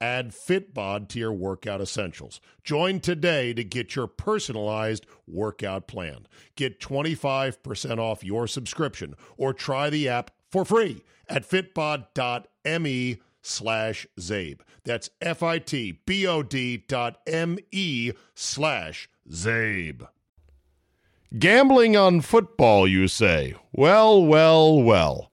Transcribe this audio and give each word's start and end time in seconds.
Add 0.00 0.32
Fitbod 0.32 1.08
to 1.08 1.18
your 1.18 1.32
workout 1.32 1.80
essentials. 1.80 2.40
Join 2.62 3.00
today 3.00 3.54
to 3.54 3.64
get 3.64 3.96
your 3.96 4.06
personalized 4.06 5.06
workout 5.26 5.86
plan. 5.86 6.26
Get 6.54 6.80
25% 6.80 7.98
off 7.98 8.22
your 8.22 8.46
subscription 8.46 9.14
or 9.36 9.54
try 9.54 9.88
the 9.88 10.08
app 10.08 10.30
for 10.50 10.64
free 10.64 11.02
at 11.28 11.48
fitbod.me 11.48 13.18
slash 13.42 14.06
Zabe. 14.18 14.60
That's 14.84 15.10
F-I-T-B-O-D 15.20 16.84
dot 16.88 17.18
M-E 17.26 18.12
slash 18.34 19.08
Zabe. 19.30 20.06
Gambling 21.38 21.96
on 21.96 22.20
football, 22.20 22.86
you 22.86 23.08
say? 23.08 23.54
Well, 23.72 24.24
well, 24.24 24.80
well. 24.82 25.32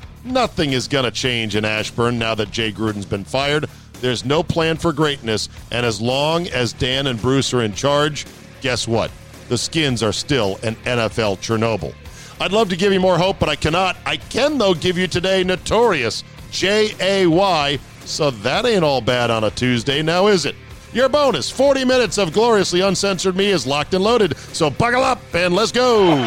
nothing 0.23 0.73
is 0.73 0.87
going 0.87 1.05
to 1.05 1.11
change 1.11 1.55
in 1.55 1.65
Ashburn 1.65 2.19
now 2.19 2.35
that 2.35 2.51
Jay 2.51 2.71
Gruden's 2.71 3.05
been 3.05 3.23
fired. 3.23 3.67
There's 4.01 4.25
no 4.25 4.41
plan 4.41 4.77
for 4.77 4.93
greatness, 4.93 5.49
and 5.71 5.85
as 5.85 6.01
long 6.01 6.47
as 6.47 6.73
Dan 6.73 7.07
and 7.07 7.21
Bruce 7.21 7.53
are 7.53 7.61
in 7.61 7.73
charge, 7.73 8.25
guess 8.61 8.87
what? 8.87 9.11
The 9.49 9.57
Skins 9.57 10.01
are 10.01 10.13
still 10.13 10.59
an 10.63 10.75
NFL 10.77 11.37
Chernobyl. 11.37 11.93
I'd 12.39 12.51
love 12.51 12.69
to 12.69 12.75
give 12.75 12.91
you 12.91 12.99
more 12.99 13.17
hope, 13.19 13.37
but 13.37 13.49
I 13.49 13.55
cannot. 13.55 13.97
I 14.05 14.17
can, 14.17 14.57
though, 14.57 14.73
give 14.73 14.97
you 14.97 15.07
today 15.07 15.43
Notorious, 15.43 16.23
J 16.49 16.95
A 16.99 17.27
Y, 17.27 17.77
so 18.05 18.31
that 18.31 18.65
ain't 18.65 18.83
all 18.83 19.01
bad 19.01 19.29
on 19.29 19.43
a 19.43 19.51
Tuesday, 19.51 20.01
now 20.01 20.27
is 20.27 20.45
it? 20.45 20.55
Your 20.93 21.07
bonus 21.07 21.49
40 21.49 21.85
minutes 21.85 22.17
of 22.17 22.33
gloriously 22.33 22.81
uncensored 22.81 23.35
me 23.35 23.49
is 23.51 23.65
locked 23.65 23.93
and 23.93 24.03
loaded. 24.03 24.35
So 24.53 24.69
buckle 24.69 25.03
up 25.03 25.21
and 25.33 25.55
let's 25.55 25.71
go. 25.71 26.15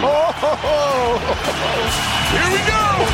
Here 2.30 2.50
we 2.50 2.58
go. 2.66 3.13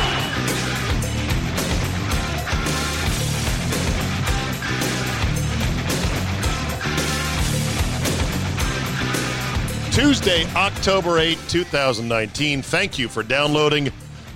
Tuesday, 10.01 10.47
October 10.55 11.19
8, 11.19 11.37
2019. 11.47 12.63
Thank 12.63 12.97
you 12.97 13.07
for 13.07 13.21
downloading. 13.21 13.91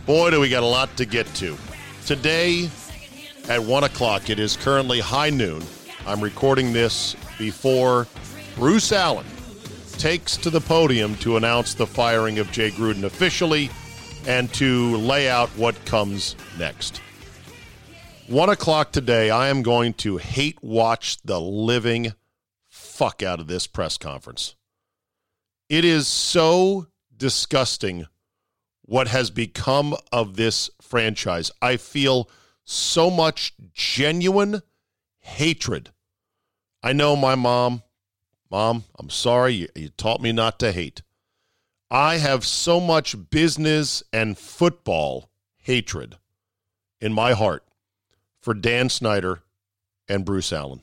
Boy, 0.06 0.30
do 0.30 0.40
we 0.40 0.48
got 0.48 0.62
a 0.62 0.68
lot 0.68 0.96
to 0.98 1.06
get 1.06 1.26
to. 1.38 1.58
Today 2.06 2.70
at 3.50 3.64
1 3.64 3.84
o'clock, 3.84 4.30
it 4.30 4.38
is 4.38 4.58
currently 4.58 5.00
high 5.00 5.32
noon. 5.32 5.64
I'm 6.06 6.22
recording 6.22 6.72
this 6.72 7.16
before 7.40 8.06
Bruce 8.56 8.92
Allen 8.92 9.26
takes 9.94 10.38
to 10.38 10.52
the 10.52 10.62
podium 10.62 11.16
to 11.16 11.36
announce 11.36 11.74
the 11.74 11.88
firing 11.88 12.38
of 12.38 12.52
Jay 12.52 12.70
Gruden 12.70 13.04
officially 13.04 13.72
and 14.28 14.54
to 14.54 14.96
lay 14.98 15.28
out 15.28 15.50
what 15.58 15.84
comes 15.86 16.36
next. 16.60 17.02
One 18.28 18.50
o'clock 18.50 18.92
today, 18.92 19.32
I 19.32 19.48
am 19.48 19.64
going 19.64 19.96
to 19.96 20.18
hate 20.18 20.62
watch 20.62 21.18
the 21.24 21.42
living 21.42 22.14
fuck 22.70 23.24
out 23.24 23.40
of 23.40 23.48
this 23.48 23.66
press 23.66 23.98
conference. 23.98 24.54
It 25.70 25.84
is 25.84 26.08
so 26.08 26.88
disgusting 27.16 28.06
what 28.84 29.08
has 29.08 29.32
become 29.32 29.96
of 30.12 30.36
this 30.36 30.70
franchise. 30.82 31.52
I 31.62 31.78
feel 31.78 32.30
so 32.64 33.10
much 33.10 33.54
genuine 33.74 34.62
hatred. 35.20 35.92
I 36.84 36.94
know 36.94 37.16
my 37.16 37.34
mom, 37.34 37.82
mom, 38.52 38.84
I'm 39.00 39.10
sorry, 39.10 39.54
you, 39.54 39.68
you 39.76 39.90
taught 39.90 40.22
me 40.22 40.32
not 40.32 40.60
to 40.60 40.72
hate. 40.72 41.02
I 41.90 42.18
have 42.18 42.46
so 42.46 42.80
much 42.80 43.30
business 43.30 44.04
and 44.14 44.38
football 44.38 45.32
hatred 45.58 46.18
in 47.02 47.12
my 47.12 47.34
heart 47.34 47.64
for 48.40 48.54
Dan 48.54 48.90
Snyder 48.90 49.42
and 50.08 50.26
Bruce 50.26 50.54
Allen, 50.54 50.82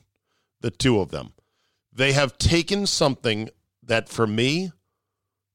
the 0.59 0.71
two 0.71 0.99
of 0.99 1.11
them. 1.11 1.33
They 1.93 2.11
have 2.11 2.37
taken 2.37 2.85
something 2.85 3.49
that 3.85 4.09
for 4.09 4.27
me 4.27 4.71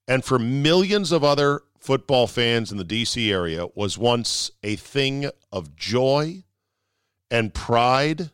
and 0.06 0.24
for 0.24 0.38
millions 0.38 1.12
of 1.12 1.22
other 1.24 1.62
football 1.78 2.26
fans 2.26 2.72
in 2.72 2.78
the 2.78 2.84
DC 2.84 3.30
area 3.30 3.66
was 3.74 3.96
once 3.96 4.50
a 4.62 4.76
thing 4.76 5.30
of 5.52 5.76
joy 5.76 6.42
and 7.30 7.54
pride 7.54 8.30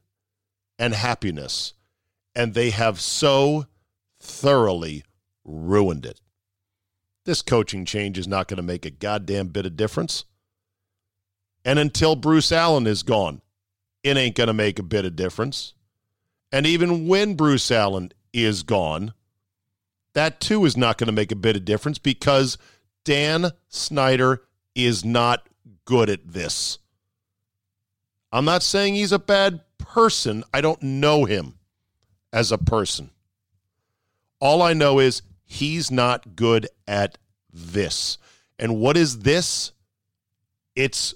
and 0.78 0.94
happiness. 0.94 1.74
And 2.34 2.54
they 2.54 2.70
have 2.70 3.00
so 3.00 3.66
thoroughly 4.18 5.04
ruined 5.44 6.06
it. 6.06 6.20
This 7.24 7.42
coaching 7.42 7.84
change 7.84 8.18
is 8.18 8.28
not 8.28 8.48
going 8.48 8.56
to 8.56 8.62
make 8.62 8.84
a 8.84 8.90
goddamn 8.90 9.48
bit 9.48 9.66
of 9.66 9.76
difference. 9.76 10.24
And 11.64 11.78
until 11.78 12.16
Bruce 12.16 12.52
Allen 12.52 12.86
is 12.86 13.02
gone, 13.02 13.40
it 14.02 14.16
ain't 14.16 14.36
going 14.36 14.48
to 14.48 14.52
make 14.52 14.78
a 14.78 14.82
bit 14.82 15.04
of 15.04 15.16
difference. 15.16 15.74
And 16.52 16.66
even 16.66 17.08
when 17.08 17.34
Bruce 17.34 17.70
Allen 17.70 18.12
is 18.32 18.62
gone, 18.62 19.14
that 20.14 20.40
too 20.40 20.64
is 20.64 20.76
not 20.76 20.98
going 20.98 21.06
to 21.06 21.12
make 21.12 21.32
a 21.32 21.36
bit 21.36 21.56
of 21.56 21.64
difference 21.64 21.98
because 21.98 22.58
Dan 23.04 23.50
Snyder 23.68 24.42
is 24.74 25.04
not 25.04 25.48
good 25.84 26.08
at 26.08 26.32
this. 26.32 26.78
I'm 28.32 28.44
not 28.44 28.62
saying 28.62 28.94
he's 28.94 29.12
a 29.12 29.18
bad 29.18 29.60
person, 29.78 30.42
I 30.52 30.60
don't 30.60 30.82
know 30.82 31.24
him 31.24 31.54
as 32.32 32.50
a 32.50 32.58
person. 32.58 33.10
All 34.40 34.60
I 34.60 34.72
know 34.72 34.98
is 34.98 35.22
he's 35.44 35.90
not 35.90 36.34
good 36.34 36.68
at 36.88 37.16
this. 37.52 38.18
And 38.58 38.80
what 38.80 38.96
is 38.96 39.20
this? 39.20 39.72
It's 40.74 41.14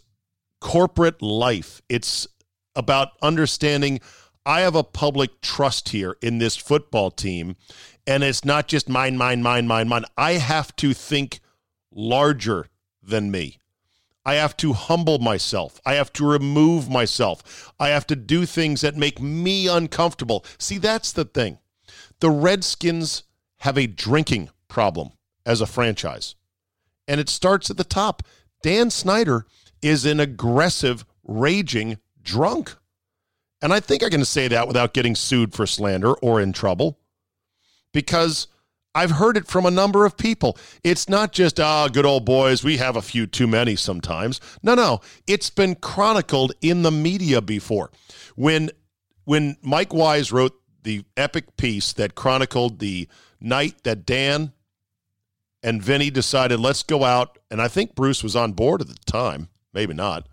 corporate 0.60 1.20
life. 1.20 1.82
It's 1.88 2.28
about 2.76 3.08
understanding 3.20 4.00
I 4.46 4.60
have 4.60 4.76
a 4.76 4.84
public 4.84 5.40
trust 5.40 5.90
here 5.90 6.16
in 6.22 6.38
this 6.38 6.56
football 6.56 7.10
team, 7.10 7.56
and 8.08 8.24
it's 8.24 8.42
not 8.42 8.68
just 8.68 8.88
mine, 8.88 9.18
mine, 9.18 9.42
mine, 9.42 9.66
mine, 9.66 9.86
mine. 9.86 10.04
I 10.16 10.32
have 10.32 10.74
to 10.76 10.94
think 10.94 11.40
larger 11.92 12.68
than 13.02 13.30
me. 13.30 13.58
I 14.24 14.34
have 14.36 14.56
to 14.58 14.72
humble 14.72 15.18
myself. 15.18 15.78
I 15.84 15.92
have 15.94 16.10
to 16.14 16.26
remove 16.26 16.88
myself. 16.88 17.70
I 17.78 17.88
have 17.88 18.06
to 18.06 18.16
do 18.16 18.46
things 18.46 18.80
that 18.80 18.96
make 18.96 19.20
me 19.20 19.68
uncomfortable. 19.68 20.42
See, 20.56 20.78
that's 20.78 21.12
the 21.12 21.26
thing. 21.26 21.58
The 22.20 22.30
Redskins 22.30 23.24
have 23.58 23.76
a 23.76 23.86
drinking 23.86 24.48
problem 24.68 25.10
as 25.44 25.60
a 25.60 25.66
franchise, 25.66 26.34
and 27.06 27.20
it 27.20 27.28
starts 27.28 27.68
at 27.68 27.76
the 27.76 27.84
top. 27.84 28.22
Dan 28.62 28.88
Snyder 28.88 29.44
is 29.82 30.06
an 30.06 30.18
aggressive, 30.18 31.04
raging 31.24 31.98
drunk. 32.22 32.74
And 33.60 33.70
I 33.70 33.80
think 33.80 34.02
I 34.02 34.08
can 34.08 34.24
say 34.24 34.48
that 34.48 34.66
without 34.66 34.94
getting 34.94 35.14
sued 35.14 35.52
for 35.52 35.66
slander 35.66 36.14
or 36.14 36.40
in 36.40 36.54
trouble 36.54 36.98
because 37.98 38.46
I've 38.94 39.10
heard 39.10 39.36
it 39.36 39.48
from 39.48 39.66
a 39.66 39.72
number 39.72 40.06
of 40.06 40.16
people. 40.16 40.56
It's 40.84 41.08
not 41.08 41.32
just, 41.32 41.58
ah, 41.58 41.88
good 41.88 42.06
old 42.06 42.24
boys, 42.24 42.62
we 42.62 42.76
have 42.76 42.94
a 42.94 43.02
few 43.02 43.26
too 43.26 43.48
many 43.48 43.74
sometimes. 43.74 44.40
No, 44.62 44.76
no, 44.76 45.00
it's 45.26 45.50
been 45.50 45.74
chronicled 45.74 46.52
in 46.60 46.82
the 46.82 46.92
media 46.92 47.42
before. 47.42 47.90
When 48.36 48.70
when 49.24 49.56
Mike 49.62 49.92
Wise 49.92 50.30
wrote 50.30 50.54
the 50.84 51.04
epic 51.16 51.56
piece 51.56 51.92
that 51.94 52.14
chronicled 52.14 52.78
the 52.78 53.08
night 53.40 53.82
that 53.82 54.06
Dan 54.06 54.52
and 55.60 55.82
Vinny 55.82 56.08
decided, 56.08 56.60
let's 56.60 56.84
go 56.84 57.02
out, 57.02 57.36
and 57.50 57.60
I 57.60 57.66
think 57.66 57.96
Bruce 57.96 58.22
was 58.22 58.36
on 58.36 58.52
board 58.52 58.80
at 58.80 58.86
the 58.86 58.94
time, 59.06 59.48
maybe 59.74 59.92
not 59.92 60.28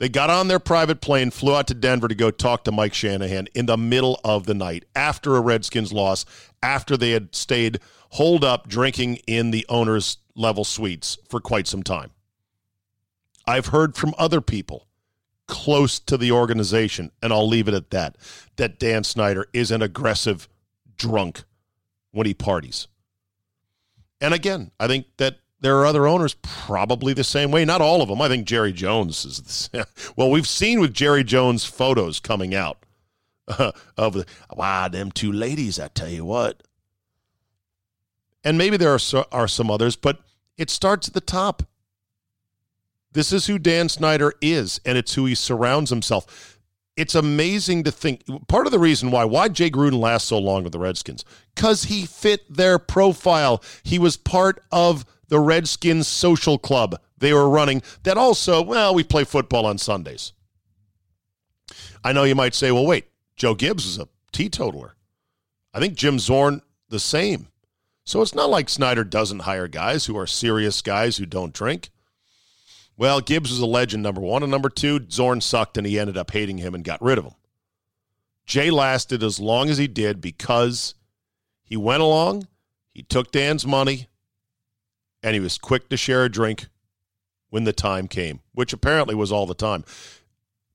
they 0.00 0.08
got 0.08 0.30
on 0.30 0.48
their 0.48 0.58
private 0.58 1.02
plane, 1.02 1.30
flew 1.30 1.54
out 1.54 1.66
to 1.68 1.74
Denver 1.74 2.08
to 2.08 2.14
go 2.14 2.30
talk 2.30 2.64
to 2.64 2.72
Mike 2.72 2.94
Shanahan 2.94 3.48
in 3.54 3.66
the 3.66 3.76
middle 3.76 4.18
of 4.24 4.46
the 4.46 4.54
night 4.54 4.86
after 4.96 5.36
a 5.36 5.40
Redskins 5.40 5.92
loss, 5.92 6.24
after 6.62 6.96
they 6.96 7.10
had 7.12 7.34
stayed 7.34 7.80
holed 8.10 8.44
up 8.44 8.68
drinking 8.68 9.16
in 9.26 9.50
the 9.50 9.64
owner's 9.68 10.18
level 10.34 10.64
suites 10.64 11.18
for 11.28 11.40
quite 11.40 11.66
some 11.66 11.82
time. 11.82 12.10
I've 13.46 13.66
heard 13.66 13.96
from 13.96 14.14
other 14.18 14.40
people 14.40 14.86
close 15.46 15.98
to 15.98 16.16
the 16.16 16.30
organization, 16.30 17.10
and 17.22 17.32
I'll 17.32 17.48
leave 17.48 17.68
it 17.68 17.74
at 17.74 17.90
that, 17.90 18.16
that 18.56 18.78
Dan 18.78 19.04
Snyder 19.04 19.46
is 19.52 19.70
an 19.70 19.82
aggressive 19.82 20.48
drunk 20.96 21.44
when 22.12 22.26
he 22.26 22.34
parties. 22.34 22.86
And 24.20 24.34
again, 24.34 24.70
I 24.78 24.86
think 24.86 25.06
that 25.16 25.38
there 25.60 25.76
are 25.78 25.86
other 25.86 26.06
owners 26.06 26.34
probably 26.42 27.12
the 27.12 27.24
same 27.24 27.50
way. 27.50 27.64
Not 27.64 27.80
all 27.80 28.02
of 28.02 28.08
them. 28.08 28.20
I 28.22 28.28
think 28.28 28.46
Jerry 28.46 28.72
Jones 28.72 29.24
is. 29.24 29.70
Well, 30.16 30.30
we've 30.30 30.48
seen 30.48 30.80
with 30.80 30.92
Jerry 30.92 31.24
Jones 31.24 31.64
photos 31.64 32.20
coming 32.20 32.54
out 32.54 32.84
of 33.96 34.14
the 34.14 34.26
wow, 34.54 34.88
them 34.88 35.10
two 35.10 35.32
ladies. 35.32 35.78
I 35.78 35.88
tell 35.88 36.08
you 36.08 36.24
what. 36.24 36.62
And 38.44 38.56
maybe 38.56 38.76
there 38.76 38.94
are 38.94 39.26
are 39.32 39.48
some 39.48 39.70
others, 39.70 39.96
but 39.96 40.20
it 40.56 40.70
starts 40.70 41.08
at 41.08 41.14
the 41.14 41.20
top. 41.20 41.62
This 43.12 43.32
is 43.32 43.46
who 43.46 43.58
Dan 43.58 43.88
Snyder 43.88 44.34
is, 44.40 44.80
and 44.84 44.96
it's 44.96 45.14
who 45.14 45.26
he 45.26 45.34
surrounds 45.34 45.90
himself 45.90 46.58
it's 46.96 47.14
amazing 47.14 47.82
to 47.84 47.90
think 47.90 48.22
part 48.46 48.66
of 48.66 48.72
the 48.72 48.78
reason 48.78 49.10
why 49.10 49.24
why 49.24 49.48
Jay 49.48 49.70
Gruden 49.70 49.98
lasts 49.98 50.28
so 50.28 50.38
long 50.38 50.64
with 50.64 50.72
the 50.72 50.78
Redskins 50.78 51.24
because 51.54 51.84
he 51.84 52.04
fit 52.04 52.42
their 52.54 52.78
profile. 52.78 53.62
He 53.82 53.98
was 53.98 54.18
part 54.18 54.62
of 54.70 55.06
the 55.28 55.40
Redskins 55.40 56.08
social 56.08 56.58
club 56.58 57.00
they 57.16 57.32
were 57.32 57.48
running 57.48 57.82
that 58.02 58.18
also, 58.18 58.60
well, 58.62 58.94
we 58.94 59.04
play 59.04 59.24
football 59.24 59.64
on 59.64 59.78
Sundays. 59.78 60.32
I 62.02 62.12
know 62.12 62.24
you 62.24 62.34
might 62.34 62.54
say, 62.54 62.70
well, 62.70 62.86
wait, 62.86 63.06
Joe 63.40 63.54
Gibbs 63.54 63.86
is 63.86 63.98
a 63.98 64.06
teetotaler. 64.32 64.96
I 65.72 65.80
think 65.80 65.94
Jim 65.94 66.18
Zorn, 66.18 66.60
the 66.90 66.98
same. 66.98 67.48
So 68.04 68.20
it's 68.20 68.34
not 68.34 68.50
like 68.50 68.68
Snyder 68.68 69.02
doesn't 69.02 69.40
hire 69.40 69.66
guys 69.66 70.04
who 70.04 70.18
are 70.18 70.26
serious 70.26 70.82
guys 70.82 71.16
who 71.16 71.24
don't 71.24 71.54
drink. 71.54 71.88
Well, 72.98 73.22
Gibbs 73.22 73.48
was 73.48 73.60
a 73.60 73.64
legend, 73.64 74.02
number 74.02 74.20
one. 74.20 74.42
And 74.42 74.50
number 74.50 74.68
two, 74.68 75.06
Zorn 75.10 75.40
sucked 75.40 75.78
and 75.78 75.86
he 75.86 75.98
ended 75.98 76.18
up 76.18 76.30
hating 76.32 76.58
him 76.58 76.74
and 76.74 76.84
got 76.84 77.00
rid 77.00 77.16
of 77.16 77.24
him. 77.24 77.34
Jay 78.44 78.70
lasted 78.70 79.22
as 79.22 79.40
long 79.40 79.70
as 79.70 79.78
he 79.78 79.86
did 79.86 80.20
because 80.20 80.94
he 81.64 81.78
went 81.78 82.02
along, 82.02 82.46
he 82.90 83.02
took 83.02 83.32
Dan's 83.32 83.66
money, 83.66 84.08
and 85.22 85.32
he 85.32 85.40
was 85.40 85.56
quick 85.56 85.88
to 85.88 85.96
share 85.96 86.26
a 86.26 86.30
drink 86.30 86.66
when 87.48 87.64
the 87.64 87.72
time 87.72 88.06
came, 88.06 88.40
which 88.52 88.74
apparently 88.74 89.14
was 89.14 89.32
all 89.32 89.46
the 89.46 89.54
time. 89.54 89.82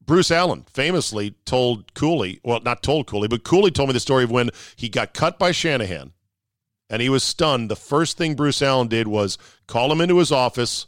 Bruce 0.05 0.31
Allen 0.31 0.65
famously 0.71 1.35
told 1.45 1.93
Cooley, 1.93 2.39
well, 2.43 2.59
not 2.61 2.83
told 2.83 3.07
Cooley, 3.07 3.27
but 3.27 3.43
Cooley 3.43 3.71
told 3.71 3.89
me 3.89 3.93
the 3.93 3.99
story 3.99 4.23
of 4.23 4.31
when 4.31 4.51
he 4.75 4.89
got 4.89 5.13
cut 5.13 5.39
by 5.39 5.51
Shanahan 5.51 6.13
and 6.89 7.01
he 7.01 7.09
was 7.09 7.23
stunned. 7.23 7.69
The 7.69 7.75
first 7.75 8.17
thing 8.17 8.35
Bruce 8.35 8.61
Allen 8.61 8.87
did 8.87 9.07
was 9.07 9.37
call 9.67 9.91
him 9.91 10.01
into 10.01 10.19
his 10.19 10.31
office, 10.31 10.87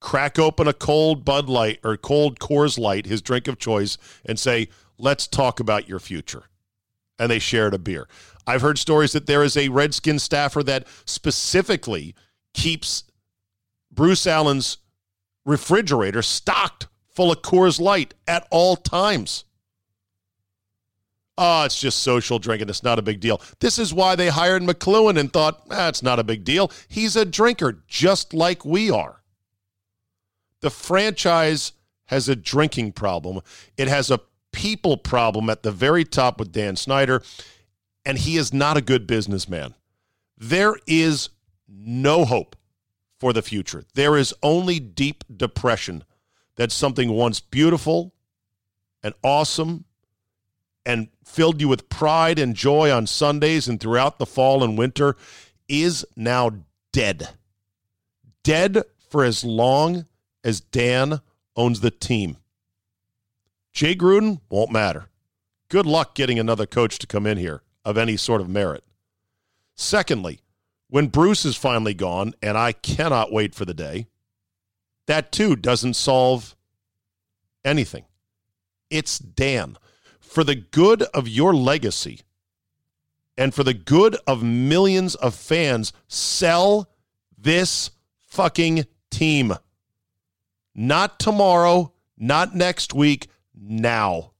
crack 0.00 0.38
open 0.38 0.68
a 0.68 0.72
cold 0.72 1.24
Bud 1.24 1.48
Light 1.48 1.80
or 1.82 1.96
cold 1.96 2.38
Coors 2.38 2.78
Light, 2.78 3.06
his 3.06 3.22
drink 3.22 3.48
of 3.48 3.58
choice, 3.58 3.96
and 4.24 4.38
say, 4.38 4.68
let's 4.98 5.26
talk 5.26 5.60
about 5.60 5.88
your 5.88 5.98
future. 5.98 6.44
And 7.18 7.30
they 7.30 7.38
shared 7.38 7.74
a 7.74 7.78
beer. 7.78 8.08
I've 8.46 8.60
heard 8.60 8.78
stories 8.78 9.12
that 9.12 9.26
there 9.26 9.42
is 9.42 9.56
a 9.56 9.68
Redskin 9.68 10.18
staffer 10.18 10.62
that 10.64 10.86
specifically 11.06 12.14
keeps 12.52 13.04
Bruce 13.90 14.26
Allen's 14.26 14.78
refrigerator 15.46 16.20
stocked 16.20 16.88
full 17.14 17.32
of 17.32 17.42
Coors 17.42 17.80
Light 17.80 18.14
at 18.26 18.46
all 18.50 18.76
times. 18.76 19.44
Oh, 21.36 21.64
it's 21.64 21.80
just 21.80 22.02
social 22.02 22.38
drinking. 22.38 22.68
It's 22.68 22.84
not 22.84 22.98
a 22.98 23.02
big 23.02 23.20
deal. 23.20 23.40
This 23.58 23.78
is 23.78 23.92
why 23.92 24.14
they 24.14 24.28
hired 24.28 24.62
McCloughan 24.62 25.18
and 25.18 25.32
thought, 25.32 25.62
ah, 25.70 25.90
not 26.02 26.20
a 26.20 26.24
big 26.24 26.44
deal. 26.44 26.70
He's 26.88 27.16
a 27.16 27.24
drinker, 27.24 27.82
just 27.88 28.32
like 28.32 28.64
we 28.64 28.90
are. 28.90 29.20
The 30.60 30.70
franchise 30.70 31.72
has 32.06 32.28
a 32.28 32.36
drinking 32.36 32.92
problem, 32.92 33.40
it 33.76 33.88
has 33.88 34.10
a 34.10 34.20
people 34.52 34.96
problem 34.96 35.50
at 35.50 35.62
the 35.62 35.72
very 35.72 36.04
top 36.04 36.38
with 36.38 36.52
Dan 36.52 36.76
Snyder, 36.76 37.22
and 38.06 38.18
he 38.18 38.36
is 38.36 38.52
not 38.52 38.76
a 38.76 38.82
good 38.82 39.06
businessman. 39.06 39.74
There 40.38 40.76
is 40.86 41.30
no 41.68 42.24
hope 42.24 42.54
for 43.18 43.32
the 43.32 43.42
future. 43.42 43.84
There 43.94 44.16
is 44.16 44.34
only 44.42 44.78
deep 44.78 45.24
depression 45.34 46.04
that 46.56 46.72
something 46.72 47.10
once 47.10 47.40
beautiful 47.40 48.12
and 49.02 49.14
awesome 49.22 49.84
and 50.86 51.08
filled 51.24 51.60
you 51.60 51.68
with 51.68 51.88
pride 51.88 52.38
and 52.38 52.54
joy 52.54 52.90
on 52.90 53.06
Sundays 53.06 53.68
and 53.68 53.80
throughout 53.80 54.18
the 54.18 54.26
fall 54.26 54.62
and 54.62 54.78
winter 54.78 55.16
is 55.68 56.04
now 56.16 56.50
dead. 56.92 57.30
Dead 58.42 58.82
for 59.08 59.24
as 59.24 59.44
long 59.44 60.06
as 60.42 60.60
Dan 60.60 61.20
owns 61.56 61.80
the 61.80 61.90
team. 61.90 62.36
Jay 63.72 63.94
Gruden 63.94 64.40
won't 64.50 64.70
matter. 64.70 65.06
Good 65.68 65.86
luck 65.86 66.14
getting 66.14 66.38
another 66.38 66.66
coach 66.66 66.98
to 66.98 67.06
come 67.06 67.26
in 67.26 67.38
here 67.38 67.62
of 67.84 67.98
any 67.98 68.16
sort 68.16 68.40
of 68.40 68.48
merit. 68.48 68.84
Secondly, 69.74 70.40
when 70.88 71.08
Bruce 71.08 71.44
is 71.44 71.56
finally 71.56 71.94
gone, 71.94 72.34
and 72.40 72.56
I 72.56 72.72
cannot 72.72 73.32
wait 73.32 73.54
for 73.54 73.64
the 73.64 73.74
day, 73.74 74.06
that 75.06 75.32
too 75.32 75.56
doesn't 75.56 75.94
solve 75.94 76.56
anything. 77.64 78.04
It's 78.90 79.18
Dan. 79.18 79.76
For 80.20 80.44
the 80.44 80.54
good 80.54 81.02
of 81.14 81.28
your 81.28 81.54
legacy 81.54 82.20
and 83.36 83.54
for 83.54 83.64
the 83.64 83.74
good 83.74 84.16
of 84.26 84.42
millions 84.42 85.14
of 85.14 85.34
fans, 85.34 85.92
sell 86.08 86.90
this 87.36 87.90
fucking 88.26 88.86
team. 89.10 89.54
Not 90.74 91.20
tomorrow, 91.20 91.92
not 92.18 92.54
next 92.54 92.94
week, 92.94 93.28
now. 93.54 94.32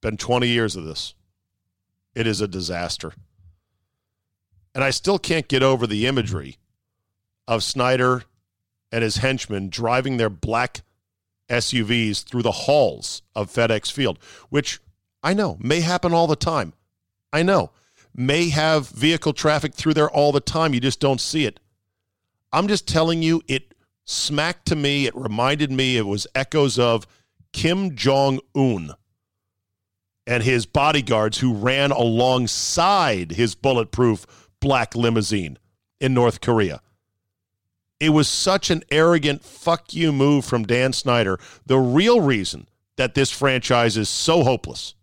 Been 0.00 0.16
20 0.16 0.48
years 0.48 0.76
of 0.76 0.84
this. 0.84 1.14
It 2.14 2.26
is 2.26 2.40
a 2.40 2.48
disaster. 2.48 3.12
And 4.74 4.84
I 4.84 4.90
still 4.90 5.18
can't 5.18 5.48
get 5.48 5.62
over 5.62 5.86
the 5.86 6.06
imagery 6.06 6.58
of 7.50 7.64
Snyder 7.64 8.22
and 8.92 9.02
his 9.02 9.16
henchmen 9.16 9.68
driving 9.68 10.16
their 10.16 10.30
black 10.30 10.82
SUVs 11.48 12.22
through 12.24 12.42
the 12.42 12.52
halls 12.52 13.22
of 13.34 13.50
FedEx 13.50 13.90
Field, 13.90 14.20
which 14.50 14.78
I 15.20 15.34
know 15.34 15.56
may 15.60 15.80
happen 15.80 16.14
all 16.14 16.28
the 16.28 16.36
time. 16.36 16.74
I 17.32 17.42
know 17.42 17.72
may 18.14 18.50
have 18.50 18.88
vehicle 18.88 19.32
traffic 19.32 19.74
through 19.74 19.94
there 19.94 20.08
all 20.08 20.30
the 20.30 20.40
time. 20.40 20.74
You 20.74 20.80
just 20.80 21.00
don't 21.00 21.20
see 21.20 21.44
it. 21.44 21.58
I'm 22.52 22.68
just 22.68 22.86
telling 22.86 23.20
you, 23.22 23.42
it 23.48 23.74
smacked 24.04 24.66
to 24.66 24.76
me. 24.76 25.06
It 25.06 25.16
reminded 25.16 25.72
me, 25.72 25.96
it 25.96 26.06
was 26.06 26.28
echoes 26.36 26.78
of 26.78 27.04
Kim 27.52 27.96
Jong 27.96 28.38
Un 28.54 28.94
and 30.24 30.44
his 30.44 30.66
bodyguards 30.66 31.38
who 31.38 31.52
ran 31.52 31.90
alongside 31.90 33.32
his 33.32 33.56
bulletproof 33.56 34.48
black 34.60 34.94
limousine 34.94 35.58
in 36.00 36.14
North 36.14 36.40
Korea. 36.40 36.80
It 38.00 38.10
was 38.10 38.28
such 38.28 38.70
an 38.70 38.82
arrogant 38.90 39.44
fuck 39.44 39.92
you 39.92 40.10
move 40.10 40.44
from 40.46 40.64
Dan 40.64 40.94
Snyder. 40.94 41.38
The 41.66 41.78
real 41.78 42.22
reason 42.22 42.66
that 42.96 43.14
this 43.14 43.30
franchise 43.30 43.96
is 43.96 44.08
so 44.08 44.42
hopeless 44.42 44.94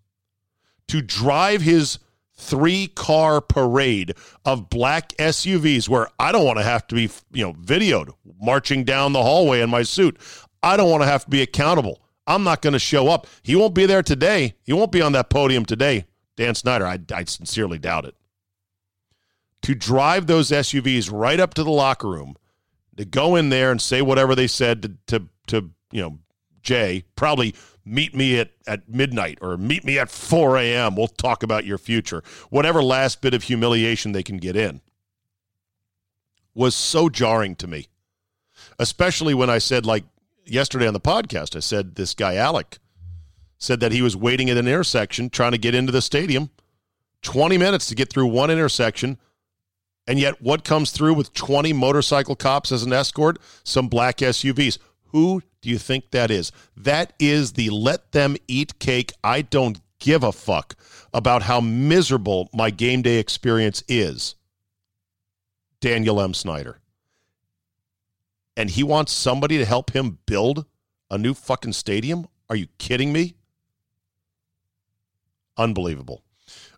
to 0.87 1.01
drive 1.01 1.61
his 1.61 1.99
three 2.35 2.87
car 2.87 3.41
parade 3.41 4.15
of 4.45 4.69
black 4.69 5.09
SUVs 5.17 5.87
where 5.89 6.07
I 6.19 6.31
don't 6.31 6.45
want 6.45 6.59
to 6.59 6.63
have 6.63 6.87
to 6.87 6.95
be, 6.95 7.09
you 7.31 7.45
know, 7.45 7.53
videoed 7.53 8.11
marching 8.39 8.83
down 8.83 9.13
the 9.13 9.23
hallway 9.23 9.61
in 9.61 9.69
my 9.69 9.83
suit. 9.83 10.17
I 10.63 10.77
don't 10.77 10.89
want 10.89 11.03
to 11.03 11.07
have 11.07 11.25
to 11.25 11.29
be 11.29 11.41
accountable. 11.41 12.01
I'm 12.25 12.43
not 12.43 12.61
going 12.61 12.73
to 12.73 12.79
show 12.79 13.07
up. 13.07 13.27
He 13.41 13.55
won't 13.55 13.73
be 13.73 13.85
there 13.85 14.03
today. 14.03 14.55
He 14.63 14.73
won't 14.73 14.91
be 14.91 15.01
on 15.01 15.13
that 15.13 15.29
podium 15.29 15.65
today. 15.65 16.05
Dan 16.35 16.55
Snyder, 16.55 16.85
I, 16.85 16.99
I 17.13 17.23
sincerely 17.23 17.79
doubt 17.79 18.05
it. 18.05 18.15
To 19.63 19.73
drive 19.73 20.27
those 20.27 20.51
SUVs 20.51 21.09
right 21.11 21.39
up 21.39 21.53
to 21.55 21.63
the 21.63 21.71
locker 21.71 22.07
room, 22.07 22.35
to 22.97 23.05
go 23.05 23.35
in 23.35 23.49
there 23.49 23.71
and 23.71 23.81
say 23.81 24.01
whatever 24.01 24.35
they 24.35 24.47
said 24.47 24.81
to, 24.81 24.91
to, 25.07 25.27
to 25.47 25.69
you 25.91 26.01
know, 26.01 26.19
Jay, 26.61 27.05
probably 27.15 27.55
meet 27.85 28.13
me 28.13 28.39
at, 28.39 28.51
at 28.67 28.89
midnight 28.89 29.37
or 29.41 29.55
meet 29.57 29.85
me 29.85 29.97
at 29.97 30.09
4 30.09 30.57
a.m. 30.57 30.95
We'll 30.95 31.07
talk 31.07 31.43
about 31.43 31.65
your 31.65 31.77
future. 31.77 32.21
Whatever 32.49 32.83
last 32.83 33.21
bit 33.21 33.33
of 33.33 33.43
humiliation 33.43 34.11
they 34.11 34.23
can 34.23 34.37
get 34.37 34.55
in 34.55 34.81
was 36.53 36.75
so 36.75 37.07
jarring 37.07 37.55
to 37.55 37.67
me, 37.67 37.87
especially 38.79 39.33
when 39.33 39.49
I 39.49 39.59
said, 39.59 39.85
like 39.85 40.03
yesterday 40.45 40.87
on 40.87 40.93
the 40.93 40.99
podcast, 40.99 41.55
I 41.55 41.59
said 41.59 41.95
this 41.95 42.13
guy, 42.13 42.35
Alec, 42.35 42.79
said 43.57 43.79
that 43.79 43.91
he 43.91 44.01
was 44.01 44.15
waiting 44.15 44.49
at 44.49 44.57
an 44.57 44.67
intersection 44.67 45.29
trying 45.29 45.51
to 45.51 45.57
get 45.57 45.75
into 45.75 45.91
the 45.91 46.01
stadium, 46.01 46.49
20 47.21 47.57
minutes 47.57 47.87
to 47.87 47.95
get 47.95 48.11
through 48.11 48.27
one 48.27 48.49
intersection. 48.51 49.17
And 50.07 50.17
yet, 50.17 50.41
what 50.41 50.63
comes 50.63 50.91
through 50.91 51.15
with 51.15 51.33
20 51.33 51.73
motorcycle 51.73 52.35
cops 52.35 52.71
as 52.71 52.83
an 52.83 52.93
escort? 52.93 53.39
Some 53.63 53.89
black 53.89 54.17
SUVs. 54.17 54.77
Who 55.07 55.41
do 55.61 55.69
you 55.69 55.77
think 55.77 56.11
that 56.11 56.31
is? 56.31 56.51
That 56.75 57.13
is 57.19 57.53
the 57.53 57.69
let 57.69 58.13
them 58.13 58.37
eat 58.47 58.79
cake. 58.79 59.11
I 59.23 59.41
don't 59.41 59.79
give 59.99 60.23
a 60.23 60.31
fuck 60.31 60.75
about 61.13 61.43
how 61.43 61.59
miserable 61.59 62.49
my 62.53 62.69
game 62.69 63.01
day 63.01 63.17
experience 63.17 63.83
is. 63.87 64.35
Daniel 65.81 66.21
M. 66.21 66.33
Snyder. 66.33 66.79
And 68.55 68.69
he 68.69 68.83
wants 68.83 69.11
somebody 69.11 69.57
to 69.57 69.65
help 69.65 69.91
him 69.91 70.19
build 70.25 70.65
a 71.09 71.17
new 71.17 71.33
fucking 71.33 71.73
stadium? 71.73 72.27
Are 72.49 72.55
you 72.55 72.67
kidding 72.77 73.13
me? 73.13 73.35
Unbelievable. 75.57 76.23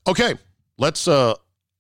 Okay, 0.07 0.35
let's 0.77 1.07
uh 1.07 1.35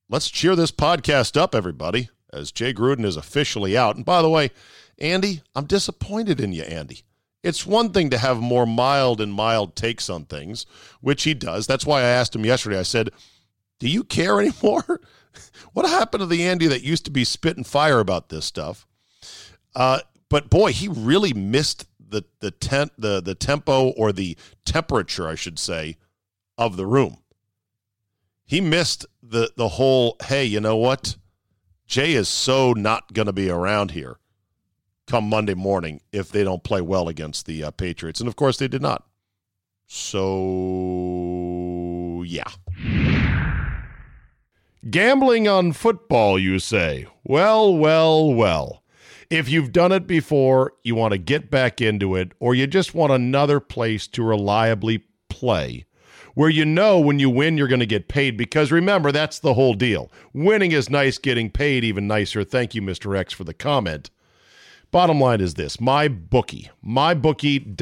let's 0.09 0.29
cheer 0.29 0.55
this 0.55 0.71
podcast 0.71 1.37
up, 1.37 1.55
everybody, 1.55 2.09
as 2.33 2.51
Jay 2.51 2.73
Gruden 2.73 3.05
is 3.05 3.15
officially 3.15 3.77
out. 3.77 3.95
And 3.95 4.03
by 4.03 4.21
the 4.21 4.29
way, 4.29 4.51
Andy, 4.97 5.41
I'm 5.55 5.65
disappointed 5.65 6.41
in 6.41 6.51
you, 6.51 6.63
Andy. 6.63 7.03
It's 7.41 7.65
one 7.65 7.91
thing 7.91 8.09
to 8.09 8.17
have 8.17 8.41
more 8.41 8.65
mild 8.65 9.21
and 9.21 9.31
mild 9.31 9.75
takes 9.75 10.09
on 10.09 10.25
things, 10.25 10.65
which 10.99 11.23
he 11.23 11.33
does. 11.33 11.67
That's 11.67 11.85
why 11.85 12.01
I 12.01 12.07
asked 12.07 12.35
him 12.35 12.45
yesterday. 12.45 12.79
I 12.79 12.83
said, 12.83 13.11
Do 13.79 13.87
you 13.87 14.03
care 14.03 14.41
anymore? 14.41 14.99
what 15.73 15.87
happened 15.87 16.21
to 16.21 16.25
the 16.27 16.43
Andy 16.43 16.67
that 16.67 16.83
used 16.83 17.05
to 17.05 17.11
be 17.11 17.23
spitting 17.23 17.63
fire 17.63 17.99
about 17.99 18.29
this 18.29 18.45
stuff? 18.45 18.85
Uh, 19.75 19.99
but 20.29 20.49
boy, 20.49 20.73
he 20.73 20.87
really 20.87 21.33
missed 21.33 21.85
the 21.99 22.25
the 22.39 22.51
tent 22.51 22.91
the 22.97 23.21
the 23.21 23.35
tempo 23.35 23.89
or 23.89 24.11
the 24.11 24.35
temperature, 24.65 25.27
I 25.27 25.35
should 25.35 25.59
say, 25.59 25.97
of 26.57 26.75
the 26.75 26.87
room. 26.87 27.19
He 28.49 28.61
missed 28.61 29.05
the 29.21 29.51
the 29.55 29.67
whole. 29.67 30.17
Hey, 30.23 30.43
you 30.43 30.59
know 30.59 30.75
what? 30.75 31.17
Jay 31.85 32.13
is 32.13 32.27
so 32.27 32.73
not 32.73 33.13
going 33.13 33.27
to 33.27 33.33
be 33.33 33.47
around 33.47 33.91
here 33.91 34.17
come 35.05 35.29
Monday 35.29 35.53
morning 35.53 36.01
if 36.11 36.31
they 36.31 36.43
don't 36.43 36.63
play 36.63 36.81
well 36.81 37.07
against 37.07 37.45
the 37.45 37.63
uh, 37.63 37.69
Patriots. 37.71 38.19
And 38.19 38.27
of 38.27 38.35
course, 38.35 38.57
they 38.57 38.67
did 38.67 38.81
not. 38.81 39.05
So, 39.85 40.23
yeah. 42.25 42.49
Gambling 44.89 45.47
on 45.47 45.73
football, 45.73 46.39
you 46.39 46.57
say? 46.57 47.05
Well, 47.23 47.75
well, 47.75 48.33
well. 48.33 48.83
If 49.29 49.47
you've 49.49 49.71
done 49.71 49.91
it 49.91 50.07
before, 50.07 50.73
you 50.83 50.95
want 50.95 51.11
to 51.11 51.19
get 51.19 51.51
back 51.51 51.81
into 51.81 52.15
it, 52.15 52.31
or 52.39 52.55
you 52.55 52.65
just 52.65 52.95
want 52.95 53.11
another 53.11 53.59
place 53.59 54.07
to 54.07 54.23
reliably 54.23 55.03
play 55.27 55.85
where 56.39 56.49
you 56.49 56.63
know 56.63 56.97
when 57.01 57.19
you 57.19 57.29
win, 57.29 57.57
you're 57.57 57.67
going 57.67 57.81
to 57.81 57.85
get 57.85 58.07
paid. 58.07 58.37
Because 58.37 58.71
remember, 58.71 59.11
that's 59.11 59.39
the 59.39 59.55
whole 59.55 59.73
deal. 59.73 60.09
Winning 60.31 60.71
is 60.71 60.89
nice, 60.89 61.17
getting 61.17 61.51
paid 61.51 61.83
even 61.83 62.07
nicer. 62.07 62.45
Thank 62.45 62.73
you, 62.73 62.81
Mr. 62.81 63.17
X, 63.17 63.33
for 63.33 63.43
the 63.43 63.53
comment. 63.53 64.09
Bottom 64.89 65.19
line 65.19 65.41
is 65.41 65.55
this 65.55 65.81
my 65.81 66.07
bookie, 66.07 66.71
mybookie.ag. 66.81 67.73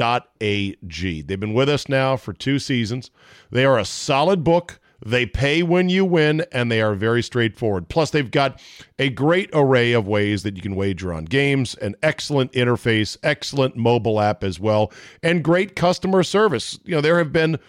They've 1.21 1.39
been 1.39 1.53
with 1.53 1.69
us 1.69 1.87
now 1.87 2.17
for 2.17 2.33
two 2.33 2.57
seasons. 2.57 3.11
They 3.51 3.63
are 3.63 3.77
a 3.77 3.85
solid 3.85 4.43
book. 4.43 4.79
They 5.05 5.27
pay 5.27 5.61
when 5.61 5.89
you 5.89 6.03
win, 6.03 6.43
and 6.51 6.71
they 6.71 6.81
are 6.81 6.95
very 6.95 7.21
straightforward. 7.21 7.89
Plus, 7.89 8.09
they've 8.09 8.31
got 8.31 8.59
a 8.97 9.11
great 9.11 9.51
array 9.53 9.93
of 9.93 10.07
ways 10.07 10.41
that 10.41 10.55
you 10.55 10.63
can 10.63 10.75
wager 10.75 11.13
on 11.13 11.25
games, 11.25 11.75
an 11.75 11.93
excellent 12.01 12.53
interface, 12.53 13.17
excellent 13.21 13.75
mobile 13.75 14.19
app 14.19 14.43
as 14.43 14.59
well, 14.59 14.91
and 15.21 15.43
great 15.43 15.75
customer 15.75 16.23
service. 16.23 16.79
You 16.85 16.95
know, 16.95 17.01
there 17.01 17.19
have 17.19 17.31
been 17.31 17.59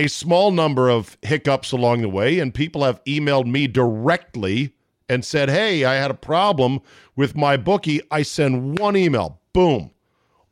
a 0.00 0.08
small 0.08 0.50
number 0.50 0.88
of 0.88 1.18
hiccups 1.20 1.72
along 1.72 2.00
the 2.00 2.08
way, 2.08 2.38
and 2.38 2.54
people 2.54 2.84
have 2.84 3.04
emailed 3.04 3.46
me 3.46 3.66
directly 3.66 4.74
and 5.10 5.24
said, 5.24 5.50
Hey, 5.50 5.84
I 5.84 5.94
had 5.94 6.10
a 6.10 6.14
problem 6.14 6.80
with 7.16 7.36
my 7.36 7.58
bookie. 7.58 8.00
I 8.10 8.22
send 8.22 8.78
one 8.78 8.96
email, 8.96 9.40
boom, 9.52 9.90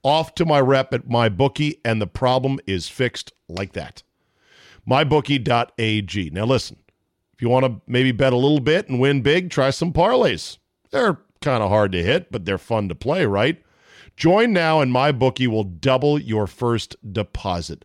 off 0.02 0.34
to 0.34 0.44
my 0.44 0.60
rep 0.60 0.92
at 0.92 1.08
my 1.08 1.30
bookie, 1.30 1.80
and 1.82 2.00
the 2.00 2.06
problem 2.06 2.60
is 2.66 2.88
fixed 2.88 3.32
like 3.48 3.72
that. 3.72 4.02
MyBookie.ag. 4.86 6.30
Now, 6.30 6.44
listen, 6.44 6.76
if 7.34 7.40
you 7.40 7.48
want 7.48 7.64
to 7.64 7.80
maybe 7.86 8.12
bet 8.12 8.34
a 8.34 8.36
little 8.36 8.60
bit 8.60 8.88
and 8.88 9.00
win 9.00 9.22
big, 9.22 9.50
try 9.50 9.70
some 9.70 9.94
parlays. 9.94 10.58
They're 10.90 11.18
kind 11.40 11.62
of 11.62 11.70
hard 11.70 11.92
to 11.92 12.02
hit, 12.02 12.30
but 12.30 12.44
they're 12.44 12.58
fun 12.58 12.90
to 12.90 12.94
play, 12.94 13.24
right? 13.24 13.62
Join 14.16 14.52
now, 14.52 14.80
and 14.80 14.92
MyBookie 14.92 15.46
will 15.46 15.64
double 15.64 16.18
your 16.18 16.46
first 16.46 16.96
deposit. 17.12 17.84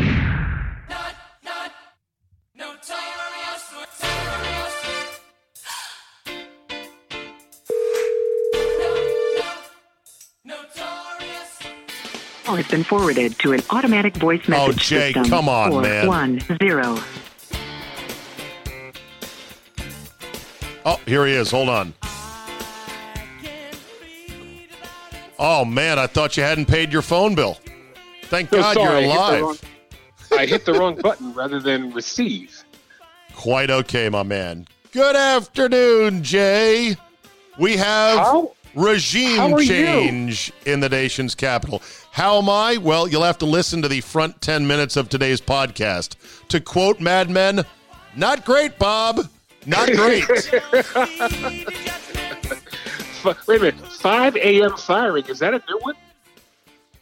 Call 12.51 12.57
has 12.57 12.67
been 12.67 12.83
forwarded 12.83 13.39
to 13.39 13.53
an 13.53 13.61
automatic 13.69 14.15
voice 14.17 14.41
oh, 14.47 14.51
message 14.51 14.75
oh, 14.75 14.79
Jay, 14.79 15.13
system. 15.13 15.25
come 15.25 15.47
on, 15.47 15.81
man. 15.81 16.07
One 16.07 16.39
zero. 16.61 16.97
Oh, 20.83 20.99
here 21.05 21.25
he 21.25 21.33
is. 21.33 21.51
Hold 21.51 21.69
on. 21.69 21.93
Oh 25.39 25.65
man, 25.65 25.97
I 25.97 26.07
thought 26.07 26.35
you 26.35 26.43
hadn't 26.43 26.65
paid 26.65 26.91
your 26.91 27.01
phone 27.01 27.35
bill. 27.35 27.57
Thank 28.23 28.49
so 28.49 28.57
God 28.57 28.73
sorry, 28.75 29.05
you're 29.05 29.13
I 29.13 29.15
alive. 29.15 29.33
Hit 29.33 29.41
wrong, 29.41 30.39
I 30.39 30.45
hit 30.45 30.65
the 30.65 30.73
wrong 30.73 30.95
button 30.95 31.33
rather 31.33 31.59
than 31.59 31.91
receive. 31.93 32.63
Quite 33.33 33.71
okay, 33.71 34.09
my 34.09 34.23
man. 34.23 34.67
Good 34.91 35.15
afternoon, 35.15 36.21
Jay. 36.21 36.97
We 37.57 37.77
have 37.77 38.19
How? 38.19 38.51
regime 38.75 39.37
How 39.37 39.55
are 39.55 39.63
change 39.63 40.51
in 40.65 40.79
the 40.81 40.89
nation's 40.89 41.33
capital. 41.33 41.81
How 42.11 42.37
am 42.37 42.49
I? 42.49 42.77
Well, 42.77 43.07
you'll 43.07 43.23
have 43.23 43.37
to 43.39 43.45
listen 43.45 43.81
to 43.83 43.87
the 43.87 44.01
front 44.01 44.41
10 44.41 44.67
minutes 44.67 44.97
of 44.97 45.07
today's 45.09 45.39
podcast. 45.39 46.15
To 46.49 46.59
quote 46.59 46.99
Mad 46.99 47.29
Men, 47.29 47.63
not 48.15 48.43
great, 48.45 48.77
Bob. 48.77 49.29
Not 49.65 49.87
great. 49.93 50.27
Wait 53.47 53.57
a 53.57 53.63
minute. 53.63 53.75
5 53.79 54.35
a.m. 54.37 54.75
firing. 54.77 55.25
Is 55.27 55.39
that 55.39 55.53
a 55.53 55.61
new 55.69 55.77
one? 55.79 55.95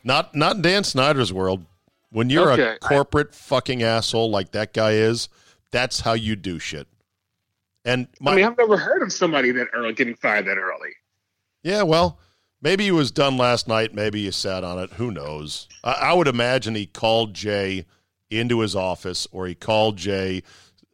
not 0.04 0.34
not 0.34 0.56
in 0.58 0.62
Dan 0.62 0.84
Snyder's 0.84 1.34
world. 1.34 1.66
When 2.12 2.30
you're 2.30 2.52
Okay, 2.54 2.64
a 2.64 2.74
I- 2.74 2.78
corporate 2.78 3.34
fucking 3.36 3.84
asshole 3.84 4.30
like 4.32 4.52
that 4.52 4.74
guy 4.74 4.92
is, 4.94 5.30
That's 5.72 6.00
how 6.02 6.14
you 6.14 6.36
do 6.36 6.58
shit. 6.60 6.88
And 7.86 8.08
my, 8.20 8.32
I 8.32 8.36
mean, 8.36 8.46
I've 8.46 8.58
never 8.58 8.78
heard 8.78 9.02
of 9.02 9.12
somebody 9.14 9.52
that 9.52 9.68
early 9.74 9.94
getting 9.94 10.16
fired 10.16 10.46
that 10.46 10.58
early. 10.58 10.90
yeah, 11.64 11.82
well, 11.84 12.20
maybe 12.62 12.84
he 12.86 12.92
was 12.92 13.12
done 13.12 13.38
last 13.38 13.68
night. 13.68 13.94
Maybe 13.94 14.24
he 14.24 14.32
sat 14.32 14.64
on 14.64 14.80
it. 14.80 14.94
Who 14.94 15.12
knows? 15.12 15.68
I, 15.84 15.92
I 15.92 16.14
would 16.14 16.28
imagine 16.28 16.76
he 16.76 16.86
called 16.86 17.34
Jay 17.34 17.86
into 18.30 18.60
his 18.60 18.76
office, 18.76 19.28
or 19.32 19.48
he 19.48 19.56
called 19.56 19.98
Jay 19.98 20.44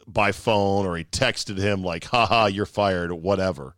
by 0.08 0.32
phone, 0.32 0.86
or 0.86 0.96
he 0.98 1.04
texted 1.04 1.58
him 1.58 1.84
like, 1.84 2.06
"Haha, 2.06 2.48
you're 2.48 2.66
fired," 2.66 3.12
or 3.12 3.16
whatever. 3.16 3.76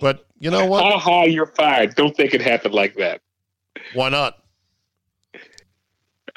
But 0.00 0.26
you 0.38 0.50
know 0.50 0.66
what? 0.66 0.82
Ha 0.82 0.98
ha, 0.98 1.22
you're 1.24 1.46
fired. 1.46 1.94
Don't 1.94 2.16
think 2.16 2.34
it 2.34 2.40
happened 2.40 2.74
like 2.74 2.94
that. 2.96 3.20
Why 3.94 4.08
not? 4.08 4.38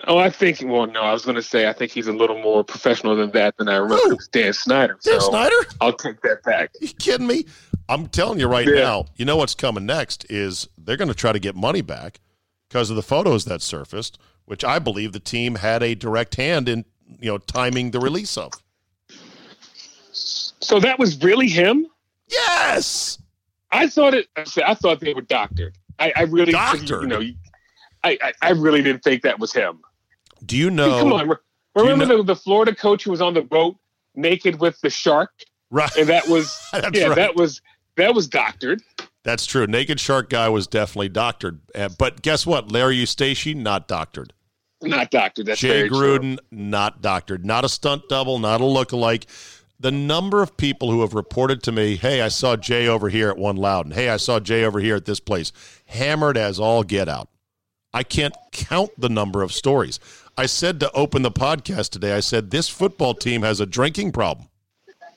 Oh, 0.07 0.17
I 0.17 0.29
think. 0.29 0.61
Well, 0.63 0.85
no, 0.85 1.01
I 1.01 1.11
was 1.11 1.25
going 1.25 1.35
to 1.35 1.41
say 1.41 1.67
I 1.67 1.73
think 1.73 1.91
he's 1.91 2.07
a 2.07 2.13
little 2.13 2.39
more 2.41 2.63
professional 2.63 3.15
than 3.15 3.31
that 3.31 3.57
than 3.57 3.67
I 3.67 3.77
remember. 3.77 4.03
Who? 4.03 4.11
It 4.11 4.17
was 4.17 4.27
Dan 4.27 4.53
Snyder. 4.53 4.99
Dan 5.03 5.19
so 5.19 5.29
Snyder? 5.29 5.55
I'll 5.81 5.93
take 5.93 6.21
that 6.21 6.43
back. 6.43 6.69
you 6.79 6.89
kidding 6.89 7.27
me? 7.27 7.45
I'm 7.89 8.07
telling 8.07 8.39
you 8.39 8.47
right 8.47 8.67
Yeah. 8.67 8.75
now, 8.81 9.05
you 9.15 9.25
know 9.25 9.37
what's 9.37 9.55
coming 9.55 9.85
next 9.85 10.25
is 10.29 10.67
they're 10.77 10.97
going 10.97 11.07
to 11.07 11.13
try 11.13 11.31
to 11.31 11.39
get 11.39 11.55
money 11.55 11.81
back 11.81 12.19
because 12.67 12.89
of 12.89 12.95
the 12.95 13.03
photos 13.03 13.45
that 13.45 13.61
surfaced, 13.61 14.17
which 14.45 14.63
I 14.63 14.79
believe 14.79 15.13
the 15.13 15.19
team 15.19 15.55
had 15.55 15.81
a 15.83 15.95
direct 15.95 16.35
hand 16.35 16.67
in, 16.67 16.85
you 17.21 17.31
know, 17.31 17.37
timing 17.37 17.91
the 17.91 17.99
release 17.99 18.37
of. 18.37 18.51
So 20.11 20.79
that 20.79 20.99
was 20.99 21.21
really 21.23 21.47
him. 21.47 21.87
Yes. 22.27 23.19
I 23.71 23.87
thought 23.87 24.13
it. 24.13 24.27
I 24.65 24.73
thought 24.73 24.99
they 24.99 25.13
were 25.13 25.21
doctored. 25.21 25.77
I, 25.99 26.13
I 26.15 26.21
really, 26.23 26.51
Doctored? 26.51 27.01
you 27.01 27.07
know, 27.07 27.21
I, 28.03 28.17
I, 28.21 28.33
I 28.41 28.49
really 28.51 28.81
didn't 28.81 29.03
think 29.03 29.23
that 29.23 29.39
was 29.39 29.51
him. 29.53 29.79
Do 30.45 30.55
you 30.55 30.69
know? 30.69 30.99
Come 30.99 31.09
know? 31.09 31.15
on, 31.17 31.29
re- 31.29 31.35
remember 31.75 32.05
know- 32.05 32.17
the, 32.17 32.23
the 32.23 32.35
Florida 32.35 32.73
coach 32.75 33.03
who 33.03 33.11
was 33.11 33.21
on 33.21 33.33
the 33.33 33.41
boat 33.41 33.77
naked 34.15 34.59
with 34.59 34.79
the 34.81 34.89
shark, 34.89 35.31
Right. 35.69 35.93
and 35.97 36.07
that 36.09 36.27
was 36.27 36.57
yeah, 36.93 37.07
right. 37.07 37.15
that 37.15 37.35
was 37.35 37.61
that 37.97 38.15
was 38.15 38.27
doctored. 38.27 38.81
That's 39.23 39.45
true. 39.45 39.67
Naked 39.67 39.99
Shark 39.99 40.29
guy 40.29 40.47
was 40.47 40.67
definitely 40.67 41.09
doctored. 41.09 41.59
Uh, 41.75 41.89
but 41.97 42.21
guess 42.21 42.45
what? 42.45 42.71
Larry 42.71 42.95
Eustachy, 42.97 43.55
not 43.55 43.87
doctored. 43.87 44.33
Not 44.81 45.11
doctored. 45.11 45.47
That's 45.47 45.59
Jay 45.59 45.69
very 45.69 45.89
true. 45.89 46.19
Gruden, 46.19 46.39
not 46.51 47.01
doctored. 47.01 47.45
Not 47.45 47.65
a 47.65 47.69
stunt 47.69 48.03
double, 48.09 48.39
not 48.39 48.61
a 48.61 48.63
lookalike. 48.63 49.25
The 49.79 49.91
number 49.91 50.41
of 50.41 50.57
people 50.57 50.91
who 50.91 51.01
have 51.01 51.13
reported 51.13 51.61
to 51.63 51.71
me, 51.71 51.97
hey, 51.97 52.21
I 52.21 52.29
saw 52.29 52.55
Jay 52.55 52.87
over 52.87 53.09
here 53.09 53.29
at 53.29 53.37
One 53.37 53.57
Loudoun. 53.57 53.91
Hey, 53.91 54.09
I 54.09 54.17
saw 54.17 54.39
Jay 54.39 54.63
over 54.63 54.79
here 54.79 54.95
at 54.95 55.05
this 55.05 55.19
place. 55.19 55.51
Hammered 55.87 56.37
as 56.37 56.59
all 56.59 56.83
get 56.83 57.09
out. 57.09 57.29
I 57.93 58.03
can't 58.03 58.35
count 58.51 58.91
the 58.97 59.09
number 59.09 59.41
of 59.41 59.51
stories. 59.51 59.99
I 60.37 60.45
said 60.45 60.79
to 60.79 60.91
open 60.91 61.23
the 61.23 61.31
podcast 61.31 61.89
today, 61.89 62.13
I 62.13 62.19
said, 62.19 62.51
this 62.51 62.69
football 62.69 63.13
team 63.13 63.41
has 63.41 63.59
a 63.59 63.65
drinking 63.65 64.11
problem. 64.11 64.49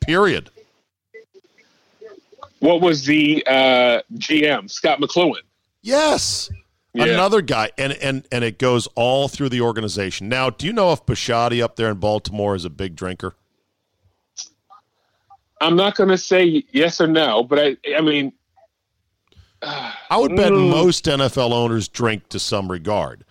Period. 0.01 0.51
What 2.61 2.81
was 2.81 3.05
the 3.05 3.43
uh, 3.47 4.03
GM 4.15 4.71
Scot 4.71 5.01
McCloughan? 5.01 5.43
Yes. 5.83 6.51
Yeah. 6.93 7.05
Another 7.05 7.41
guy, 7.41 7.71
and, 7.79 7.93
and 7.95 8.27
and 8.33 8.43
it 8.43 8.59
goes 8.59 8.89
all 8.97 9.29
through 9.29 9.49
the 9.51 9.61
organization. 9.61 10.29
Now, 10.29 10.51
do 10.51 10.67
you 10.67 10.73
know 10.73 10.93
if 10.93 11.07
Bisciotti 11.07 11.63
up 11.63 11.77
there 11.77 11.89
in 11.91 11.99
Baltimore 11.99 12.55
is 12.57 12.65
a 12.65 12.71
big 12.71 12.97
drinker? 12.97 13.35
I'm 15.61 15.77
not 15.77 15.95
going 15.95 16.09
to 16.09 16.19
say 16.19 16.65
yes 16.73 17.01
or 17.01 17.07
no, 17.07 17.45
but 17.45 17.59
I 17.59 17.77
I 17.97 18.01
mean, 18.01 18.33
I 19.63 20.17
would 20.17 20.35
bet 20.37 20.53
Mm. 20.53 20.71
most 20.71 21.05
NFL 21.05 21.53
owners 21.53 21.87
drink 21.89 22.29
to 22.31 22.39
some 22.39 22.71
regard. 22.71 23.25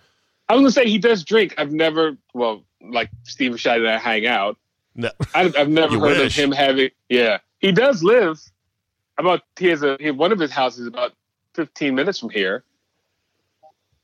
I 0.48 0.54
was 0.54 0.60
going 0.60 0.68
to 0.68 0.72
say 0.72 0.88
he 0.88 0.98
does 0.98 1.24
drink. 1.24 1.54
I've 1.58 1.72
never 1.72 2.16
well, 2.34 2.64
like 2.80 3.10
Steve 3.24 3.58
Shad 3.60 3.78
and 3.80 3.88
I 3.88 3.98
hang 3.98 4.26
out. 4.26 4.56
No, 4.94 5.10
I, 5.34 5.52
I've 5.56 5.68
never 5.68 5.98
heard 5.98 6.18
wish. 6.18 6.38
of 6.38 6.44
him 6.44 6.52
having. 6.52 6.90
Yeah, 7.08 7.38
he 7.58 7.72
does 7.72 8.02
live 8.02 8.40
about. 9.24 9.42
He 9.58 9.66
has 9.66 9.82
a 9.82 9.96
he, 10.00 10.10
one 10.10 10.32
of 10.32 10.38
his 10.38 10.50
houses 10.50 10.80
is 10.80 10.86
about 10.86 11.12
15 11.54 11.94
minutes 11.94 12.18
from 12.18 12.30
here, 12.30 12.64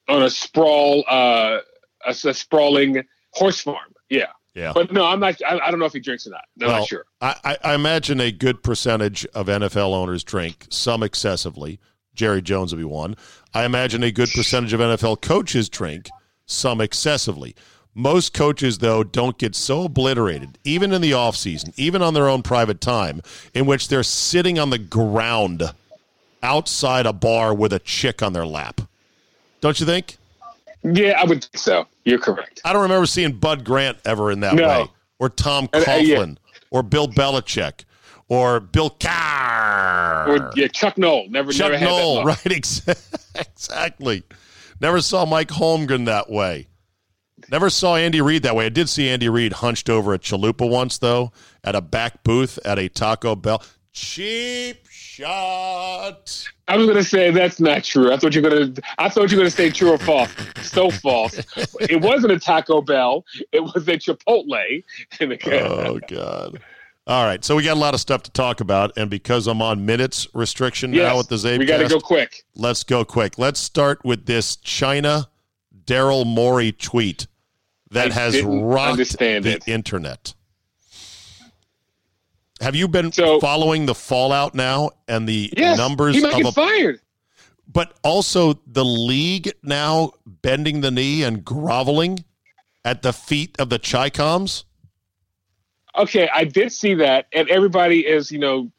on 0.08 0.22
a 0.22 0.30
sprawl, 0.30 1.04
uh, 1.08 1.58
a, 2.06 2.10
a 2.10 2.34
sprawling 2.34 3.04
horse 3.32 3.60
farm. 3.60 3.92
Yeah, 4.08 4.26
yeah. 4.54 4.72
but 4.72 4.92
no, 4.92 5.04
I'm 5.06 5.20
not. 5.20 5.40
I, 5.46 5.58
I 5.58 5.70
don't 5.70 5.80
know 5.80 5.86
if 5.86 5.92
he 5.92 6.00
drinks 6.00 6.26
or 6.26 6.30
not. 6.30 6.44
I'm 6.60 6.68
Well, 6.68 6.78
not 6.80 6.88
sure. 6.88 7.04
I, 7.20 7.58
I 7.62 7.74
imagine 7.74 8.20
a 8.20 8.32
good 8.32 8.62
percentage 8.62 9.26
of 9.26 9.46
NFL 9.46 9.94
owners 9.94 10.24
drink, 10.24 10.66
some 10.70 11.02
excessively. 11.02 11.80
Jerry 12.14 12.40
Jones 12.40 12.72
would 12.72 12.78
be 12.78 12.84
one. 12.84 13.14
I 13.52 13.64
imagine 13.64 14.02
a 14.02 14.10
good 14.10 14.30
percentage 14.30 14.72
of 14.72 14.80
NFL 14.80 15.20
coaches 15.20 15.68
drink, 15.68 16.08
some 16.46 16.80
excessively. 16.80 17.54
Most 17.98 18.34
coaches, 18.34 18.76
though, 18.78 19.02
don't 19.02 19.38
get 19.38 19.54
so 19.54 19.84
obliterated, 19.84 20.58
even 20.64 20.92
in 20.92 21.00
the 21.00 21.12
offseason, 21.12 21.72
even 21.78 22.02
on 22.02 22.12
their 22.12 22.28
own 22.28 22.42
private 22.42 22.78
time, 22.78 23.22
in 23.54 23.64
which 23.64 23.88
they're 23.88 24.02
sitting 24.02 24.58
on 24.58 24.68
the 24.68 24.76
ground 24.78 25.62
outside 26.42 27.06
a 27.06 27.14
bar 27.14 27.54
with 27.54 27.72
a 27.72 27.78
chick 27.78 28.22
on 28.22 28.34
their 28.34 28.44
lap. 28.44 28.82
Don't 29.62 29.80
you 29.80 29.86
think? 29.86 30.18
Yeah, 30.82 31.18
I 31.18 31.24
would 31.24 31.42
think 31.42 31.56
so. 31.56 31.86
You're 32.04 32.18
correct. 32.18 32.60
I 32.66 32.74
don't 32.74 32.82
remember 32.82 33.06
seeing 33.06 33.32
Bud 33.32 33.64
Grant 33.64 33.96
ever 34.04 34.30
in 34.30 34.40
that 34.40 34.54
No. 34.56 34.68
way, 34.68 34.86
or 35.18 35.30
Tom 35.30 35.66
Uh, 35.72 35.78
uh, 35.78 35.80
yeah. 35.80 36.16
Coughlin, 36.18 36.36
or 36.70 36.82
Bill 36.82 37.08
Belichick, 37.08 37.84
or 38.28 38.60
Bill 38.60 38.90
Cowher, 38.90 40.28
Or, 40.28 40.52
yeah, 40.54 40.68
Chuck 40.68 40.98
Noll 40.98 41.28
never 41.30 41.50
Chuck 41.50 41.72
never 41.72 41.78
had 41.78 41.88
Noll, 41.88 42.16
that. 42.26 42.26
right? 42.26 42.52
Ex- 42.52 42.82
exactly. 43.34 44.22
Never 44.82 45.00
saw 45.00 45.24
Mike 45.24 45.48
Holmgren 45.48 46.04
that 46.04 46.28
way. 46.28 46.66
Never 47.50 47.70
saw 47.70 47.96
Andy 47.96 48.20
Reid 48.20 48.42
that 48.42 48.56
way. 48.56 48.66
I 48.66 48.70
did 48.70 48.88
see 48.88 49.08
Andy 49.08 49.28
Reid 49.28 49.54
hunched 49.54 49.90
over 49.90 50.14
a 50.14 50.18
chalupa 50.18 50.68
once, 50.68 50.98
though, 50.98 51.32
at 51.62 51.74
a 51.74 51.80
back 51.80 52.24
booth 52.24 52.58
at 52.64 52.78
a 52.78 52.88
Taco 52.88 53.36
Bell. 53.36 53.62
Cheap 53.92 54.86
shot. 54.90 56.48
I 56.68 56.76
was 56.76 56.86
gonna 56.86 57.02
say 57.02 57.30
that's 57.30 57.60
not 57.60 57.84
true. 57.84 58.12
I 58.12 58.16
thought 58.16 58.34
you 58.34 58.42
were 58.42 58.50
gonna. 58.50 58.72
I 58.98 59.08
thought 59.08 59.30
you 59.30 59.36
were 59.36 59.42
gonna 59.42 59.50
say 59.50 59.70
true 59.70 59.92
or 59.92 59.98
false. 59.98 60.30
So 60.62 60.90
false. 60.90 61.38
It 61.80 62.02
wasn't 62.02 62.32
a 62.32 62.38
Taco 62.38 62.82
Bell. 62.82 63.24
It 63.52 63.60
was 63.60 63.88
a 63.88 63.96
Chipotle. 63.98 64.82
Oh 65.20 66.00
God. 66.08 66.60
All 67.08 67.24
right, 67.24 67.44
so 67.44 67.54
we 67.54 67.62
got 67.62 67.76
a 67.76 67.80
lot 67.80 67.94
of 67.94 68.00
stuff 68.00 68.24
to 68.24 68.32
talk 68.32 68.60
about, 68.60 68.92
and 68.96 69.08
because 69.08 69.46
I'm 69.46 69.62
on 69.62 69.86
minutes 69.86 70.26
restriction 70.34 70.92
yes, 70.92 71.08
now 71.08 71.16
with 71.16 71.28
the 71.28 71.36
Zabecast, 71.36 71.58
we 71.60 71.64
got 71.64 71.78
to 71.78 71.88
go 71.88 72.00
quick. 72.00 72.44
let's 72.56 72.82
go 72.82 73.04
quick. 73.04 73.38
Let's 73.38 73.60
start 73.60 74.04
with 74.04 74.26
this 74.26 74.56
China 74.56 75.28
Daryl 75.86 76.26
Morey 76.26 76.72
tweet 76.72 77.26
that 77.90 78.10
I 78.12 78.14
has 78.14 78.42
rocked 78.42 79.18
the 79.18 79.36
it. 79.46 79.68
internet. 79.68 80.34
Have 82.60 82.74
you 82.74 82.88
been 82.88 83.12
So- 83.12 83.38
following 83.40 83.86
the 83.86 83.94
fallout 83.94 84.54
now 84.54 84.90
and 85.06 85.28
the 85.28 85.52
Yes, 85.56 85.76
numbers 85.76 86.14
he 86.16 86.22
might 86.22 86.32
of 86.34 86.38
get 86.38 86.48
a, 86.48 86.52
fired. 86.52 87.00
but 87.70 87.94
also 88.02 88.54
the 88.66 88.84
league 88.84 89.52
now 89.62 90.12
bending 90.26 90.80
the 90.80 90.90
knee 90.90 91.22
and 91.22 91.44
groveling 91.44 92.24
at 92.84 93.02
the 93.02 93.12
feet 93.12 93.54
of 93.58 93.68
the 93.68 93.78
Chicoms? 93.78 94.64
Okay, 95.96 96.28
I 96.34 96.44
did 96.44 96.72
see 96.72 96.94
that, 96.94 97.26
and 97.32 97.48
everybody 97.48 98.06
is, 98.06 98.30
you 98.30 98.38
know, 98.38 98.70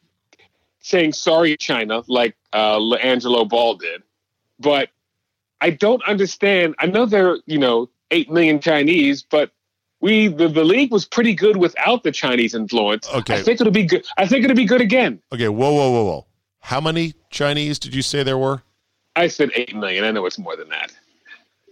saying 0.79 1.13
sorry, 1.13 1.55
China, 1.57 2.03
like 2.07 2.35
uh, 2.53 2.93
Angelo 2.95 3.45
Ball 3.45 3.75
did. 3.75 4.01
But 4.59 4.89
I 5.61 5.71
don't 5.71 6.03
understand. 6.03 6.75
I 6.79 6.85
know 6.87 7.05
there, 7.05 7.31
are, 7.31 7.37
you 7.45 7.57
know, 7.57 7.89
eight 8.11 8.29
million 8.31 8.59
Chinese, 8.59 9.23
but 9.23 9.51
we 10.01 10.27
the, 10.27 10.47
the 10.47 10.63
league 10.63 10.91
was 10.91 11.05
pretty 11.05 11.33
good 11.33 11.57
without 11.57 12.03
the 12.03 12.11
Chinese 12.11 12.53
influence. 12.53 13.07
Okay. 13.13 13.35
I 13.35 13.41
think 13.43 13.59
it'll 13.59 13.73
be 13.73 13.85
good. 13.85 14.05
I 14.17 14.27
think 14.27 14.43
it'll 14.45 14.55
be 14.55 14.65
good 14.65 14.81
again. 14.81 15.19
Okay, 15.33 15.49
whoa, 15.49 15.71
whoa, 15.73 15.91
whoa, 15.91 16.03
whoa. 16.05 16.27
How 16.59 16.79
many 16.79 17.13
Chinese 17.31 17.79
did 17.79 17.95
you 17.95 18.01
say 18.01 18.23
there 18.23 18.37
were? 18.37 18.61
I 19.15 19.27
said 19.27 19.49
eight 19.55 19.75
million. 19.75 20.03
I 20.03 20.11
know 20.11 20.25
it's 20.27 20.37
more 20.37 20.55
than 20.55 20.69
that. 20.69 20.93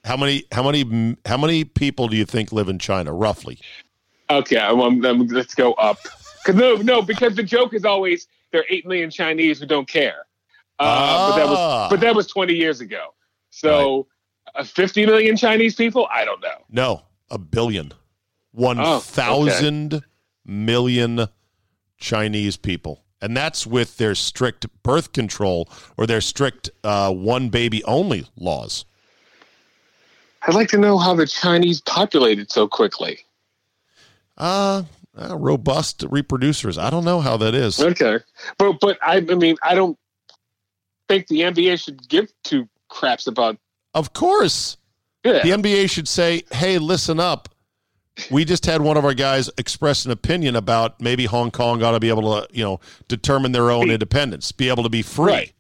How 0.03 0.17
many? 0.17 0.45
How 0.51 0.63
many? 0.63 1.15
How 1.25 1.37
many 1.37 1.63
people 1.63 2.07
do 2.07 2.15
you 2.17 2.25
think 2.25 2.51
live 2.51 2.69
in 2.69 2.79
China, 2.79 3.13
roughly? 3.13 3.59
Okay, 4.29 4.57
I'm, 4.57 4.79
I'm- 4.81 5.27
let's 5.27 5.53
go 5.53 5.73
up. 5.73 5.99
'Cause 6.45 6.53
no, 6.55 6.75
no, 6.75 7.01
because 7.01 7.35
the 7.35 7.41
joke 7.43 7.73
is 7.73 7.85
always 7.85 8.27
there 8.51 8.61
are 8.61 8.65
eight 8.69 8.85
million 8.85 9.09
Chinese 9.09 9.59
who 9.59 9.65
don't 9.65 9.87
care. 9.87 10.25
Uh, 10.77 11.29
but 11.31 11.35
that 11.37 11.45
Ah. 11.47 11.49
was 11.49 11.89
but 11.89 11.99
that 12.01 12.15
was 12.15 12.27
20 12.27 12.53
years 12.53 12.81
ago. 12.81 13.14
So 13.55 14.07
uh, 14.53 14.63
50 14.63 15.05
million 15.05 15.37
Chinese 15.37 15.75
people? 15.75 16.07
I 16.11 16.25
don't 16.25 16.41
know. 16.41 16.57
No, 16.69 17.03
a 17.31 17.37
billion. 17.37 17.93
One 18.51 18.79
Oh, 18.79 18.99
thousand 18.99 20.03
million 20.45 21.27
Chinese 21.97 22.57
people. 22.57 23.03
And 23.21 23.35
that's 23.35 23.65
with 23.65 23.97
their 23.97 24.13
strict 24.13 24.67
birth 24.83 25.13
control 25.13 25.69
or 25.97 26.05
their 26.05 26.21
strict 26.21 26.69
uh, 26.83 27.13
one 27.13 27.47
baby 27.49 27.81
only 27.85 28.27
laws. 28.35 28.83
I'd 30.43 30.53
like 30.53 30.67
to 30.69 30.77
know 30.77 30.97
how 30.97 31.15
the 31.15 31.25
Chinese 31.25 31.81
populated 31.81 32.51
so 32.51 32.67
quickly. 32.67 33.19
Uh, 34.37 34.83
uh, 35.17 35.37
robust 35.37 36.01
reproducers. 36.01 36.77
I 36.77 36.89
don't 36.89 37.05
know 37.05 37.21
how 37.21 37.37
that 37.37 37.55
is. 37.55 37.79
Okay, 37.79 38.19
but 38.57 38.79
but 38.81 38.97
I, 39.01 39.15
I 39.17 39.21
mean 39.21 39.55
I 39.63 39.73
don't 39.75 39.97
think 41.07 41.27
the 41.27 41.39
NBA 41.41 41.81
should 41.81 42.07
give 42.09 42.27
two 42.43 42.67
craps 42.95 43.27
about 43.27 43.57
Of 43.93 44.13
course. 44.13 44.77
yeah. 45.23 45.43
The 45.43 45.49
NBA 45.51 45.89
should 45.89 46.07
say, 46.07 46.43
hey, 46.51 46.77
listen 46.79 47.19
up. 47.19 47.49
we 48.31 48.45
just 48.45 48.65
had 48.65 48.81
one 48.81 48.95
of 48.97 49.03
our 49.05 49.13
guys 49.13 49.49
express 49.57 50.05
an 50.05 50.11
opinion 50.11 50.55
about 50.55 51.01
maybe 51.01 51.25
Hong 51.25 51.51
Kong 51.51 51.83
ought 51.83 51.91
to 51.91 51.99
be 51.99 52.09
able 52.09 52.41
to, 52.41 52.47
you 52.53 52.63
know, 52.63 52.79
determine 53.09 53.51
their 53.51 53.69
own 53.69 53.91
independence, 53.91 54.51
be 54.53 54.69
able 54.69 54.83
to 54.83 54.89
be 54.89 55.01
free. 55.01 55.31
Right. 55.33 55.51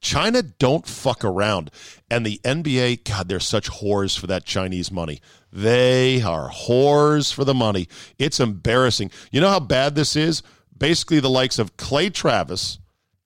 China 0.00 0.42
don't 0.42 0.86
fuck 0.86 1.24
around. 1.24 1.70
And 2.10 2.24
the 2.24 2.40
NBA, 2.44 3.04
God, 3.04 3.28
they're 3.28 3.38
such 3.40 3.68
whores 3.68 4.18
for 4.18 4.26
that 4.28 4.44
Chinese 4.44 4.90
money. 4.90 5.20
They 5.52 6.22
are 6.22 6.48
whores 6.48 7.32
for 7.34 7.44
the 7.44 7.54
money. 7.54 7.86
It's 8.18 8.40
embarrassing. 8.40 9.10
You 9.30 9.40
know 9.40 9.50
how 9.50 9.60
bad 9.60 9.94
this 9.96 10.16
is? 10.16 10.42
Basically, 10.76 11.20
the 11.20 11.28
likes 11.28 11.58
of 11.58 11.76
Clay 11.76 12.08
Travis 12.08 12.78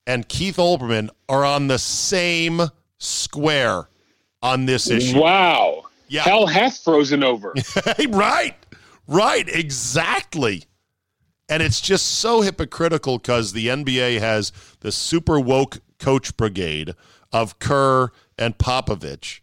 and 0.06 0.28
Keith 0.28 0.56
Olbermann 0.56 1.10
are 1.28 1.44
on 1.44 1.68
the 1.68 1.78
same 1.78 2.62
square 2.98 3.88
on 4.42 4.66
this 4.66 4.90
issue. 4.90 5.20
Wow. 5.20 5.84
Yeah. 6.08 6.22
Hell 6.22 6.46
hath 6.46 6.78
frozen 6.78 7.22
over. 7.22 7.54
right. 8.08 8.54
Right. 9.06 9.48
Exactly. 9.48 10.64
And 11.48 11.62
it's 11.62 11.80
just 11.80 12.06
so 12.06 12.40
hypocritical 12.40 13.18
because 13.18 13.52
the 13.52 13.68
NBA 13.68 14.18
has 14.20 14.52
the 14.80 14.92
super 14.92 15.38
woke 15.38 15.80
coach 15.98 16.36
brigade 16.36 16.94
of 17.32 17.58
Kerr 17.58 18.10
and 18.38 18.56
Popovich. 18.56 19.40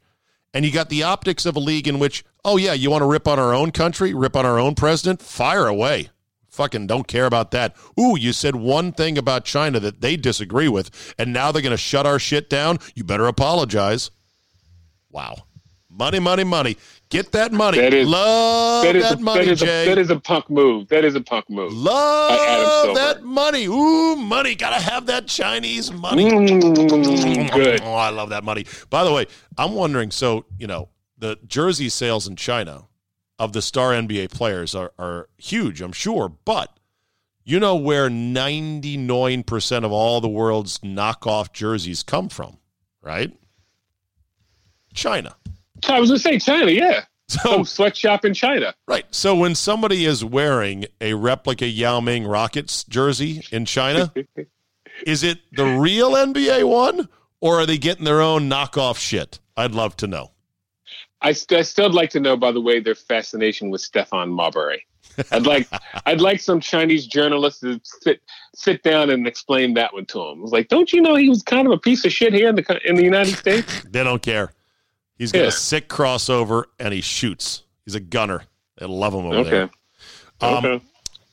And 0.54 0.66
you 0.66 0.72
got 0.72 0.90
the 0.90 1.04
optics 1.04 1.46
of 1.46 1.56
a 1.56 1.60
league 1.60 1.88
in 1.88 2.00
which, 2.00 2.26
oh, 2.44 2.58
yeah, 2.58 2.74
you 2.74 2.92
want 2.92 3.02
to 3.02 3.08
rip 3.08 3.28
on 3.28 3.40
our 3.40 3.54
own 3.54 3.72
country, 3.72 4.14
rip 4.14 4.36
on 4.36 4.46
our 4.46 4.60
own 4.60 4.76
president? 4.76 5.22
Fire 5.22 5.68
away. 5.68 6.10
Fucking 6.52 6.86
don't 6.88 7.08
care 7.08 7.26
about 7.26 7.52
that. 7.52 7.76
Ooh, 7.98 8.18
you 8.20 8.34
said 8.34 8.56
one 8.58 8.92
thing 8.92 9.18
about 9.18 9.46
China 9.46 9.80
that 9.80 10.02
they 10.02 10.18
disagree 10.18 10.68
with, 10.68 11.14
and 11.18 11.32
now 11.32 11.52
they're 11.52 11.62
going 11.62 11.72
to 11.72 11.78
shut 11.78 12.06
our 12.06 12.20
shit 12.20 12.50
down? 12.50 12.78
You 12.94 13.06
better 13.06 13.26
apologize. 13.28 14.12
Wow. 15.10 15.36
Money, 15.90 16.20
money, 16.20 16.44
money. 16.44 16.78
Get 17.10 17.32
that 17.34 17.52
money. 17.54 17.78
That 17.78 17.94
is- 17.94 18.08
Love 18.08 18.84
that, 18.84 18.94
that 18.94 18.96
is, 18.98 19.12
a, 19.12 19.18
money, 19.20 19.46
that, 19.46 19.52
is 19.52 19.60
Jay. 19.60 19.84
a, 19.84 19.90
that 19.90 19.98
is 19.98 20.10
a 20.10 20.20
punk 20.20 20.50
move. 20.50 20.88
That 20.90 21.06
is 21.06 21.16
a 21.16 21.22
punk 21.22 21.50
move. 21.50 21.72
Love 21.74 22.96
that 22.96 23.24
money. 23.24 23.66
Ooh, 23.66 24.16
money. 24.18 24.56
Gotta 24.56 24.82
have 24.82 25.06
that 25.08 25.28
Chinese 25.28 25.92
money. 25.92 26.30
Mm, 26.32 27.52
good. 27.54 27.82
Oh, 27.82 27.94
I 27.94 28.10
love 28.10 28.30
that 28.30 28.44
money. 28.44 28.66
By 28.90 29.04
the 29.04 29.12
way, 29.12 29.26
I'm 29.58 29.74
wondering. 29.74 30.12
So 30.12 30.46
you 30.58 30.68
know, 30.68 30.90
the 31.18 31.38
jersey 31.46 31.90
sales 31.90 32.28
in 32.28 32.36
China 32.38 32.86
of 33.42 33.54
the 33.54 33.62
star 33.62 33.90
NBA 33.92 34.30
players 34.30 34.76
are, 34.76 34.94
are 35.00 35.28
huge, 35.36 35.82
I'm 35.82 35.94
sure. 35.94 36.30
But 36.46 36.78
you 37.44 37.60
know 37.60 37.76
where 37.76 38.08
99% 38.08 39.84
of 39.84 39.92
all 39.92 40.22
the 40.22 40.30
world's 40.30 40.78
knockoff 40.80 41.52
jerseys 41.52 42.04
come 42.04 42.30
from, 42.30 42.58
right? 43.02 43.34
China. 44.94 45.36
I 45.90 46.00
was 46.00 46.12
gonna 46.12 46.20
say 46.20 46.38
China, 46.38 46.70
yeah. 46.70 47.06
So 47.30 47.40
Some 47.50 47.66
sweatshop 47.66 48.26
in 48.26 48.36
China. 48.36 48.76
Right. 48.88 49.06
So 49.10 49.34
when 49.36 49.56
somebody 49.56 50.06
is 50.06 50.24
wearing 50.24 50.86
a 51.00 51.16
replica 51.16 51.66
Yao 51.66 52.00
Ming 52.00 52.28
Rockets 52.28 52.84
jersey 52.84 53.44
in 53.52 53.66
China, 53.66 54.14
is 55.08 55.24
it 55.24 55.40
the 55.52 55.66
real 55.66 56.12
NBA 56.12 56.70
one 56.70 57.10
or 57.40 57.62
are 57.62 57.66
they 57.66 57.80
getting 57.80 58.06
their 58.06 58.22
own 58.22 58.48
knockoff 58.48 59.00
shit? 59.00 59.40
I'd 59.58 59.72
love 59.72 59.98
to 59.98 60.08
know. 60.08 60.32
I, 61.22 61.34
st- 61.34 61.60
I 61.60 61.62
still 61.64 61.86
would 61.86 61.94
like 61.94 62.10
to 62.12 62.20
know, 62.20 62.36
by 62.36 62.52
the 62.52 62.62
way, 62.62 62.80
their 62.80 62.96
fascination 62.96 63.70
with 63.70 63.82
Stephon 63.82 64.30
Marbury. 64.32 64.86
I'd 65.32 65.46
like 65.46 65.68
I'd 66.06 66.22
like 66.22 66.40
some 66.40 66.60
Chinese 66.60 67.06
journalist 67.06 67.62
to 67.62 67.80
sit 67.84 68.22
sit 68.56 68.82
down 68.84 69.10
and 69.10 69.28
explain 69.28 69.74
that 69.76 69.94
one 69.94 70.06
to 70.08 70.20
him. 70.22 70.40
I 70.40 70.42
was 70.42 70.52
like, 70.52 70.68
don't 70.70 70.92
you 70.94 71.02
know 71.02 71.16
he 71.16 71.30
was 71.30 71.44
kind 71.44 71.68
of 71.68 71.74
a 71.74 71.78
piece 71.78 72.06
of 72.06 72.12
shit 72.14 72.34
here 72.34 72.50
in 72.50 72.56
the 72.56 72.80
in 72.86 72.96
the 72.96 73.04
United 73.04 73.36
States? 73.36 73.84
They 73.92 74.04
don't 74.04 74.22
care. 74.22 74.54
He's 75.18 75.32
got 75.32 75.42
Yeah. 75.42 75.48
a 75.48 75.52
sick 75.52 75.90
crossover 75.90 76.64
and 76.80 76.94
he 76.94 77.02
shoots. 77.02 77.64
He's 77.86 77.94
a 77.96 78.00
gunner. 78.00 78.44
They 78.78 78.86
love 78.88 79.14
him 79.14 79.26
over 79.26 79.38
Okay. 79.40 79.50
there. 79.50 79.70
Um, 80.42 80.66
okay. 80.66 80.86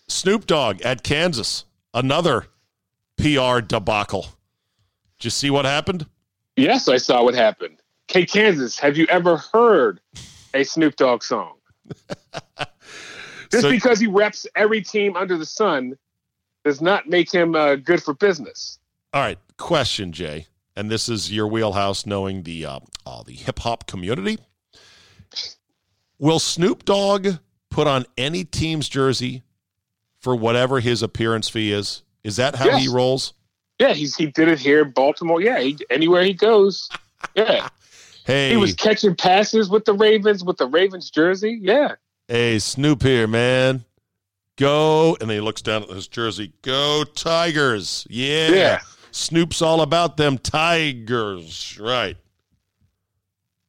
Snoop 0.08 0.46
Dogg 0.46 0.82
at 0.82 1.02
Kansas, 1.02 1.64
another 1.94 2.46
PR 3.16 3.60
debacle. 3.60 4.26
Did 5.18 5.24
you 5.24 5.30
see 5.30 5.50
what 5.50 5.64
happened? 5.64 6.06
Yes, 6.56 6.88
I 6.88 6.96
saw 6.96 7.22
what 7.22 7.34
happened. 7.34 7.77
K 8.08 8.24
Kansas, 8.26 8.78
have 8.78 8.96
you 8.96 9.06
ever 9.08 9.36
heard 9.36 10.00
a 10.54 10.64
Snoop 10.64 10.96
Dogg 10.96 11.22
song? 11.22 11.54
Just 13.50 13.62
So- 13.62 13.70
because 13.70 14.00
he 14.00 14.06
reps 14.06 14.46
every 14.56 14.82
team 14.82 15.16
under 15.16 15.38
the 15.38 15.46
sun 15.46 15.96
does 16.64 16.80
not 16.82 17.08
make 17.08 17.32
him 17.32 17.54
uh, 17.54 17.76
good 17.76 18.02
for 18.02 18.14
business. 18.14 18.78
All 19.14 19.22
right, 19.22 19.38
question, 19.56 20.12
Jay, 20.12 20.46
and 20.76 20.90
this 20.90 21.08
is 21.08 21.32
your 21.32 21.46
wheelhouse, 21.46 22.04
knowing 22.04 22.42
the 22.42 22.66
uh, 22.66 22.80
uh, 23.06 23.22
the 23.22 23.32
hip 23.32 23.60
hop 23.60 23.86
community. 23.86 24.38
Will 26.18 26.38
Snoop 26.38 26.84
Dogg 26.84 27.28
put 27.70 27.86
on 27.86 28.04
any 28.18 28.44
team's 28.44 28.88
jersey 28.88 29.44
for 30.20 30.34
whatever 30.36 30.80
his 30.80 31.02
appearance 31.02 31.48
fee 31.48 31.72
is? 31.72 32.02
Is 32.24 32.36
that 32.36 32.56
how 32.56 32.76
he 32.76 32.88
rolls? 32.88 33.32
Yeah, 33.78 33.94
he's 33.94 34.14
he 34.16 34.26
did 34.26 34.48
it 34.48 34.58
here, 34.58 34.82
in 34.82 34.90
Baltimore. 34.90 35.40
Yeah, 35.40 35.60
he, 35.60 35.78
anywhere 35.90 36.22
he 36.22 36.32
goes. 36.34 36.88
Yeah, 37.34 37.68
Hey, 38.28 38.50
he 38.50 38.58
was 38.58 38.74
catching 38.74 39.14
passes 39.16 39.70
with 39.70 39.86
the 39.86 39.94
Ravens 39.94 40.44
with 40.44 40.58
the 40.58 40.66
Ravens 40.66 41.08
jersey. 41.08 41.58
Yeah, 41.62 41.94
hey, 42.28 42.58
Snoop 42.58 43.02
here, 43.02 43.26
man. 43.26 43.86
Go, 44.56 45.16
and 45.18 45.30
then 45.30 45.36
he 45.36 45.40
looks 45.40 45.62
down 45.62 45.84
at 45.84 45.88
his 45.88 46.08
jersey. 46.08 46.52
Go 46.60 47.04
Tigers! 47.14 48.06
Yeah, 48.10 48.50
Yeah. 48.50 48.80
Snoop's 49.12 49.62
all 49.62 49.80
about 49.80 50.18
them 50.18 50.36
Tigers, 50.36 51.78
right? 51.80 52.18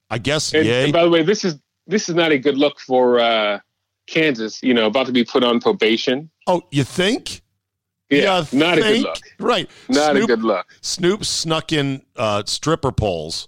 I 0.10 0.17
guess. 0.17 0.54
and, 0.54 0.65
yay. 0.65 0.84
and 0.84 0.93
by 0.93 1.06
the 1.06 1.10
way, 1.10 1.24
this 1.24 1.45
is 1.45 1.58
this 1.88 2.10
is 2.10 2.15
not 2.15 2.34
a 2.34 2.38
good 2.38 2.58
look 2.58 2.82
for 2.82 3.17
uh, 3.17 3.60
Kansas. 4.08 4.62
You 4.62 4.74
know, 4.74 4.88
about 4.88 5.06
to 5.06 5.13
be 5.13 5.24
put 5.24 5.41
on 5.41 5.62
probation. 5.62 6.30
oh, 6.48 6.63
you 6.69 6.84
think? 6.84 7.43
Yeah, 8.10 8.43
You 8.52 8.60
not 8.60 8.78
a 8.78 8.82
good 8.82 9.02
look. 9.04 9.17
Right. 9.39 9.69
Not 9.88 10.12
Snoop, 10.12 10.24
a 10.26 10.28
good 10.28 10.43
look. 10.43 10.67
Snoop 10.82 11.24
snuck 11.24 11.72
in 11.72 12.02
uh, 12.17 12.43
stripper 12.45 12.91
poles 12.91 13.48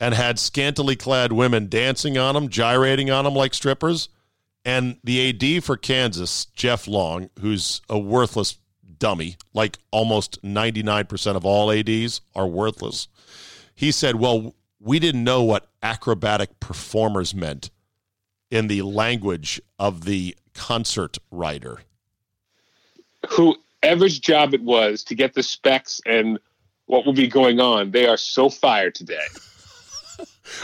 and 0.00 0.14
had 0.14 0.38
scantily 0.38 0.96
clad 0.96 1.32
women 1.32 1.68
dancing 1.68 2.16
on 2.16 2.34
them, 2.34 2.48
gyrating 2.48 3.10
on 3.10 3.24
them 3.24 3.34
like 3.34 3.54
strippers. 3.54 4.08
And 4.64 4.98
the 5.02 5.30
AD 5.30 5.64
for 5.64 5.76
Kansas, 5.76 6.46
Jeff 6.54 6.86
Long, 6.86 7.30
who's 7.40 7.80
a 7.88 7.98
worthless 7.98 8.58
dummy, 8.98 9.36
like 9.54 9.78
almost 9.90 10.42
99% 10.42 11.36
of 11.36 11.44
all 11.44 11.70
ADs 11.70 12.20
are 12.34 12.46
worthless. 12.46 13.08
He 13.74 13.90
said, 13.92 14.16
Well, 14.16 14.54
we 14.80 14.98
didn't 14.98 15.24
know 15.24 15.42
what 15.42 15.70
acrobatic 15.82 16.60
performers 16.60 17.34
meant 17.34 17.70
in 18.50 18.68
the 18.68 18.82
language 18.82 19.60
of 19.78 20.04
the 20.04 20.36
concert 20.54 21.18
writer. 21.30 21.80
Whoever's 23.28 24.18
job 24.18 24.54
it 24.54 24.62
was 24.62 25.02
to 25.04 25.14
get 25.14 25.34
the 25.34 25.42
specs 25.42 26.00
and 26.06 26.38
what 26.86 27.04
will 27.04 27.12
be 27.12 27.28
going 27.28 27.60
on, 27.60 27.90
they 27.90 28.06
are 28.06 28.16
so 28.16 28.48
fired 28.48 28.94
today. 28.94 29.26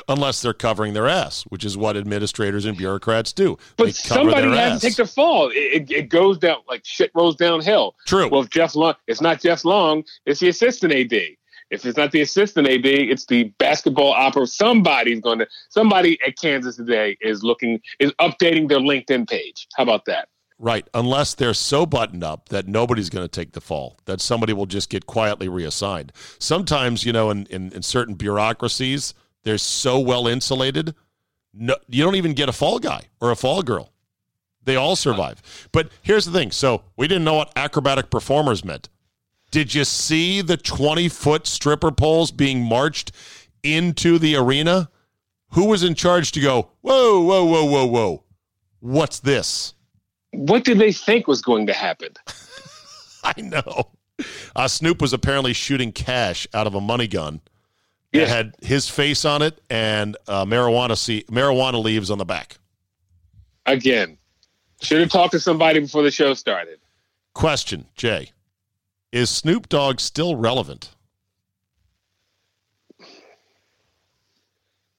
Unless 0.08 0.42
they're 0.42 0.54
covering 0.54 0.94
their 0.94 1.08
ass, 1.08 1.42
which 1.44 1.64
is 1.64 1.76
what 1.76 1.96
administrators 1.96 2.64
and 2.64 2.76
bureaucrats 2.76 3.32
do. 3.32 3.58
But 3.76 3.86
they 3.86 3.92
somebody 3.92 4.48
has 4.48 4.72
ass. 4.74 4.80
to 4.80 4.86
take 4.86 4.96
the 4.96 5.06
fall. 5.06 5.50
It, 5.50 5.54
it, 5.54 5.90
it 5.90 6.08
goes 6.08 6.38
down 6.38 6.58
like 6.68 6.84
shit 6.84 7.10
rolls 7.14 7.36
downhill. 7.36 7.96
True. 8.06 8.28
Well, 8.28 8.42
if 8.42 8.50
Jeff 8.50 8.74
Long, 8.74 8.94
it's 9.06 9.20
not 9.20 9.40
Jeff 9.40 9.64
Long, 9.64 10.04
it's 10.26 10.40
the 10.40 10.48
assistant 10.48 10.92
AD. 10.92 11.12
If 11.70 11.84
it's 11.84 11.96
not 11.96 12.12
the 12.12 12.20
assistant 12.20 12.68
AD, 12.68 12.86
it's 12.86 13.26
the 13.26 13.44
basketball 13.58 14.12
opera. 14.12 14.46
Somebody's 14.46 15.20
going 15.20 15.40
to, 15.40 15.48
somebody 15.70 16.18
at 16.26 16.36
Kansas 16.38 16.76
today 16.76 17.16
is 17.20 17.42
looking, 17.42 17.80
is 17.98 18.12
updating 18.20 18.68
their 18.68 18.78
LinkedIn 18.78 19.28
page. 19.28 19.66
How 19.74 19.82
about 19.82 20.04
that? 20.04 20.28
right. 20.58 20.88
Unless 20.94 21.34
they're 21.34 21.54
so 21.54 21.86
buttoned 21.86 22.24
up 22.24 22.48
that 22.48 22.66
nobody's 22.66 23.10
going 23.10 23.24
to 23.24 23.28
take 23.28 23.52
the 23.52 23.60
fall, 23.60 23.98
that 24.06 24.20
somebody 24.20 24.52
will 24.52 24.66
just 24.66 24.88
get 24.90 25.06
quietly 25.06 25.48
reassigned. 25.48 26.12
Sometimes, 26.38 27.04
you 27.04 27.12
know, 27.12 27.30
in, 27.30 27.46
in, 27.46 27.72
in 27.72 27.82
certain 27.82 28.14
bureaucracies, 28.14 29.14
they're 29.44 29.58
so 29.58 29.98
well 29.98 30.26
insulated, 30.26 30.94
no, 31.52 31.76
you 31.88 32.02
don't 32.02 32.16
even 32.16 32.32
get 32.32 32.48
a 32.48 32.52
fall 32.52 32.78
guy 32.78 33.02
or 33.20 33.30
a 33.30 33.36
fall 33.36 33.62
girl. 33.62 33.92
They 34.64 34.76
all 34.76 34.96
survive. 34.96 35.68
But 35.72 35.90
here's 36.02 36.24
the 36.24 36.32
thing. 36.32 36.50
So 36.50 36.82
we 36.96 37.06
didn't 37.06 37.24
know 37.24 37.34
what 37.34 37.52
acrobatic 37.54 38.10
performers 38.10 38.64
meant. 38.64 38.88
Did 39.50 39.74
you 39.74 39.84
see 39.84 40.40
the 40.40 40.56
20 40.56 41.08
foot 41.08 41.46
stripper 41.46 41.92
poles 41.92 42.30
being 42.32 42.62
marched 42.62 43.12
into 43.62 44.18
the 44.18 44.36
arena? 44.36 44.88
Who 45.50 45.66
was 45.66 45.84
in 45.84 45.94
charge 45.94 46.32
to 46.32 46.40
go, 46.40 46.70
whoa, 46.80 47.20
whoa, 47.20 47.44
whoa, 47.44 47.64
whoa, 47.64 47.86
whoa? 47.86 48.24
What's 48.80 49.20
this? 49.20 49.74
What 50.32 50.64
did 50.64 50.78
they 50.78 50.90
think 50.90 51.28
was 51.28 51.40
going 51.40 51.68
to 51.68 51.72
happen? 51.72 52.08
I 53.24 53.40
know. 53.40 53.90
Uh, 54.56 54.66
Snoop 54.66 55.00
was 55.00 55.12
apparently 55.12 55.52
shooting 55.52 55.92
cash 55.92 56.46
out 56.52 56.66
of 56.66 56.74
a 56.74 56.80
money 56.80 57.06
gun. 57.06 57.40
It 58.22 58.28
had 58.28 58.54
his 58.62 58.88
face 58.88 59.24
on 59.24 59.42
it 59.42 59.60
and 59.68 60.16
uh, 60.28 60.44
marijuana 60.44 60.96
see- 60.96 61.24
marijuana 61.28 61.82
leaves 61.82 62.10
on 62.10 62.18
the 62.18 62.24
back. 62.24 62.58
Again, 63.66 64.18
should 64.80 65.00
have 65.00 65.10
talked 65.10 65.32
to 65.32 65.40
somebody 65.40 65.80
before 65.80 66.02
the 66.02 66.10
show 66.10 66.34
started. 66.34 66.78
Question, 67.32 67.86
Jay. 67.96 68.30
Is 69.10 69.30
Snoop 69.30 69.68
Dogg 69.68 70.00
still 70.00 70.36
relevant? 70.36 70.90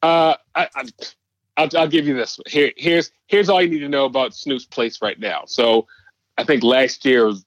Uh, 0.02 0.36
I, 0.54 0.68
I, 0.76 0.84
I'll, 1.58 1.70
I'll 1.78 1.88
give 1.88 2.08
you 2.08 2.16
this. 2.16 2.40
Here, 2.48 2.72
here's 2.78 3.12
here's 3.28 3.50
all 3.50 3.62
you 3.62 3.70
need 3.70 3.80
to 3.80 3.90
know 3.90 4.06
about 4.06 4.36
Snoop's 4.36 4.66
place 4.66 5.02
right 5.02 5.20
now. 5.20 5.44
So, 5.48 5.88
I 6.38 6.44
think 6.44 6.64
last 6.64 7.06
year 7.06 7.26
was 7.26 7.46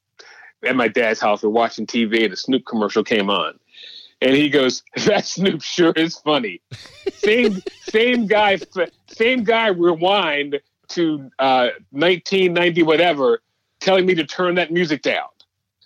at 0.65 0.75
my 0.75 0.89
dad's 0.89 1.21
house. 1.21 1.43
We're 1.43 1.51
watching 1.51 1.87
TV, 1.87 2.25
and 2.25 2.33
the 2.33 2.37
Snoop 2.37 2.65
commercial 2.67 3.05
came 3.05 3.31
on, 3.31 3.59
and 4.21 4.35
he 4.35 4.49
goes, 4.49 4.83
"That 5.07 5.25
Snoop 5.25 5.63
sure 5.63 5.93
is 5.93 6.19
funny." 6.19 6.61
same 7.13 7.63
same 7.83 8.27
guy, 8.27 8.59
same 9.07 9.45
guy. 9.45 9.69
Rewind 9.69 10.61
to 10.89 11.31
uh, 11.39 11.69
1990, 11.91 12.83
whatever, 12.83 13.43
telling 13.81 14.07
me 14.07 14.15
to 14.15 14.25
turn 14.25 14.55
that 14.55 14.73
music 14.73 15.03
down. 15.03 15.29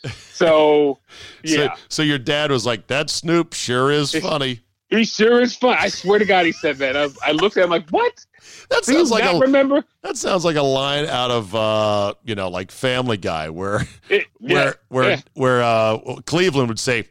So, 0.04 0.98
yeah. 1.44 1.74
So, 1.74 1.82
so 1.88 2.02
your 2.02 2.18
dad 2.18 2.50
was 2.50 2.66
like, 2.66 2.86
"That 2.86 3.10
Snoop 3.10 3.52
sure 3.52 3.90
is 3.90 4.12
funny." 4.12 4.60
He 4.88 5.04
sure 5.04 5.40
is 5.40 5.56
fun. 5.56 5.78
I 5.80 5.88
swear 5.88 6.18
to 6.18 6.24
God, 6.26 6.44
he 6.44 6.52
said 6.52 6.76
that. 6.76 6.98
I, 6.98 7.08
I 7.26 7.32
looked 7.32 7.56
at 7.56 7.64
him 7.64 7.70
like, 7.70 7.88
"What?" 7.90 8.24
That 8.68 8.84
sounds 8.84 9.10
like 9.10 9.24
a 9.24 9.38
remember. 9.38 9.84
that 10.02 10.16
sounds 10.16 10.44
like 10.44 10.56
a 10.56 10.62
line 10.62 11.06
out 11.06 11.30
of 11.30 11.54
uh, 11.54 12.14
you 12.24 12.34
know, 12.34 12.48
like 12.48 12.70
Family 12.70 13.16
Guy, 13.16 13.48
where 13.48 13.86
It, 14.08 14.26
yeah, 14.40 14.54
where 14.54 14.74
where 14.88 15.10
yeah. 15.10 15.20
where 15.34 15.62
uh, 15.62 15.98
Cleveland 16.26 16.68
would 16.68 16.78
say, 16.78 17.08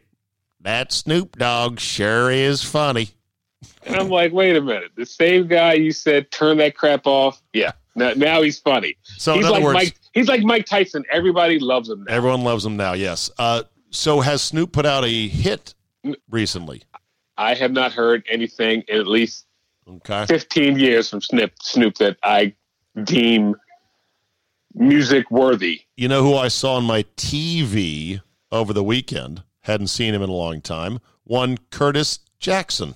"That 0.62 0.92
Snoop 0.92 1.36
Dogg 1.36 1.78
sure 1.78 2.30
is 2.30 2.62
funny." 2.62 3.10
And 3.84 3.96
I'm 3.96 4.08
like, 4.08 4.32
wait 4.32 4.56
a 4.56 4.60
minute. 4.60 4.90
The 4.96 5.06
same 5.06 5.46
guy 5.46 5.74
you 5.74 5.92
said 5.92 6.30
turn 6.30 6.58
that 6.58 6.76
crap 6.76 7.06
off. 7.06 7.40
Yeah. 7.52 7.72
Now, 7.94 8.12
now 8.16 8.42
he's 8.42 8.58
funny. 8.58 8.96
So 9.02 9.34
he's 9.34 9.40
in 9.40 9.46
other 9.46 9.54
like 9.54 9.64
words, 9.64 9.74
Mike. 9.74 9.94
He's 10.14 10.28
like 10.28 10.42
Mike 10.42 10.66
Tyson. 10.66 11.04
Everybody 11.10 11.58
loves 11.58 11.88
him 11.88 12.04
now. 12.04 12.12
everyone 12.14 12.42
loves 12.42 12.64
him 12.64 12.76
now. 12.76 12.92
Yes. 12.94 13.30
Uh, 13.38 13.64
so 13.90 14.20
has 14.20 14.42
Snoop 14.42 14.72
put 14.72 14.86
out 14.86 15.04
a 15.04 15.28
hit 15.28 15.74
recently? 16.30 16.82
I 17.36 17.54
have 17.54 17.72
not 17.72 17.92
heard 17.92 18.24
anything 18.30 18.82
in 18.88 18.98
at 18.98 19.06
least 19.06 19.46
Okay. 19.88 20.26
15 20.26 20.78
years 20.78 21.10
from 21.10 21.20
Snoop, 21.20 21.52
Snoop 21.60 21.96
that 21.96 22.16
I 22.22 22.54
deem 23.04 23.56
music 24.74 25.30
worthy. 25.30 25.82
You 25.96 26.08
know 26.08 26.22
who 26.22 26.34
I 26.36 26.48
saw 26.48 26.76
on 26.76 26.84
my 26.84 27.02
TV 27.16 28.20
over 28.50 28.72
the 28.72 28.84
weekend? 28.84 29.42
Hadn't 29.62 29.88
seen 29.88 30.14
him 30.14 30.22
in 30.22 30.28
a 30.30 30.32
long 30.34 30.60
time. 30.60 30.98
One 31.24 31.56
Curtis 31.70 32.20
Jackson. 32.38 32.94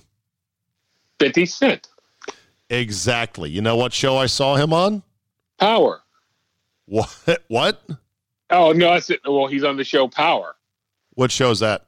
50 1.19 1.45
Cent. 1.45 1.87
Exactly. 2.69 3.49
You 3.49 3.61
know 3.61 3.75
what 3.77 3.93
show 3.93 4.17
I 4.17 4.25
saw 4.25 4.55
him 4.55 4.73
on? 4.73 5.03
Power. 5.59 6.01
What? 6.85 7.15
What? 7.47 7.81
Oh, 8.49 8.71
no, 8.71 8.93
that's 8.93 9.09
it. 9.09 9.19
Well, 9.25 9.47
he's 9.47 9.63
on 9.63 9.75
the 9.77 9.83
show 9.83 10.07
Power. 10.07 10.55
What 11.15 11.31
show 11.31 11.51
is 11.51 11.59
that? 11.59 11.85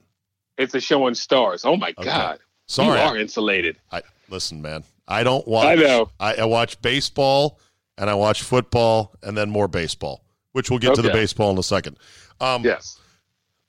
It's 0.58 0.74
a 0.76 0.82
show 0.82 1.06
on 1.06 1.13
Starz. 1.13 1.65
Oh, 1.65 1.78
my 1.78 1.94
Okay. 1.98 2.04
God. 2.10 2.39
Sorry. 2.68 3.00
You 3.00 3.06
are 3.06 3.18
insulated. 3.18 3.78
I 3.92 4.02
listen, 4.30 4.62
man. 4.62 4.84
I 5.08 5.24
don't 5.24 5.48
watch. 5.48 5.65
I 5.68 5.76
know. 5.76 6.10
I, 6.20 6.36
I 6.36 6.46
watch 6.46 6.82
baseball 6.82 7.60
and 7.98 8.10
I 8.10 8.13
watch 8.13 8.44
football 8.44 9.15
and 9.24 9.38
then 9.38 9.50
more 9.50 9.68
baseball, 9.68 10.24
which 10.52 10.70
we'll 10.70 10.80
get 10.80 10.96
to 10.96 11.02
the 11.02 11.10
baseball 11.12 11.50
in 11.52 11.58
a 11.58 11.63
second. 11.63 11.98
Um, 12.42 12.63
Yes. 12.63 12.99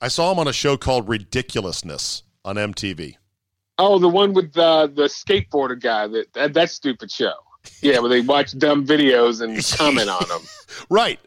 I 0.01 0.07
saw 0.07 0.31
him 0.31 0.39
on 0.39 0.47
a 0.47 0.53
show 0.53 0.77
called 0.77 1.07
Ridiculousness 1.07 2.23
on 2.43 2.55
MTV. 2.55 3.15
Oh, 3.77 3.99
the 3.99 4.09
one 4.09 4.33
with 4.33 4.57
uh, 4.57 4.87
the 4.87 5.03
skateboarder 5.03 5.79
guy. 5.79 6.07
That, 6.07 6.33
that 6.33 6.53
that 6.53 6.69
stupid 6.71 7.11
show. 7.11 7.33
Yeah, 7.81 7.99
where 7.99 8.09
they 8.09 8.21
watch 8.21 8.57
dumb 8.57 8.85
videos 8.85 9.41
and 9.41 9.63
comment 9.77 10.09
on 10.09 10.27
them. 10.27 10.41
Right. 10.89 11.19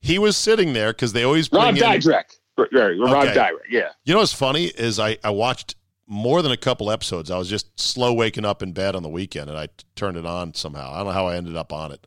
He 0.00 0.18
was 0.18 0.36
sitting 0.36 0.72
there 0.72 0.92
because 0.92 1.12
they 1.12 1.24
always 1.24 1.48
bring 1.48 1.62
Rob 1.62 1.76
in. 1.76 1.82
Dyrdek. 1.82 2.24
Right, 2.56 2.68
right, 2.72 2.98
Rob 2.98 3.28
Okay. 3.28 3.50
Yeah. 3.70 3.88
You 4.04 4.14
know 4.14 4.20
what's 4.20 4.32
funny 4.32 4.66
is 4.66 4.98
I, 4.98 5.16
I 5.24 5.30
watched 5.30 5.74
more 6.06 6.42
than 6.42 6.52
a 6.52 6.56
couple 6.56 6.90
episodes. 6.90 7.30
I 7.30 7.38
was 7.38 7.48
just 7.48 7.80
slow 7.80 8.12
waking 8.12 8.44
up 8.44 8.62
in 8.62 8.72
bed 8.72 8.94
on 8.94 9.02
the 9.02 9.08
weekend 9.08 9.48
and 9.48 9.58
I 9.58 9.66
t- 9.66 9.72
turned 9.96 10.16
it 10.16 10.26
on 10.26 10.54
somehow. 10.54 10.92
I 10.92 10.98
don't 10.98 11.06
know 11.06 11.12
how 11.12 11.26
I 11.26 11.36
ended 11.36 11.56
up 11.56 11.72
on 11.72 11.92
it. 11.92 12.06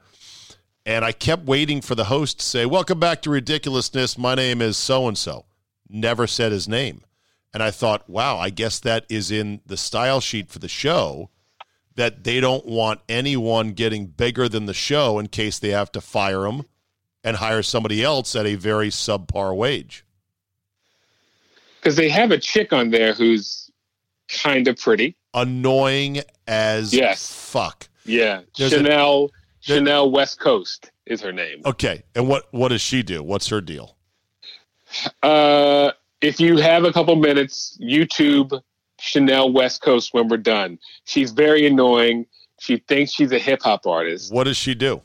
And 0.86 1.04
I 1.04 1.12
kept 1.14 1.46
waiting 1.46 1.82
for 1.82 1.96
the 1.96 2.06
host 2.06 2.40
to 2.40 2.46
say, 2.46 2.66
Welcome 2.66 3.00
back 3.00 3.22
to 3.24 3.32
Ridiculousness. 3.32 4.18
My 4.18 4.36
name 4.36 4.62
is 4.62 4.78
so 4.78 5.08
and 5.08 5.18
so. 5.18 5.46
Never 5.90 6.28
said 6.28 6.52
his 6.52 6.68
name. 6.68 7.02
And 7.54 7.64
I 7.64 7.72
thought, 7.72 8.10
wow, 8.10 8.38
I 8.38 8.50
guess 8.50 8.80
that 8.80 9.06
is 9.10 9.32
in 9.32 9.62
the 9.66 9.78
style 9.78 10.20
sheet 10.20 10.50
for 10.50 10.60
the 10.60 10.68
show 10.68 11.30
that 11.96 12.26
they 12.26 12.42
don't 12.42 12.66
want 12.66 13.00
anyone 13.08 13.72
getting 13.72 14.08
bigger 14.08 14.50
than 14.50 14.66
the 14.66 14.74
show 14.74 15.18
in 15.20 15.28
case 15.28 15.58
they 15.60 15.70
have 15.70 15.92
to 15.94 16.02
fire 16.02 16.46
him 16.46 16.64
and 17.24 17.38
hire 17.38 17.64
somebody 17.64 18.04
else 18.04 18.36
at 18.36 18.46
a 18.46 18.56
very 18.56 18.90
subpar 18.90 19.56
wage. 19.56 20.04
Because 21.80 21.96
they 21.96 22.10
have 22.10 22.32
a 22.32 22.38
chick 22.38 22.74
on 22.74 22.90
there 22.90 23.14
who's 23.14 23.72
kind 24.28 24.68
of 24.68 24.78
pretty. 24.78 25.16
annoying 25.34 26.22
as 26.48 26.94
Yes. 26.94 27.30
fuck. 27.32 27.90
Yeah. 28.06 28.42
There's 28.58 28.72
a- 28.74 28.78
Chanel 28.78 29.28
there- 29.68 29.78
Chanel 29.78 30.10
West 30.12 30.40
Coast 30.40 30.92
is 31.06 31.20
her 31.22 31.32
name. 31.34 31.62
Okay, 31.66 32.04
and 32.16 32.28
what 32.30 32.48
what 32.54 32.70
does 32.70 32.82
she 32.82 33.04
do? 33.04 33.22
What's 33.22 33.48
her 33.50 33.60
deal? 33.62 33.95
Uh, 35.24 35.92
if 36.22 36.40
you 36.40 36.58
have 36.58 36.84
a 36.86 36.94
couple 36.94 37.16
minutes, 37.16 37.78
YouTube 37.82 38.62
Chanel 39.00 39.52
West 39.52 39.82
Coast 39.82 40.14
when 40.14 40.28
we're 40.28 40.38
done. 40.38 40.80
She's 41.06 41.32
very 41.32 41.68
annoying. 41.68 42.26
She 42.60 42.78
thinks 42.78 43.12
she's 43.12 43.32
a 43.32 43.40
hip 43.40 43.62
hop 43.64 43.86
artist. 43.86 44.34
What 44.34 44.46
does 44.46 44.58
she 44.58 44.74
do? 44.76 45.02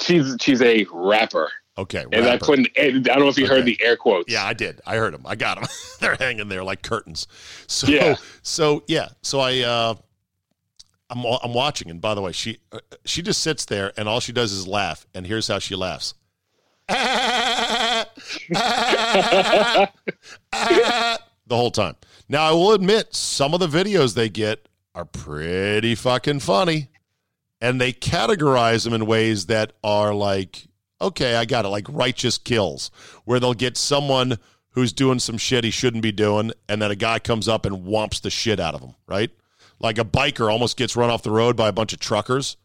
She's 0.00 0.36
she's 0.40 0.60
a 0.60 0.84
rapper. 0.92 1.50
Okay, 1.78 2.04
And 2.10 2.26
I 2.26 2.36
put 2.38 2.58
in, 2.58 2.66
I 2.76 2.90
don't 3.00 3.20
know 3.20 3.28
if 3.28 3.38
you 3.38 3.46
heard 3.46 3.64
the 3.64 3.80
air 3.80 3.96
quotes. 3.96 4.30
yeah, 4.32 4.44
I 4.44 4.52
did. 4.52 4.80
I 4.84 4.96
heard 4.96 5.14
them. 5.14 5.22
I 5.24 5.36
got 5.36 5.60
them. 5.60 5.68
They're 6.00 6.16
hanging 6.16 6.48
there 6.48 6.64
like 6.64 6.82
curtains. 6.82 7.28
So 7.68 7.86
Yeah. 7.86 8.16
so 8.42 8.82
yeah. 8.88 9.10
So 9.22 9.38
I 9.38 9.60
uh, 9.60 9.94
I'm 11.08 11.24
I'm 11.24 11.54
watching, 11.54 11.88
and 11.88 12.00
by 12.00 12.14
the 12.16 12.20
way, 12.20 12.32
she 12.32 12.58
uh, 12.72 12.80
she 13.04 13.22
just 13.22 13.40
sits 13.42 13.64
there, 13.64 13.92
and 13.96 14.08
all 14.08 14.18
she 14.18 14.32
does 14.32 14.50
is 14.50 14.66
laugh. 14.66 15.06
And 15.14 15.24
here's 15.24 15.46
how 15.46 15.60
she 15.60 15.76
laughs. 15.76 16.14
the 18.48 19.88
whole 21.50 21.70
time. 21.70 21.96
Now, 22.28 22.44
I 22.44 22.52
will 22.52 22.72
admit, 22.72 23.14
some 23.14 23.54
of 23.54 23.60
the 23.60 23.68
videos 23.68 24.14
they 24.14 24.28
get 24.28 24.68
are 24.94 25.04
pretty 25.04 25.94
fucking 25.94 26.40
funny. 26.40 26.88
And 27.60 27.80
they 27.80 27.92
categorize 27.92 28.84
them 28.84 28.92
in 28.92 29.06
ways 29.06 29.46
that 29.46 29.72
are 29.82 30.14
like, 30.14 30.68
okay, 31.00 31.34
I 31.34 31.44
got 31.44 31.64
it, 31.64 31.68
like 31.68 31.86
righteous 31.88 32.38
kills, 32.38 32.90
where 33.24 33.40
they'll 33.40 33.54
get 33.54 33.76
someone 33.76 34.38
who's 34.70 34.92
doing 34.92 35.18
some 35.18 35.38
shit 35.38 35.64
he 35.64 35.70
shouldn't 35.70 36.04
be 36.04 36.12
doing, 36.12 36.52
and 36.68 36.80
then 36.80 36.92
a 36.92 36.96
guy 36.96 37.18
comes 37.18 37.48
up 37.48 37.66
and 37.66 37.84
whomps 37.84 38.20
the 38.20 38.30
shit 38.30 38.60
out 38.60 38.74
of 38.74 38.80
him, 38.80 38.94
right? 39.08 39.30
Like 39.80 39.98
a 39.98 40.04
biker 40.04 40.50
almost 40.50 40.76
gets 40.76 40.94
run 40.94 41.10
off 41.10 41.24
the 41.24 41.32
road 41.32 41.56
by 41.56 41.68
a 41.68 41.72
bunch 41.72 41.92
of 41.92 41.98
truckers. 41.98 42.56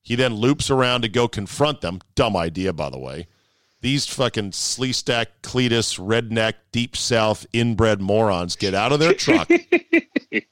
He 0.00 0.14
then 0.14 0.34
loops 0.34 0.70
around 0.70 1.02
to 1.02 1.08
go 1.10 1.28
confront 1.28 1.82
them. 1.82 2.00
Dumb 2.14 2.34
idea, 2.34 2.72
by 2.72 2.88
the 2.88 2.98
way 2.98 3.26
these 3.82 4.06
fucking 4.06 4.50
Sleestak, 4.50 5.26
Cletus, 5.42 5.98
redneck, 5.98 6.54
deep 6.70 6.96
south, 6.96 7.46
inbred 7.52 8.00
morons 8.00 8.56
get 8.56 8.74
out 8.74 8.92
of 8.92 9.00
their 9.00 9.14
truck. 9.14 9.50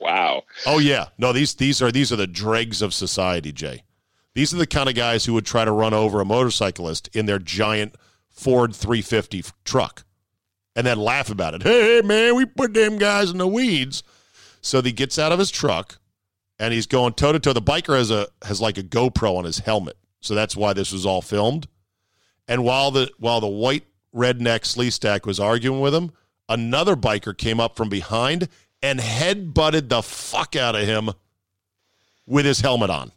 wow. 0.00 0.42
oh 0.66 0.78
yeah, 0.78 1.06
no 1.18 1.32
these 1.32 1.54
these 1.54 1.82
are 1.82 1.92
these 1.92 2.12
are 2.12 2.16
the 2.16 2.26
dregs 2.26 2.82
of 2.82 2.94
society, 2.94 3.52
Jay. 3.52 3.84
These 4.34 4.54
are 4.54 4.58
the 4.58 4.66
kind 4.66 4.88
of 4.88 4.94
guys 4.94 5.24
who 5.24 5.34
would 5.34 5.46
try 5.46 5.64
to 5.64 5.72
run 5.72 5.92
over 5.94 6.20
a 6.20 6.24
motorcyclist 6.24 7.08
in 7.14 7.26
their 7.26 7.38
giant 7.38 7.96
Ford 8.30 8.74
350 8.74 9.44
truck, 9.64 10.04
and 10.76 10.86
then 10.86 10.98
laugh 10.98 11.28
about 11.30 11.54
it. 11.54 11.62
Hey 11.62 12.02
man, 12.04 12.36
we 12.36 12.46
put 12.46 12.72
them 12.72 12.98
guys 12.98 13.30
in 13.30 13.38
the 13.38 13.48
weeds. 13.48 14.02
So 14.60 14.82
he 14.82 14.92
gets 14.92 15.18
out 15.18 15.32
of 15.32 15.38
his 15.38 15.50
truck, 15.50 15.98
and 16.58 16.72
he's 16.74 16.86
going 16.86 17.14
toe 17.14 17.32
to 17.32 17.38
toe. 17.38 17.52
The 17.52 17.62
biker 17.62 17.96
has 17.96 18.10
a 18.10 18.28
has 18.44 18.60
like 18.60 18.78
a 18.78 18.82
GoPro 18.82 19.36
on 19.36 19.44
his 19.44 19.58
helmet, 19.58 19.96
so 20.20 20.34
that's 20.34 20.56
why 20.56 20.72
this 20.72 20.92
was 20.92 21.04
all 21.04 21.22
filmed. 21.22 21.68
And 22.48 22.64
while 22.64 22.90
the 22.90 23.10
while 23.18 23.40
the 23.40 23.46
white 23.46 23.84
redneck 24.14 24.62
Sleestak 24.62 25.26
was 25.26 25.38
arguing 25.38 25.80
with 25.80 25.94
him, 25.94 26.12
another 26.48 26.96
biker 26.96 27.36
came 27.36 27.60
up 27.60 27.76
from 27.76 27.88
behind 27.88 28.48
and 28.82 29.00
head 29.00 29.52
butted 29.52 29.90
the 29.90 30.02
fuck 30.02 30.56
out 30.56 30.74
of 30.74 30.86
him 30.86 31.10
with 32.26 32.46
his 32.46 32.60
helmet 32.60 32.90
on, 32.90 33.12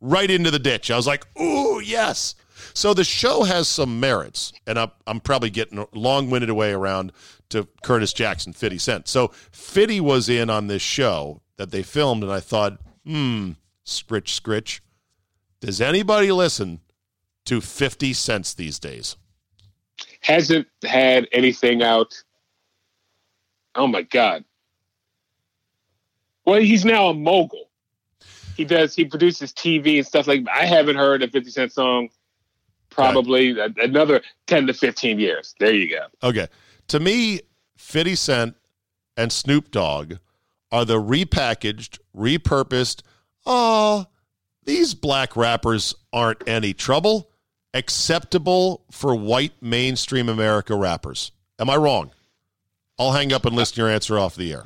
right 0.00 0.30
into 0.30 0.50
the 0.50 0.58
ditch. 0.58 0.90
I 0.90 0.96
was 0.96 1.06
like, 1.06 1.26
"Ooh, 1.40 1.80
yes." 1.80 2.34
So 2.72 2.94
the 2.94 3.04
show 3.04 3.44
has 3.44 3.68
some 3.68 4.00
merits, 4.00 4.52
and 4.66 4.78
I'm, 4.78 4.90
I'm 5.06 5.20
probably 5.20 5.50
getting 5.50 5.86
long 5.92 6.30
winded 6.30 6.50
away 6.50 6.72
around 6.72 7.12
to 7.50 7.68
Curtis 7.82 8.12
Jackson, 8.12 8.52
50 8.52 8.78
Cent. 8.78 9.08
So 9.08 9.28
Fitty 9.50 10.00
was 10.00 10.28
in 10.28 10.50
on 10.50 10.66
this 10.66 10.82
show 10.82 11.42
that 11.56 11.70
they 11.70 11.82
filmed, 11.82 12.22
and 12.22 12.32
I 12.32 12.40
thought, 12.40 12.80
hmm, 13.04 13.52
scritch, 13.84 14.34
scritch. 14.34 14.80
Does 15.60 15.80
anybody 15.80 16.32
listen 16.32 16.80
to 17.46 17.60
50 17.60 18.12
cents 18.12 18.54
these 18.54 18.78
days? 18.78 19.16
Hasn't 20.20 20.66
had 20.84 21.28
anything 21.32 21.82
out. 21.82 22.22
Oh 23.74 23.86
my 23.86 24.02
God. 24.02 24.44
Well, 26.44 26.60
he's 26.60 26.84
now 26.84 27.08
a 27.08 27.14
mogul. 27.14 27.70
He 28.56 28.64
does. 28.64 28.94
He 28.94 29.04
produces 29.04 29.52
TV 29.52 29.96
and 29.96 30.06
stuff 30.06 30.26
like. 30.26 30.44
I 30.52 30.64
haven't 30.64 30.96
heard 30.96 31.22
a 31.22 31.28
Fifty 31.28 31.50
Cent 31.50 31.72
song. 31.72 32.08
Probably 32.88 33.58
a- 33.58 33.74
another 33.82 34.22
ten 34.46 34.66
to 34.68 34.74
fifteen 34.74 35.18
years. 35.18 35.54
There 35.58 35.72
you 35.74 35.88
go. 35.90 36.06
Okay. 36.22 36.46
To 36.88 37.00
me, 37.00 37.40
50 37.76 38.14
Cent 38.14 38.56
and 39.16 39.32
Snoop 39.32 39.70
Dogg 39.70 40.14
are 40.70 40.84
the 40.84 41.00
repackaged, 41.00 41.98
repurposed, 42.16 43.02
oh, 43.46 44.06
these 44.64 44.94
black 44.94 45.36
rappers 45.36 45.94
aren't 46.12 46.46
any 46.46 46.74
trouble, 46.74 47.30
acceptable 47.74 48.84
for 48.90 49.14
white 49.14 49.52
mainstream 49.60 50.28
America 50.30 50.74
rappers. 50.74 51.32
Am 51.58 51.68
I 51.68 51.76
wrong? 51.76 52.12
I'll 52.98 53.12
hang 53.12 53.32
up 53.32 53.44
and 53.44 53.54
listen 53.54 53.74
to 53.74 53.80
your 53.82 53.90
answer 53.90 54.18
off 54.18 54.36
the 54.36 54.52
air. 54.52 54.64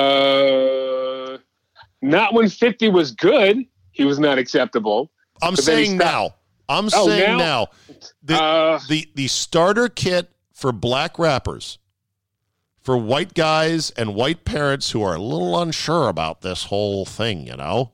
Uh, 0.00 1.38
not 2.02 2.32
when 2.34 2.48
50 2.48 2.88
was 2.88 3.12
good. 3.12 3.64
He 3.92 4.04
was 4.04 4.18
not 4.18 4.38
acceptable. 4.38 5.10
I'm 5.42 5.56
saying 5.56 5.96
now. 5.98 6.34
I'm 6.68 6.86
Oh, 6.94 7.06
saying 7.06 7.36
now? 7.38 7.38
now. 7.38 7.66
The, 8.22 8.34
Uh, 8.42 8.80
the 8.88 9.08
the 9.14 9.28
starter 9.28 9.88
kit 9.88 10.30
for 10.54 10.72
black 10.72 11.18
rappers 11.18 11.78
for 12.80 12.96
white 12.96 13.34
guys 13.34 13.90
and 13.90 14.14
white 14.14 14.44
parents 14.44 14.92
who 14.92 15.02
are 15.02 15.16
a 15.16 15.20
little 15.20 15.60
unsure 15.60 16.08
about 16.08 16.40
this 16.42 16.64
whole 16.64 17.04
thing, 17.04 17.46
you 17.46 17.56
know. 17.56 17.92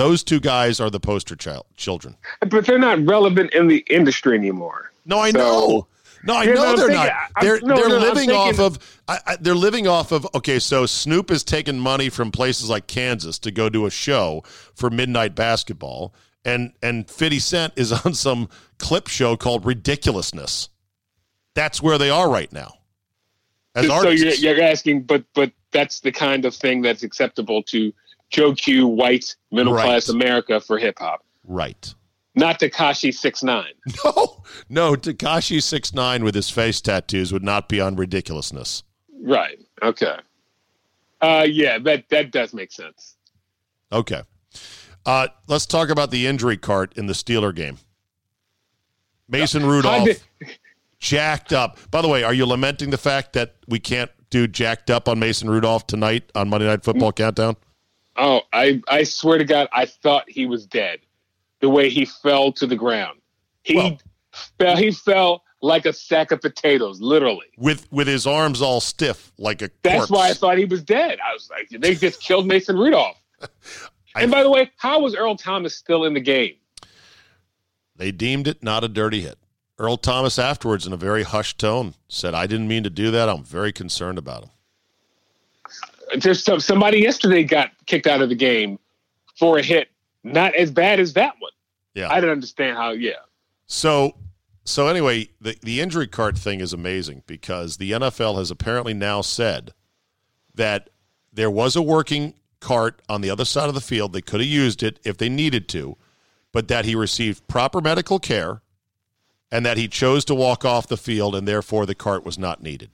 Those 0.00 0.24
two 0.24 0.40
guys 0.40 0.80
are 0.80 0.88
the 0.88 0.98
poster 0.98 1.36
child 1.36 1.66
children. 1.76 2.16
but 2.48 2.64
they're 2.64 2.78
not 2.78 3.04
relevant 3.06 3.52
in 3.52 3.66
the 3.66 3.84
industry 3.90 4.34
anymore. 4.34 4.92
No, 5.04 5.18
I 5.18 5.30
So- 5.30 5.38
know. 5.38 5.86
No, 6.24 6.34
I 6.36 6.46
know 6.46 6.74
they're 6.74 6.88
thinking- 6.88 6.96
not. 6.96 7.12
They're 7.42 7.60
no, 7.60 7.76
they're 7.76 7.88
no, 7.90 7.98
living 7.98 8.30
off 8.30 8.58
of. 8.58 8.78
I, 9.06 9.18
I, 9.26 9.36
they're 9.36 9.54
living 9.54 9.86
off 9.86 10.10
of. 10.10 10.26
Okay, 10.34 10.58
so 10.58 10.86
Snoop 10.86 11.30
is 11.30 11.44
taking 11.44 11.78
money 11.78 12.08
from 12.08 12.30
places 12.32 12.70
like 12.70 12.86
Kansas 12.86 13.38
to 13.40 13.50
go 13.50 13.68
do 13.68 13.84
a 13.84 13.90
show 13.90 14.42
for 14.74 14.88
midnight 14.88 15.34
basketball, 15.34 16.14
and 16.46 16.72
and 16.82 17.10
Fifty 17.10 17.38
Cent 17.38 17.74
is 17.76 17.92
on 18.04 18.14
some 18.14 18.48
clip 18.78 19.06
show 19.08 19.36
called 19.36 19.64
Ridiculousness. 19.66 20.68
That's 21.54 21.82
where 21.82 21.98
they 21.98 22.10
are 22.10 22.30
right 22.30 22.52
now. 22.52 22.74
As 23.74 23.86
so 23.86 23.92
artists, 23.94 24.40
you're, 24.42 24.56
you're 24.56 24.64
asking, 24.64 25.02
but 25.04 25.24
but 25.34 25.52
that's 25.72 26.00
the 26.00 26.12
kind 26.12 26.44
of 26.44 26.54
thing 26.54 26.82
that's 26.82 27.02
acceptable 27.02 27.62
to 27.64 27.92
Joe 28.30 28.54
Q, 28.54 28.86
white 28.86 29.34
middle 29.50 29.72
Right. 29.74 29.84
class 29.84 30.08
America 30.08 30.60
for 30.60 30.78
hip 30.78 30.98
hop, 30.98 31.24
right? 31.44 31.94
not 32.36 32.60
Tekashi 32.60 33.12
six 33.12 33.42
nine. 33.42 33.72
No, 34.04 34.42
no. 34.68 34.94
Tekashi 34.94 35.62
six 35.62 35.92
nine 35.92 36.24
with 36.24 36.34
his 36.34 36.48
face 36.50 36.80
tattoos 36.80 37.32
would 37.32 37.42
not 37.44 37.68
be 37.68 37.80
on 37.80 37.96
ridiculousness. 37.96 38.82
Right. 39.22 39.58
Okay. 39.82 40.16
Uh, 41.20 41.46
yeah, 41.48 41.78
that 41.80 42.08
that 42.10 42.30
does 42.30 42.54
make 42.54 42.72
sense. 42.72 43.16
Okay. 43.92 44.22
Uh, 45.04 45.28
let's 45.48 45.66
talk 45.66 45.88
about 45.90 46.10
the 46.10 46.26
injury 46.26 46.56
cart 46.56 46.92
in 46.96 47.06
the 47.06 47.12
Steeler 47.14 47.54
game. 47.54 47.78
Mason 49.28 49.64
Rudolph 49.64 50.08
jacked 50.98 51.52
up. 51.52 51.78
By 51.90 52.02
the 52.02 52.08
way, 52.08 52.22
are 52.22 52.34
you 52.34 52.46
lamenting 52.46 52.90
the 52.90 52.98
fact 52.98 53.32
that 53.32 53.56
we 53.68 53.78
can't 53.78 54.10
do 54.30 54.46
jacked 54.46 54.90
up 54.90 55.08
on 55.08 55.18
Mason 55.18 55.48
Rudolph 55.48 55.86
tonight 55.86 56.30
on 56.34 56.48
Monday 56.48 56.66
Night 56.66 56.84
Football 56.84 57.12
Countdown? 57.12 57.56
Oh, 58.22 58.42
I 58.52 58.82
I 58.88 59.02
swear 59.04 59.38
to 59.38 59.44
God, 59.44 59.68
I 59.72 59.86
thought 59.86 60.28
he 60.28 60.44
was 60.46 60.66
dead. 60.66 61.00
The 61.60 61.68
way 61.70 61.88
he 61.88 62.04
fell 62.04 62.52
to 62.52 62.66
the 62.66 62.76
ground, 62.76 63.20
he 63.62 63.74
Well- 63.76 63.98
fell. 64.58 64.76
He 64.76 64.90
fell 64.90 65.42
like 65.62 65.84
a 65.86 65.92
sack 65.92 66.30
of 66.30 66.40
potatoes, 66.40 67.00
literally. 67.00 67.46
With 67.56 67.90
with 67.90 68.06
his 68.06 68.26
arms 68.26 68.60
all 68.62 68.80
stiff 68.80 69.32
like 69.38 69.62
a 69.62 69.70
That's 69.82 69.96
corpse. 70.06 70.10
why 70.10 70.28
I 70.30 70.34
thought 70.34 70.58
he 70.58 70.64
was 70.66 70.82
dead. 70.82 71.18
I 71.26 71.32
was 71.32 71.48
like, 71.50 71.68
they 71.80 71.94
just 71.94 72.20
killed 72.22 72.46
Mason 72.46 72.76
Rudolph. 72.76 73.16
and 74.14 74.30
by 74.30 74.42
the 74.42 74.50
way, 74.50 74.70
how 74.76 75.00
was 75.00 75.14
Earl 75.14 75.36
Thomas 75.36 75.74
still 75.74 76.04
in 76.04 76.12
the 76.14 76.20
game? 76.20 76.56
They 77.96 78.12
deemed 78.12 78.46
it 78.48 78.62
not 78.62 78.84
a 78.84 78.88
dirty 78.88 79.22
hit. 79.22 79.38
Earl 79.78 79.96
Thomas 79.96 80.38
afterwards, 80.38 80.86
in 80.86 80.92
a 80.92 80.96
very 80.98 81.22
hushed 81.22 81.58
tone, 81.58 81.94
said, 82.08 82.34
"I 82.34 82.46
didn't 82.46 82.68
mean 82.68 82.82
to 82.84 82.90
do 82.90 83.10
that. 83.10 83.28
I'm 83.30 83.42
very 83.44 83.72
concerned 83.72 84.18
about 84.18 84.44
him." 84.44 84.50
There's 86.18 86.42
some, 86.42 86.60
somebody 86.60 87.00
yesterday 87.00 87.44
got 87.44 87.70
kicked 87.86 88.06
out 88.06 88.22
of 88.22 88.28
the 88.28 88.34
game 88.34 88.78
for 89.38 89.58
a 89.58 89.62
hit, 89.62 89.88
not 90.24 90.54
as 90.54 90.70
bad 90.70 91.00
as 91.00 91.12
that 91.14 91.34
one. 91.38 91.50
Yeah. 91.94 92.10
I 92.10 92.16
didn't 92.16 92.30
understand 92.30 92.76
how. 92.76 92.90
Yeah, 92.90 93.12
So, 93.66 94.16
so 94.64 94.86
anyway, 94.86 95.30
the 95.40 95.56
the 95.62 95.80
injury 95.80 96.06
cart 96.06 96.38
thing 96.38 96.60
is 96.60 96.72
amazing 96.72 97.22
because 97.26 97.78
the 97.78 97.92
NFL 97.92 98.38
has 98.38 98.50
apparently 98.50 98.94
now 98.94 99.22
said 99.22 99.72
that 100.54 100.90
there 101.32 101.50
was 101.50 101.76
a 101.76 101.82
working 101.82 102.34
cart 102.60 103.00
on 103.08 103.22
the 103.22 103.30
other 103.30 103.44
side 103.44 103.68
of 103.68 103.74
the 103.74 103.80
field. 103.80 104.12
They 104.12 104.20
could 104.20 104.40
have 104.40 104.48
used 104.48 104.82
it 104.82 105.00
if 105.04 105.16
they 105.16 105.28
needed 105.28 105.68
to, 105.70 105.96
but 106.52 106.68
that 106.68 106.84
he 106.84 106.94
received 106.94 107.48
proper 107.48 107.80
medical 107.80 108.18
care 108.18 108.62
and 109.50 109.64
that 109.66 109.76
he 109.76 109.88
chose 109.88 110.24
to 110.26 110.34
walk 110.34 110.64
off 110.64 110.86
the 110.86 110.96
field 110.96 111.34
and 111.34 111.48
therefore 111.48 111.86
the 111.86 111.94
cart 111.94 112.24
was 112.24 112.38
not 112.38 112.62
needed. 112.62 112.90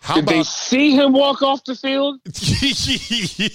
How 0.00 0.14
did 0.14 0.26
they 0.26 0.42
see 0.42 0.92
him 0.92 1.12
walk 1.12 1.42
off 1.42 1.64
the 1.64 1.74
field 1.74 2.20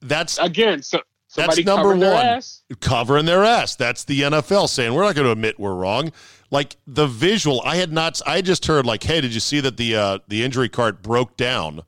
that's 0.00 0.38
again? 0.38 0.82
So, 0.82 1.00
somebody 1.28 1.64
number 1.64 1.94
one. 1.94 2.40
covering 2.80 3.26
their 3.26 3.44
ass. 3.44 3.76
That's 3.76 4.04
the 4.04 4.22
NFL 4.22 4.68
saying 4.68 4.94
we're 4.94 5.04
not 5.04 5.14
going 5.14 5.26
to 5.26 5.32
admit 5.32 5.60
we're 5.60 5.74
wrong. 5.74 6.12
Like 6.50 6.76
the 6.86 7.06
visual, 7.06 7.60
I 7.64 7.76
had 7.76 7.92
not. 7.92 8.20
I 8.26 8.40
just 8.40 8.66
heard 8.66 8.86
like, 8.86 9.02
hey, 9.02 9.20
did 9.20 9.34
you 9.34 9.40
see 9.40 9.60
that 9.60 9.76
the 9.76 9.96
uh, 9.96 10.18
the 10.28 10.44
injury 10.44 10.68
cart 10.68 11.02
broke 11.02 11.36
down 11.36 11.82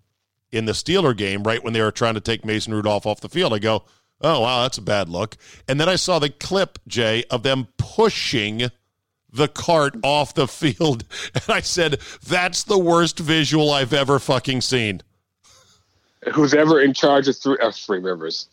in 0.51 0.64
the 0.64 0.73
Steeler 0.73 1.16
game 1.16 1.42
right 1.42 1.62
when 1.62 1.73
they 1.73 1.81
were 1.81 1.92
trying 1.92 2.14
to 2.14 2.21
take 2.21 2.44
Mason 2.44 2.75
Rudolph 2.75 3.07
off 3.07 3.21
the 3.21 3.29
field? 3.29 3.55
I 3.55 3.59
go, 3.59 3.85
oh 4.21 4.40
wow, 4.40 4.62
that's 4.62 4.79
a 4.79 4.83
bad 4.83 5.09
look. 5.09 5.37
And 5.68 5.81
then 5.81 5.88
I 5.88 5.97
saw 5.97 6.18
the 6.18 6.31
clip, 6.31 6.79
Jay, 6.88 7.25
of 7.31 7.42
them 7.42 7.68
pushing 7.77 8.71
the 9.33 9.49
cart 9.49 9.95
off 10.03 10.35
the 10.35 10.49
field, 10.49 11.05
and 11.35 11.45
I 11.49 11.61
said, 11.61 12.01
that's 12.27 12.62
the 12.64 12.79
worst 12.79 13.19
visual 13.19 13.71
I've 13.71 13.93
ever 13.93 14.19
fucking 14.19 14.61
seen. 14.62 15.03
Who's 16.35 16.55
ever 16.55 16.81
in 16.81 16.93
charge 16.95 17.29
of 17.29 17.37
three, 17.37 17.57
uh, 17.62 17.71
three 17.71 18.01
rivers? 18.01 18.49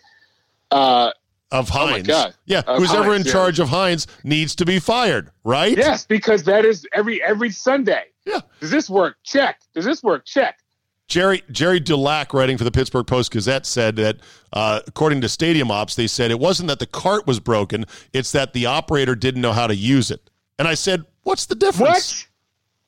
Uh, 0.72 1.12
Of 1.52 1.72
Oh 1.74 1.86
my 1.86 1.92
Heinz, 1.94 2.08
God. 2.08 2.34
yeah, 2.46 2.62
Of 2.68 2.80
who's 2.80 2.94
ever 2.94 3.16
in 3.16 3.24
yeah. 3.24 3.32
charge 3.32 3.60
of 3.60 3.70
Heinz 3.70 4.08
needs 4.24 4.56
to 4.56 4.66
be 4.66 4.80
fired, 4.80 5.32
right? 5.44 5.76
yes, 5.78 6.06
because 6.06 6.44
that 6.44 6.66
is 6.66 6.86
every 6.94 7.24
every 7.24 7.50
Sunday. 7.52 8.04
Yeah. 8.26 8.42
Does 8.60 8.72
this 8.72 8.90
work? 8.90 9.18
Check. 9.24 9.60
Does 9.74 9.86
this 9.86 10.04
work? 10.04 10.26
Check. 10.26 10.60
Gerry 11.08 11.44
Gerry 11.52 11.80
Dulac, 11.80 12.34
writing 12.34 12.58
for 12.58 12.64
the 12.64 12.72
Pittsburgh 12.72 13.06
Post 13.06 13.32
Gazette, 13.32 13.66
said 13.66 13.96
that 13.98 14.18
uh, 14.54 14.82
according 14.88 15.22
to 15.22 15.30
Stadium 15.30 15.70
Ops, 15.72 15.96
they 15.96 16.08
said 16.08 16.32
it 16.32 16.40
wasn't 16.40 16.68
that 16.68 16.80
the 16.80 16.88
cart 16.88 17.28
was 17.28 17.40
broken; 17.40 17.86
it's 18.14 18.32
that 18.32 18.54
the 18.54 18.66
operator 18.66 19.16
didn't 19.16 19.42
know 19.42 19.54
how 19.54 19.68
to 19.68 19.76
use 19.76 20.10
it. 20.12 20.30
And 20.58 20.68
I 20.68 20.74
said, 20.74 21.04
"What's 21.24 21.46
the 21.46 21.56
difference?" 21.56 22.24
What? 22.24 22.28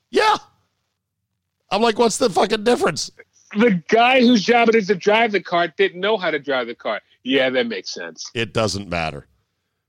Yeah, 0.10 0.38
I'm 1.70 1.82
like, 1.82 2.00
"What's 2.00 2.18
the 2.18 2.30
fucking 2.30 2.64
difference?" 2.64 3.12
The 3.58 3.82
guy 3.88 4.22
whose 4.22 4.44
job 4.44 4.70
it 4.70 4.76
is 4.76 4.88
to 4.88 4.96
drive 4.96 5.32
the 5.32 5.42
car 5.42 5.68
didn't 5.70 6.00
know 6.00 6.18
how 6.18 6.32
to 6.32 6.40
drive 6.40 6.68
the 6.68 6.76
car. 6.76 7.02
Yeah, 7.24 7.50
that 7.50 7.68
makes 7.68 7.94
sense. 7.94 8.30
It 8.34 8.54
doesn't 8.54 8.90
matter. 8.90 9.28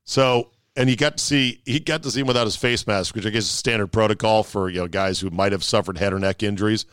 So, 0.05 0.51
and 0.77 0.89
you 0.89 0.97
got 0.97 1.19
to 1.19 1.25
see 1.25 1.61
he 1.65 1.81
got 1.81 2.03
to 2.03 2.11
see 2.11 2.21
him 2.21 2.27
without 2.27 2.47
his 2.47 2.57
face 2.57 2.87
mask, 2.87 3.15
which 3.15 3.27
I 3.27 3.31
guess 3.31 3.45
is 3.45 3.51
standard 3.51 3.89
protocol 3.89 4.43
for 4.43 4.69
you 4.69 4.81
know 4.81 4.89
guys 4.89 5.21
who 5.21 5.31
might 5.31 5.53
have 5.53 5.65
suffered 5.65 5.99
head 5.99 6.13
or 6.13 6.19
neck 6.19 6.43
injuries. 6.43 6.87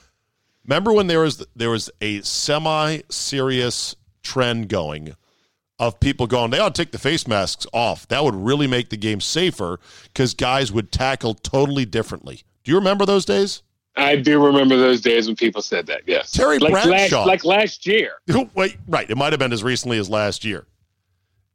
Remember 0.65 0.91
when 0.91 1.07
there 1.07 1.21
was 1.21 1.45
there 1.55 1.69
was 1.69 1.89
a 2.01 2.21
semi 2.21 3.01
serious 3.09 3.95
trend 4.23 4.67
going 4.67 5.15
of 5.79 5.99
people 5.99 6.27
going, 6.27 6.51
they 6.51 6.59
ought 6.59 6.73
to 6.73 6.81
take 6.81 6.91
the 6.91 6.97
face 6.97 7.27
masks 7.27 7.67
off. 7.73 8.07
That 8.07 8.23
would 8.23 8.35
really 8.35 8.67
make 8.67 8.89
the 8.89 8.97
game 8.97 9.19
safer 9.19 9.79
because 10.05 10.33
guys 10.33 10.71
would 10.71 10.91
tackle 10.91 11.33
totally 11.33 11.85
differently. 11.85 12.43
Do 12.63 12.71
you 12.71 12.77
remember 12.77 13.05
those 13.05 13.25
days? 13.25 13.61
I 13.97 14.17
do 14.17 14.43
remember 14.43 14.77
those 14.77 15.01
days 15.01 15.27
when 15.27 15.35
people 15.35 15.61
said 15.61 15.87
that. 15.87 16.01
Yes, 16.05 16.31
Terry 16.31 16.59
like 16.59 16.73
last, 16.73 16.87
Bradshaw. 16.87 17.25
like 17.25 17.45
last 17.45 17.85
year. 17.85 18.13
Wait, 18.55 18.77
right. 18.87 19.09
It 19.09 19.15
might 19.15 19.31
have 19.31 19.39
been 19.39 19.53
as 19.53 19.63
recently 19.63 19.97
as 19.97 20.09
last 20.09 20.43
year. 20.43 20.65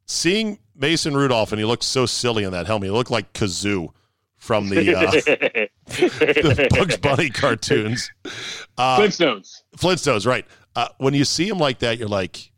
Seeing 0.07 0.57
Mason 0.75 1.15
Rudolph, 1.15 1.51
and 1.51 1.59
he 1.59 1.65
looked 1.65 1.83
so 1.83 2.05
silly 2.05 2.43
in 2.43 2.51
that 2.51 2.65
helmet. 2.65 2.87
He 2.87 2.91
looked 2.91 3.11
like 3.11 3.31
Gazoo 3.33 3.89
from 4.37 4.69
the, 4.69 4.95
uh, 4.95 5.11
the 5.85 6.67
Bugs 6.71 6.97
Bunny 6.97 7.29
cartoons. 7.29 8.11
Uh, 8.77 8.97
Flintstones. 8.97 9.61
Flintstones, 9.77 10.25
right. 10.25 10.45
Uh, 10.75 10.87
when 10.97 11.13
you 11.13 11.23
see 11.25 11.47
him 11.47 11.59
like 11.59 11.79
that, 11.79 11.99
you're 11.99 12.07
like, 12.07 12.50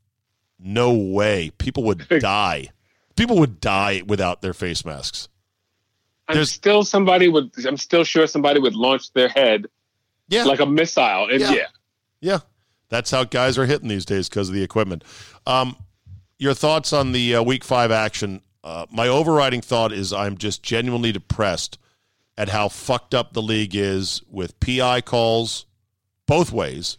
no 0.63 0.93
way. 0.93 1.51
People 1.57 1.83
would 1.83 2.07
die. 2.19 2.69
People 3.15 3.37
would 3.37 3.59
die 3.59 4.01
without 4.07 4.41
their 4.41 4.53
face 4.53 4.83
masks. 4.85 5.29
I'm 6.27 6.35
There's- 6.35 6.51
still 6.51 6.83
somebody 6.83 7.27
would. 7.27 7.51
I'm 7.67 7.77
still 7.77 8.03
sure 8.03 8.25
somebody 8.27 8.59
would 8.59 8.75
launch 8.75 9.11
their 9.13 9.27
head 9.27 9.67
Yeah. 10.29 10.45
like 10.45 10.59
a 10.61 10.65
missile, 10.65 11.27
and 11.29 11.39
Yeah. 11.41 11.51
yeah, 11.51 11.65
Yeah, 12.21 12.39
that's 12.89 13.11
how 13.11 13.25
guys 13.25 13.57
are 13.57 13.65
hitting 13.65 13.89
these 13.89 14.05
days 14.05 14.29
because 14.29 14.47
of 14.49 14.55
the 14.55 14.63
equipment. 14.63 15.03
Um, 15.45 15.75
your 16.39 16.53
thoughts 16.53 16.93
on 16.93 17.11
the 17.11 17.35
uh, 17.35 17.43
Week 17.43 17.63
Five 17.63 17.91
action? 17.91 18.41
Uh, 18.63 18.85
my 18.89 19.09
overriding 19.09 19.59
thought 19.61 19.91
is 19.91 20.13
I'm 20.13 20.37
just 20.37 20.63
genuinely 20.63 21.11
depressed 21.11 21.77
at 22.37 22.47
how 22.49 22.69
fucked 22.69 23.13
up 23.13 23.33
the 23.33 23.41
league 23.41 23.75
is 23.75 24.21
with 24.31 24.57
PI 24.61 25.01
calls 25.01 25.65
both 26.25 26.51
ways. 26.53 26.97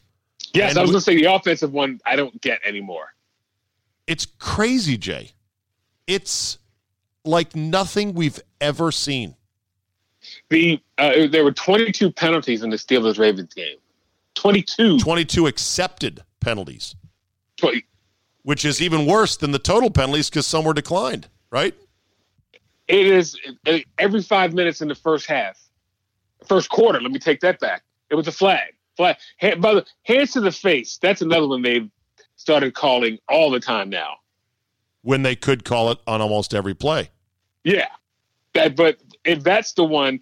yes. 0.53 0.71
And 0.71 0.79
I 0.79 0.83
was 0.83 0.91
we- 0.91 0.93
gonna 0.95 1.01
say 1.01 1.17
the 1.17 1.33
offensive 1.33 1.73
one. 1.73 2.01
I 2.05 2.15
don't 2.17 2.39
get 2.43 2.61
anymore. 2.65 3.14
It's 4.07 4.27
crazy, 4.27 4.97
Jay. 4.97 5.33
It's 6.07 6.59
like 7.25 7.57
nothing 7.57 8.15
we've 8.15 8.41
ever 8.61 8.93
seen. 8.93 9.37
The 10.51 10.81
uh, 10.99 11.27
there 11.29 11.45
were 11.45 11.53
22 11.53 12.11
penalties 12.13 12.63
in 12.63 12.71
the 12.71 12.77
Steelers 12.77 13.19
Ravens 13.19 13.53
game. 13.55 13.77
22. 14.35 14.99
22 14.99 15.47
accepted 15.47 16.23
penalties. 16.41 16.97
20 17.57 17.85
which 18.45 18.65
is 18.65 18.81
even 18.81 19.07
worse 19.07 19.37
than 19.37 19.51
the 19.51 19.59
total 19.59 19.91
penalties 19.91 20.31
because 20.31 20.47
some 20.47 20.65
were 20.65 20.75
declined, 20.75 21.29
right? 21.51 21.75
It 22.87 23.07
is 23.07 23.37
uh, 23.67 23.79
every 23.99 24.23
five 24.23 24.53
minutes 24.53 24.81
in 24.83 24.89
the 24.89 24.95
first 24.95 25.27
half, 25.27 25.59
first 26.47 26.69
quarter. 26.69 27.01
Let 27.01 27.11
me 27.11 27.19
take 27.19 27.41
that 27.41 27.59
back. 27.59 27.83
It 28.11 28.15
was 28.15 28.29
a 28.29 28.33
flag. 28.33 28.75
Flag. 28.97 29.17
Hand, 29.39 29.61
by 29.61 29.75
the, 29.75 29.87
hands 30.05 30.33
to 30.33 30.41
the 30.41 30.53
face. 30.53 30.99
That's 30.99 31.23
another 31.23 31.49
one 31.49 31.63
they've 31.63 31.91
started 32.45 32.75
calling 32.75 33.19
all 33.27 33.51
the 33.51 33.59
time 33.59 33.89
now. 33.89 34.17
When 35.01 35.23
they 35.23 35.35
could 35.35 35.65
call 35.65 35.91
it 35.91 35.99
on 36.07 36.21
almost 36.21 36.53
every 36.53 36.75
play. 36.75 37.11
Yeah, 37.65 37.89
that. 38.53 38.77
But 38.77 38.99
if 39.25 39.43
that's 39.43 39.73
the 39.73 39.85
one, 39.85 40.21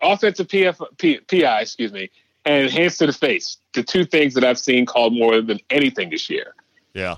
offensive 0.00 0.46
PF, 0.46 0.80
P, 0.98 1.18
PI, 1.18 1.62
excuse 1.62 1.92
me, 1.92 2.10
and 2.44 2.70
hands 2.70 2.96
to 2.98 3.06
the 3.06 3.12
face, 3.12 3.58
the 3.72 3.82
two 3.82 4.04
things 4.04 4.34
that 4.34 4.44
I've 4.44 4.58
seen 4.58 4.86
called 4.86 5.14
more 5.14 5.40
than 5.40 5.58
anything 5.70 6.10
this 6.10 6.30
year. 6.30 6.54
Yeah, 6.92 7.16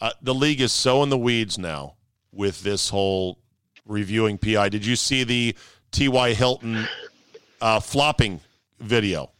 uh, 0.00 0.10
the 0.20 0.34
league 0.34 0.60
is 0.60 0.72
so 0.72 1.02
in 1.02 1.08
the 1.08 1.18
weeds 1.18 1.56
now 1.56 1.94
with 2.30 2.62
this 2.62 2.90
whole 2.90 3.38
reviewing 3.86 4.36
PI. 4.36 4.68
Did 4.68 4.84
you 4.84 4.96
see 4.96 5.24
the 5.24 5.56
T.Y. 5.92 6.34
Hilton 6.34 6.86
uh, 7.62 7.80
flopping 7.80 8.40
video 8.80 9.30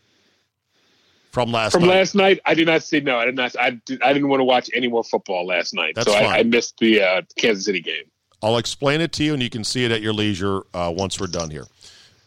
from 1.35 1.51
last 1.51 1.73
from 1.73 1.83
night? 1.83 1.89
last 1.89 2.15
night? 2.15 2.41
I 2.47 2.55
did 2.55 2.69
not 2.69 2.85
see. 2.85 3.01
No, 3.01 3.19
I 3.19 3.25
did 3.25 3.35
not. 3.35 3.59
I, 3.59 3.71
did, 3.71 4.01
I 4.03 4.13
didn't 4.13 4.29
want 4.29 4.39
to 4.39 4.45
watch 4.45 4.71
any 4.73 4.87
more 4.87 5.03
football 5.03 5.45
last 5.45 5.75
night, 5.75 5.97
That's 5.97 6.07
so. 6.07 6.17
I, 6.17 6.39
I 6.39 6.43
missed 6.45 6.79
the 6.79 7.03
uh, 7.03 7.23
Kansas 7.37 7.65
City 7.65 7.81
game. 7.81 8.05
I'll 8.41 8.57
explain 8.57 9.01
it 9.01 9.13
to 9.15 9.25
you, 9.25 9.35
and 9.35 9.43
you 9.43 9.51
can 9.51 9.65
see 9.65 9.85
it 9.85 9.91
at 9.91 10.01
your 10.01 10.13
leisure 10.13 10.63
uh, 10.73 10.93
once 10.97 11.19
we're 11.19 11.27
done 11.27 11.51
here. 11.51 11.67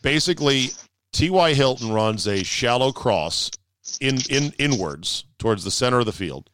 Basically, 0.02 0.72
T.Y. 1.14 1.54
Hilton 1.54 1.94
runs 1.94 2.28
a 2.28 2.44
shallow 2.44 2.92
cross 2.92 3.50
in, 4.02 4.18
in 4.30 4.52
inwards 4.60 5.24
towards 5.40 5.64
the 5.64 5.72
center 5.72 6.00
of 6.00 6.06
the 6.06 6.12
field. 6.12 6.50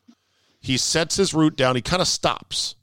He 0.60 0.78
sets 0.78 1.16
his 1.16 1.34
route 1.34 1.56
down. 1.56 1.76
He 1.76 1.82
kind 1.82 2.04
of 2.04 2.08
stops, 2.08 2.76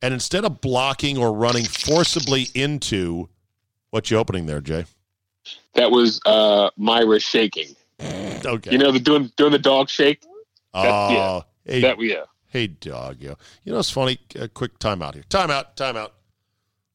and 0.00 0.14
instead 0.14 0.46
of 0.46 0.62
blocking 0.62 1.18
or 1.18 1.30
running 1.34 1.66
forcibly 1.66 2.46
into 2.54 3.28
what 3.90 4.10
you 4.10 4.16
opening 4.16 4.46
there, 4.46 4.62
Jay? 4.62 4.86
That 5.74 5.90
was 5.90 6.20
uh, 6.24 6.70
Myra 6.78 7.20
shaking. 7.20 7.76
Okay. 8.54 8.72
You 8.72 8.78
know, 8.78 8.92
the 8.92 9.00
doing 9.00 9.32
doing 9.36 9.52
the 9.52 9.58
dog 9.58 9.88
shake. 9.88 10.22
Oh, 10.74 10.82
yeah. 10.84 11.40
hey, 11.72 11.80
That 11.80 12.00
yeah. 12.00 12.24
hey, 12.48 12.66
dog. 12.66 13.16
Yeah. 13.20 13.34
You 13.64 13.72
know, 13.72 13.78
it's 13.78 13.90
funny. 13.90 14.18
A 14.36 14.48
quick 14.48 14.78
timeout 14.78 15.14
here. 15.14 15.24
Timeout. 15.28 15.76
Timeout. 15.76 16.10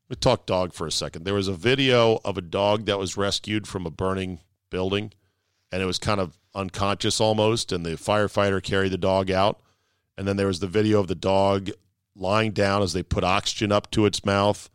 We 0.10 0.16
talk 0.16 0.46
dog 0.46 0.74
for 0.74 0.88
a 0.88 0.92
second. 0.92 1.24
There 1.24 1.34
was 1.36 1.48
a 1.48 1.54
video 1.54 2.20
of 2.26 2.38
a 2.38 2.42
dog 2.42 2.86
that 2.86 2.98
was 2.98 3.16
rescued 3.16 3.68
from 3.68 3.86
a 3.86 3.92
burning 3.92 4.40
building, 4.70 5.14
and 5.72 5.82
it 5.82 5.86
was 5.86 6.00
kind 6.00 6.20
of 6.20 6.38
unconscious 6.56 7.22
almost. 7.22 7.72
And 7.72 7.86
the 7.86 7.92
firefighter 7.92 8.62
carried 8.62 8.92
the 8.92 8.98
dog 8.98 9.30
out, 9.32 9.60
and 10.18 10.28
then 10.28 10.36
there 10.36 10.48
was 10.48 10.60
the 10.60 10.68
video 10.68 11.00
of 11.00 11.08
the 11.08 11.16
dog 11.16 11.70
lying 12.16 12.52
down 12.52 12.82
as 12.82 12.94
they 12.94 13.04
put 13.04 13.24
oxygen 13.24 13.72
up 13.72 13.90
to 13.92 14.06
its 14.06 14.26
mouth, 14.26 14.70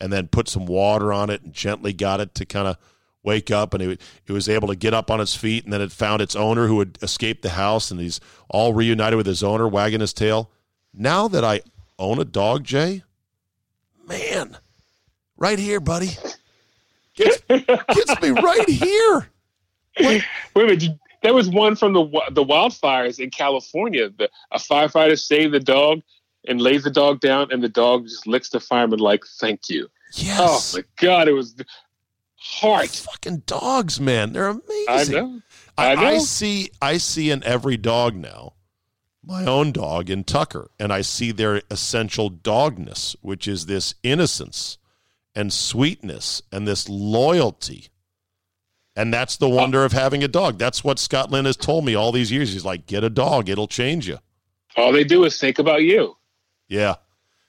and 0.00 0.12
then 0.12 0.28
put 0.28 0.48
some 0.48 0.66
water 0.66 1.12
on 1.12 1.30
it 1.30 1.42
and 1.42 1.52
gently 1.52 1.92
got 1.92 2.20
it 2.20 2.34
to 2.34 2.44
kind 2.44 2.68
of 2.68 2.76
wake 3.24 3.50
up 3.50 3.74
and 3.74 3.82
it, 3.82 4.00
it 4.26 4.32
was 4.32 4.48
able 4.48 4.68
to 4.68 4.76
get 4.76 4.94
up 4.94 5.10
on 5.10 5.20
its 5.20 5.34
feet 5.34 5.64
and 5.64 5.72
then 5.72 5.80
it 5.80 5.90
found 5.90 6.22
its 6.22 6.36
owner 6.36 6.66
who 6.66 6.78
had 6.78 6.98
escaped 7.02 7.42
the 7.42 7.50
house 7.50 7.90
and 7.90 8.00
he's 8.00 8.20
all 8.48 8.72
reunited 8.74 9.16
with 9.16 9.26
his 9.26 9.42
owner 9.42 9.66
wagging 9.66 10.00
his 10.00 10.12
tail 10.12 10.50
now 10.92 11.26
that 11.26 11.42
i 11.42 11.60
own 11.98 12.20
a 12.20 12.24
dog 12.24 12.62
jay 12.62 13.02
man 14.06 14.56
right 15.36 15.58
here 15.58 15.80
buddy 15.80 16.10
gets, 17.14 17.40
gets 17.48 18.20
me 18.22 18.30
right 18.30 18.68
here 18.68 19.28
Wait 20.00 20.24
a 20.56 20.58
minute. 20.58 20.98
There 21.22 21.34
was 21.34 21.48
one 21.48 21.76
from 21.76 21.92
the 21.92 22.04
the 22.32 22.44
wildfires 22.44 23.18
in 23.18 23.30
California. 23.30 24.10
The, 24.10 24.28
a 24.50 24.58
firefighter 24.58 25.18
saved 25.18 25.54
the 25.54 25.60
dog 25.60 26.02
and 26.46 26.60
lays 26.60 26.84
the 26.84 26.90
dog 26.90 27.20
down, 27.20 27.48
and 27.50 27.62
the 27.62 27.68
dog 27.68 28.04
just 28.04 28.26
licks 28.26 28.50
the 28.50 28.60
fireman 28.60 28.98
like, 28.98 29.24
"Thank 29.40 29.68
you." 29.68 29.88
yes 30.16 30.74
Oh 30.74 30.78
my 30.78 30.84
god, 30.96 31.28
it 31.28 31.32
was 31.32 31.56
heart. 32.44 32.90
fucking 32.90 33.42
dogs 33.46 34.00
man. 34.00 34.32
They're 34.32 34.48
amazing. 34.48 35.16
I 35.16 35.20
know. 35.20 35.40
I, 35.76 35.92
I 35.92 35.94
know. 35.94 36.02
I 36.02 36.18
see 36.18 36.70
I 36.80 36.98
see 36.98 37.30
in 37.30 37.42
every 37.44 37.76
dog 37.76 38.14
now 38.14 38.54
my 39.26 39.44
own 39.46 39.72
dog 39.72 40.10
in 40.10 40.24
Tucker 40.24 40.70
and 40.78 40.92
I 40.92 41.00
see 41.00 41.32
their 41.32 41.62
essential 41.70 42.30
dogness 42.30 43.16
which 43.22 43.48
is 43.48 43.66
this 43.66 43.94
innocence 44.02 44.78
and 45.34 45.52
sweetness 45.52 46.42
and 46.52 46.68
this 46.68 46.88
loyalty. 46.88 47.88
And 48.96 49.12
that's 49.12 49.36
the 49.36 49.48
wonder 49.48 49.84
of 49.84 49.90
having 49.90 50.22
a 50.22 50.28
dog. 50.28 50.56
That's 50.56 50.84
what 50.84 51.00
Scott 51.00 51.28
Lynn 51.28 51.46
has 51.46 51.56
told 51.56 51.84
me 51.84 51.96
all 51.96 52.12
these 52.12 52.30
years. 52.30 52.52
He's 52.52 52.64
like 52.64 52.86
get 52.86 53.02
a 53.02 53.10
dog. 53.10 53.48
It'll 53.48 53.66
change 53.66 54.06
you. 54.06 54.18
All 54.76 54.92
they 54.92 55.04
do 55.04 55.24
is 55.24 55.38
think 55.38 55.58
about 55.58 55.82
you. 55.82 56.16
yeah. 56.68 56.96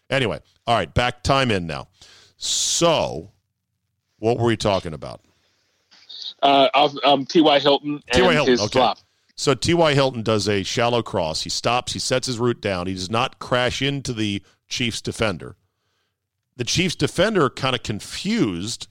Anyway 0.10 0.40
all 0.68 0.76
right 0.76 0.94
back 0.94 1.22
time 1.24 1.52
in 1.52 1.68
now. 1.68 1.88
So 2.38 3.32
what 4.20 4.38
were 4.38 4.46
we 4.46 4.58
talking 4.58 4.94
about 4.94 5.22
Uh, 6.42 6.90
um, 7.04 7.26
T.Y. 7.26 7.60
Hilton 7.60 7.94
and 7.94 8.04
T.Y. 8.12 8.34
Hilton, 8.34 8.52
his 8.52 8.62
okay. 8.62 8.80
flop. 8.80 9.00
So 9.36 9.54
T.Y. 9.54 9.94
Hilton 9.94 10.24
does 10.24 10.48
a 10.48 10.64
shallow 10.64 11.02
cross. 11.02 11.42
He 11.42 11.50
stops, 11.50 11.94
he 11.94 12.00
sets 12.00 12.28
his 12.28 12.40
route 12.40 12.62
down. 12.62 12.88
He 12.88 12.94
does 12.94 13.10
not 13.10 13.40
crash 13.40 13.82
into 13.82 14.14
the 14.14 14.42
Chiefs 14.68 15.02
defender. 15.02 15.58
The 16.56 16.64
Chiefs 16.64 16.96
defender, 16.96 17.50
kind 17.50 17.76
of 17.76 17.84
confused, 17.84 18.88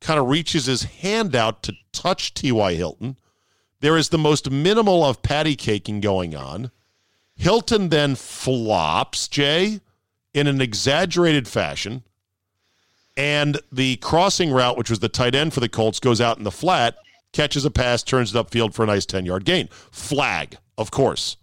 kind 0.00 0.18
of 0.18 0.28
reaches 0.28 0.66
his 0.66 0.82
hand 0.82 1.36
out 1.36 1.62
to 1.64 1.74
touch 1.92 2.34
T.Y. 2.34 2.74
Hilton. 2.74 3.16
There 3.80 3.96
is 3.96 4.08
the 4.08 4.18
most 4.18 4.50
minimal 4.50 5.04
of 5.04 5.22
patty 5.22 5.54
caking 5.54 6.00
going 6.00 6.34
on. 6.34 6.72
Hilton 7.36 7.90
then 7.90 8.16
flops, 8.16 9.28
Jay, 9.28 9.80
in 10.34 10.48
an 10.48 10.60
exaggerated 10.60 11.46
fashion. 11.46 12.02
And 13.18 13.60
the 13.72 13.96
crossing 13.96 14.52
route, 14.52 14.78
which 14.78 14.90
was 14.90 15.00
the 15.00 15.08
tight 15.08 15.34
end 15.34 15.52
for 15.52 15.58
the 15.58 15.68
Colts, 15.68 15.98
goes 15.98 16.20
out 16.20 16.38
in 16.38 16.44
the 16.44 16.52
flat, 16.52 16.94
catches 17.32 17.64
a 17.64 17.70
pass, 17.70 18.04
turns 18.04 18.32
it 18.34 18.38
upfield 18.38 18.74
for 18.74 18.84
a 18.84 18.86
nice 18.86 19.04
10 19.04 19.26
yard 19.26 19.44
gain. 19.44 19.68
Flag, 19.90 20.56
of 20.78 20.92
course. 20.92 21.36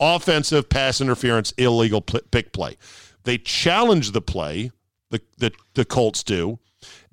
Offensive 0.00 0.70
pass 0.70 1.02
interference, 1.02 1.52
illegal 1.58 2.00
pick 2.00 2.52
play. 2.52 2.78
They 3.24 3.36
challenge 3.36 4.12
the 4.12 4.22
play, 4.22 4.70
the, 5.10 5.20
the, 5.36 5.52
the 5.74 5.84
Colts 5.84 6.22
do, 6.22 6.58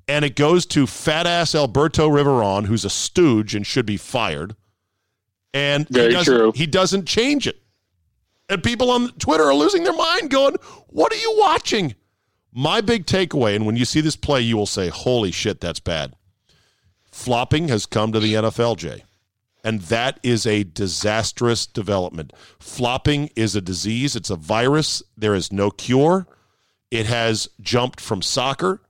and 0.07 0.23
it 0.23 0.37
goes 0.37 0.65
to 0.67 0.87
fat 0.87 1.27
ass 1.27 1.53
Alberto 1.53 2.09
Riveron, 2.09 2.67
who's 2.67 2.85
a 2.85 2.89
stooge 2.89 3.53
and 3.53 3.67
should 3.67 3.85
be 3.85 3.97
fired. 3.97 4.55
And 5.53 5.87
he 5.89 6.09
doesn't, 6.09 6.33
true. 6.33 6.51
he 6.55 6.67
doesn't 6.67 7.05
change 7.05 7.47
it. 7.47 7.61
And 8.47 8.63
people 8.63 8.91
on 8.91 9.09
Twitter 9.13 9.43
are 9.43 9.55
losing 9.55 9.83
their 9.83 9.95
mind 9.95 10.29
going, 10.29 10.55
What 10.87 11.11
are 11.11 11.17
you 11.17 11.35
watching? 11.37 11.95
My 12.57 12.79
big 12.79 13.05
takeaway, 13.05 13.53
and 13.53 13.65
when 13.65 13.75
you 13.75 13.83
see 13.83 13.99
this 13.99 14.15
play, 14.15 14.39
you 14.39 14.55
will 14.55 14.65
say, 14.65 14.87
Holy 14.87 15.29
shit, 15.29 15.59
that's 15.59 15.81
bad. 15.81 16.13
Flopping 17.11 17.67
has 17.67 17.85
come 17.85 18.13
to 18.13 18.19
the 18.19 18.33
NFL, 18.33 18.77
Jay. 18.77 19.03
And 19.61 19.81
that 19.83 20.19
is 20.23 20.45
a 20.45 20.63
disastrous 20.63 21.65
development. 21.65 22.31
Flopping 22.59 23.29
is 23.35 23.55
a 23.55 23.61
disease, 23.61 24.15
it's 24.15 24.29
a 24.29 24.37
virus. 24.37 25.03
There 25.17 25.35
is 25.35 25.51
no 25.51 25.69
cure. 25.69 26.27
It 26.91 27.07
has 27.07 27.49
jumped 27.59 27.99
from 27.99 28.21
soccer 28.21 28.81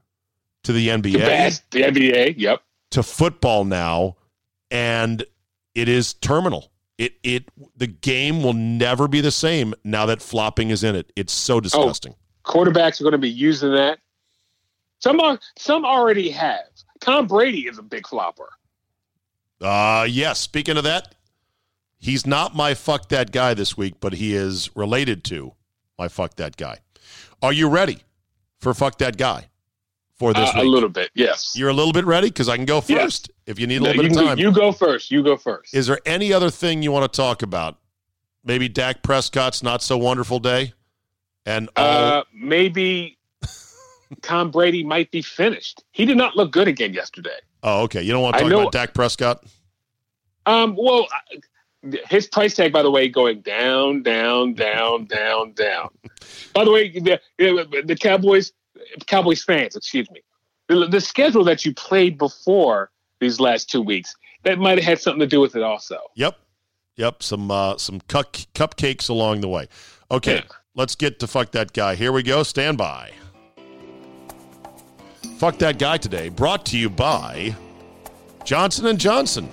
to 0.63 0.71
the 0.71 0.89
NBA 0.89 1.13
The 1.13 1.17
best, 1.19 1.71
the 1.71 1.81
NBA. 1.83 2.35
Yep. 2.37 2.61
to 2.91 3.03
football 3.03 3.65
now, 3.65 4.17
and 4.69 5.25
it 5.73 5.89
is 5.89 6.13
terminal. 6.13 6.71
It 6.97 7.13
it 7.23 7.49
the 7.75 7.87
game 7.87 8.43
will 8.43 8.53
never 8.53 9.07
be 9.07 9.21
the 9.21 9.31
same 9.31 9.73
now 9.83 10.05
that 10.05 10.21
flopping 10.21 10.69
is 10.69 10.83
in 10.83 10.95
it. 10.95 11.11
It's 11.15 11.33
so 11.33 11.55
oh, 11.55 11.59
disgusting. 11.61 12.15
Quarterbacks 12.45 12.99
are 12.99 13.03
going 13.03 13.11
to 13.13 13.17
be 13.17 13.29
using 13.29 13.71
that. 13.73 13.99
Some 14.99 15.19
are. 15.19 15.39
Some 15.57 15.85
already 15.85 16.29
have. 16.29 16.65
Tom 17.01 17.27
Brady 17.27 17.67
is 17.67 17.77
a 17.77 17.83
big 17.83 18.07
flopper. 18.07 18.49
Uh 19.61 20.05
yes. 20.09 20.39
Speaking 20.39 20.77
of 20.77 20.83
that, 20.83 21.15
he's 21.97 22.25
not 22.25 22.55
my 22.55 22.73
fuck 22.73 23.09
that 23.09 23.31
guy 23.31 23.53
this 23.53 23.77
week, 23.77 23.95
but 23.99 24.13
he 24.13 24.35
is 24.35 24.69
related 24.75 25.23
to 25.25 25.53
my 25.97 26.07
fuck 26.07 26.35
that 26.35 26.57
guy. 26.57 26.79
Are 27.41 27.53
you 27.53 27.69
ready 27.69 27.99
for 28.59 28.73
fuck 28.73 28.97
that 28.99 29.17
guy 29.17 29.49
for 30.17 30.33
this 30.33 30.49
Uh, 30.55 30.61
a 30.61 30.63
little 30.63 30.89
bit. 30.89 31.09
Yes. 31.13 31.53
You're 31.55 31.69
a 31.69 31.73
little 31.73 31.93
bit 31.93 32.05
ready 32.05 32.27
because 32.27 32.49
I 32.49 32.55
can 32.55 32.65
go 32.65 32.83
Yes. 32.87 33.01
first 33.01 33.31
if 33.45 33.59
you 33.59 33.67
need 33.67 33.77
a 33.77 33.83
little 33.83 34.03
you, 34.03 34.09
bit 34.09 34.17
of 34.19 34.25
time. 34.27 34.39
you 34.39 34.51
go 34.51 34.71
first. 34.71 35.11
You 35.11 35.23
go 35.23 35.37
first. 35.37 35.73
Is 35.73 35.87
there 35.87 35.99
any 36.05 36.31
other 36.33 36.49
thing 36.49 36.81
you 36.81 36.91
want 36.91 37.11
to 37.11 37.15
talk 37.15 37.41
about? 37.41 37.77
Maybe 38.43 38.67
Dak 38.69 39.01
Prescott's 39.03 39.61
not 39.63 39.81
so 39.81 39.97
wonderful 39.97 40.39
day, 40.39 40.73
and 41.45 41.69
all 41.75 41.85
Uh, 41.85 42.23
maybe 42.33 43.17
Tom 44.21 44.51
Brady 44.51 44.83
might 44.83 45.11
be 45.11 45.21
finished. 45.21 45.83
He 45.91 46.05
did 46.05 46.17
not 46.17 46.35
look 46.35 46.51
good 46.51 46.67
again 46.67 46.93
yesterday. 46.93 47.37
Oh, 47.63 47.83
okay. 47.83 48.01
You 48.01 48.11
don't 48.11 48.21
want 48.21 48.35
to 48.35 48.41
talk 48.43 48.49
know- 48.49 48.61
about 48.61 48.71
Dak 48.71 48.93
Prescott? 48.93 49.43
Um, 50.45 50.75
well, 50.77 51.07
his 52.07 52.27
price 52.27 52.53
tag, 52.55 52.71
by 52.71 52.83
the 52.83 52.91
way, 52.91 53.07
going 53.09 53.41
down, 53.41 54.03
down, 54.03 54.53
down, 54.53 55.05
down, 55.05 55.53
down. 55.53 55.89
By 56.53 56.63
the 56.65 56.71
way, 56.71 56.89
the, 56.89 57.19
the 57.37 57.95
Cowboys, 57.99 58.53
Cowboys 59.07 59.43
fans, 59.43 59.75
excuse 59.75 60.09
me, 60.11 60.21
the, 60.67 60.87
the 60.87 61.01
schedule 61.01 61.43
that 61.45 61.65
you 61.65 61.73
played 61.73 62.17
before 62.17 62.91
these 63.19 63.39
last 63.39 63.69
two 63.69 63.81
weeks 63.81 64.15
that 64.43 64.59
might 64.59 64.77
have 64.77 64.85
had 64.85 64.99
something 64.99 65.19
to 65.19 65.27
do 65.27 65.39
with 65.39 65.55
it, 65.55 65.63
also. 65.63 65.97
Yep. 66.15 66.37
Yep. 66.97 67.23
Some 67.23 67.51
uh, 67.51 67.77
some 67.77 67.99
cup, 68.01 68.33
cupcakes 68.53 69.09
along 69.09 69.41
the 69.41 69.49
way. 69.49 69.67
Okay. 70.11 70.35
Yeah. 70.35 70.41
Let's 70.75 70.95
get 70.95 71.19
to 71.19 71.27
fuck 71.27 71.51
that 71.51 71.73
guy. 71.73 71.95
Here 71.95 72.11
we 72.11 72.23
go. 72.23 72.43
Stand 72.43 72.77
by. 72.77 73.11
Fuck 75.37 75.57
that 75.59 75.79
guy 75.79 75.97
today. 75.97 76.29
Brought 76.29 76.65
to 76.67 76.77
you 76.77 76.89
by 76.89 77.55
Johnson 78.45 78.85
and 78.87 78.99
Johnson. 78.99 79.49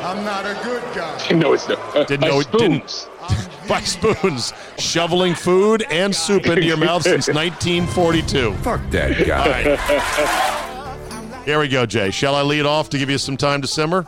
I'm 0.00 0.24
not 0.24 0.44
a 0.46 0.54
good 0.62 0.82
guy. 0.94 1.16
No, 1.34 1.52
it's 1.54 1.68
not. 1.68 1.78
Uh, 1.96 2.04
Didn't 2.04 2.20
by 2.22 2.28
know 2.28 2.40
it 2.40 2.50
didn't. 2.52 2.88
spoons. 2.88 3.08
By 3.68 3.80
spoons, 3.82 4.54
shoveling 4.78 5.34
food 5.34 5.84
and 5.90 6.14
soup 6.16 6.46
into 6.46 6.64
your 6.64 6.78
mouth 6.78 7.02
since 7.02 7.28
1942. 7.28 8.54
Fuck 8.62 8.80
that 8.88 9.26
guy. 9.26 9.76
right. 9.76 11.44
Here 11.44 11.58
we 11.60 11.68
go, 11.68 11.84
Jay. 11.84 12.10
Shall 12.10 12.34
I 12.34 12.40
lead 12.40 12.64
off 12.64 12.88
to 12.90 12.96
give 12.98 13.10
you 13.10 13.18
some 13.18 13.36
time 13.36 13.60
to 13.60 13.68
simmer? 13.68 14.06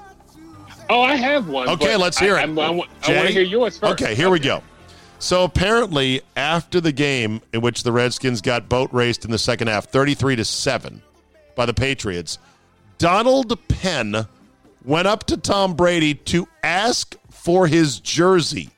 Oh, 0.88 1.02
I 1.02 1.16
have 1.16 1.48
one. 1.48 1.68
Okay, 1.68 1.94
let's 1.98 2.18
hear 2.18 2.36
I, 2.36 2.40
it. 2.40 2.42
I'm- 2.44 2.58
I, 2.58 2.70
want 2.70 2.88
to 3.02 3.26
hear 3.26 3.42
yours 3.42 3.76
first. 3.78 3.92
Okay, 4.00 4.14
here 4.14 4.30
we 4.30 4.38
go. 4.40 4.62
So 5.20 5.44
apparently, 5.44 6.22
after 6.34 6.80
the 6.80 6.92
game 6.92 7.42
in 7.52 7.60
which 7.60 7.82
the 7.82 7.92
Redskins 7.92 8.40
got 8.40 8.70
boat 8.70 8.88
raced 8.90 9.26
in 9.26 9.30
the 9.30 9.38
second 9.38 9.68
half, 9.68 9.84
33 9.84 10.36
to 10.36 10.44
7 10.46 11.02
by 11.54 11.66
the 11.66 11.74
Patriots, 11.74 12.38
Donald 12.96 13.56
Penn 13.68 14.26
went 14.82 15.06
up 15.06 15.24
to 15.24 15.36
Tom 15.36 15.74
Brady 15.74 16.14
to 16.14 16.48
ask 16.62 17.16
for 17.30 17.66
his 17.66 18.00
jersey. 18.00 18.70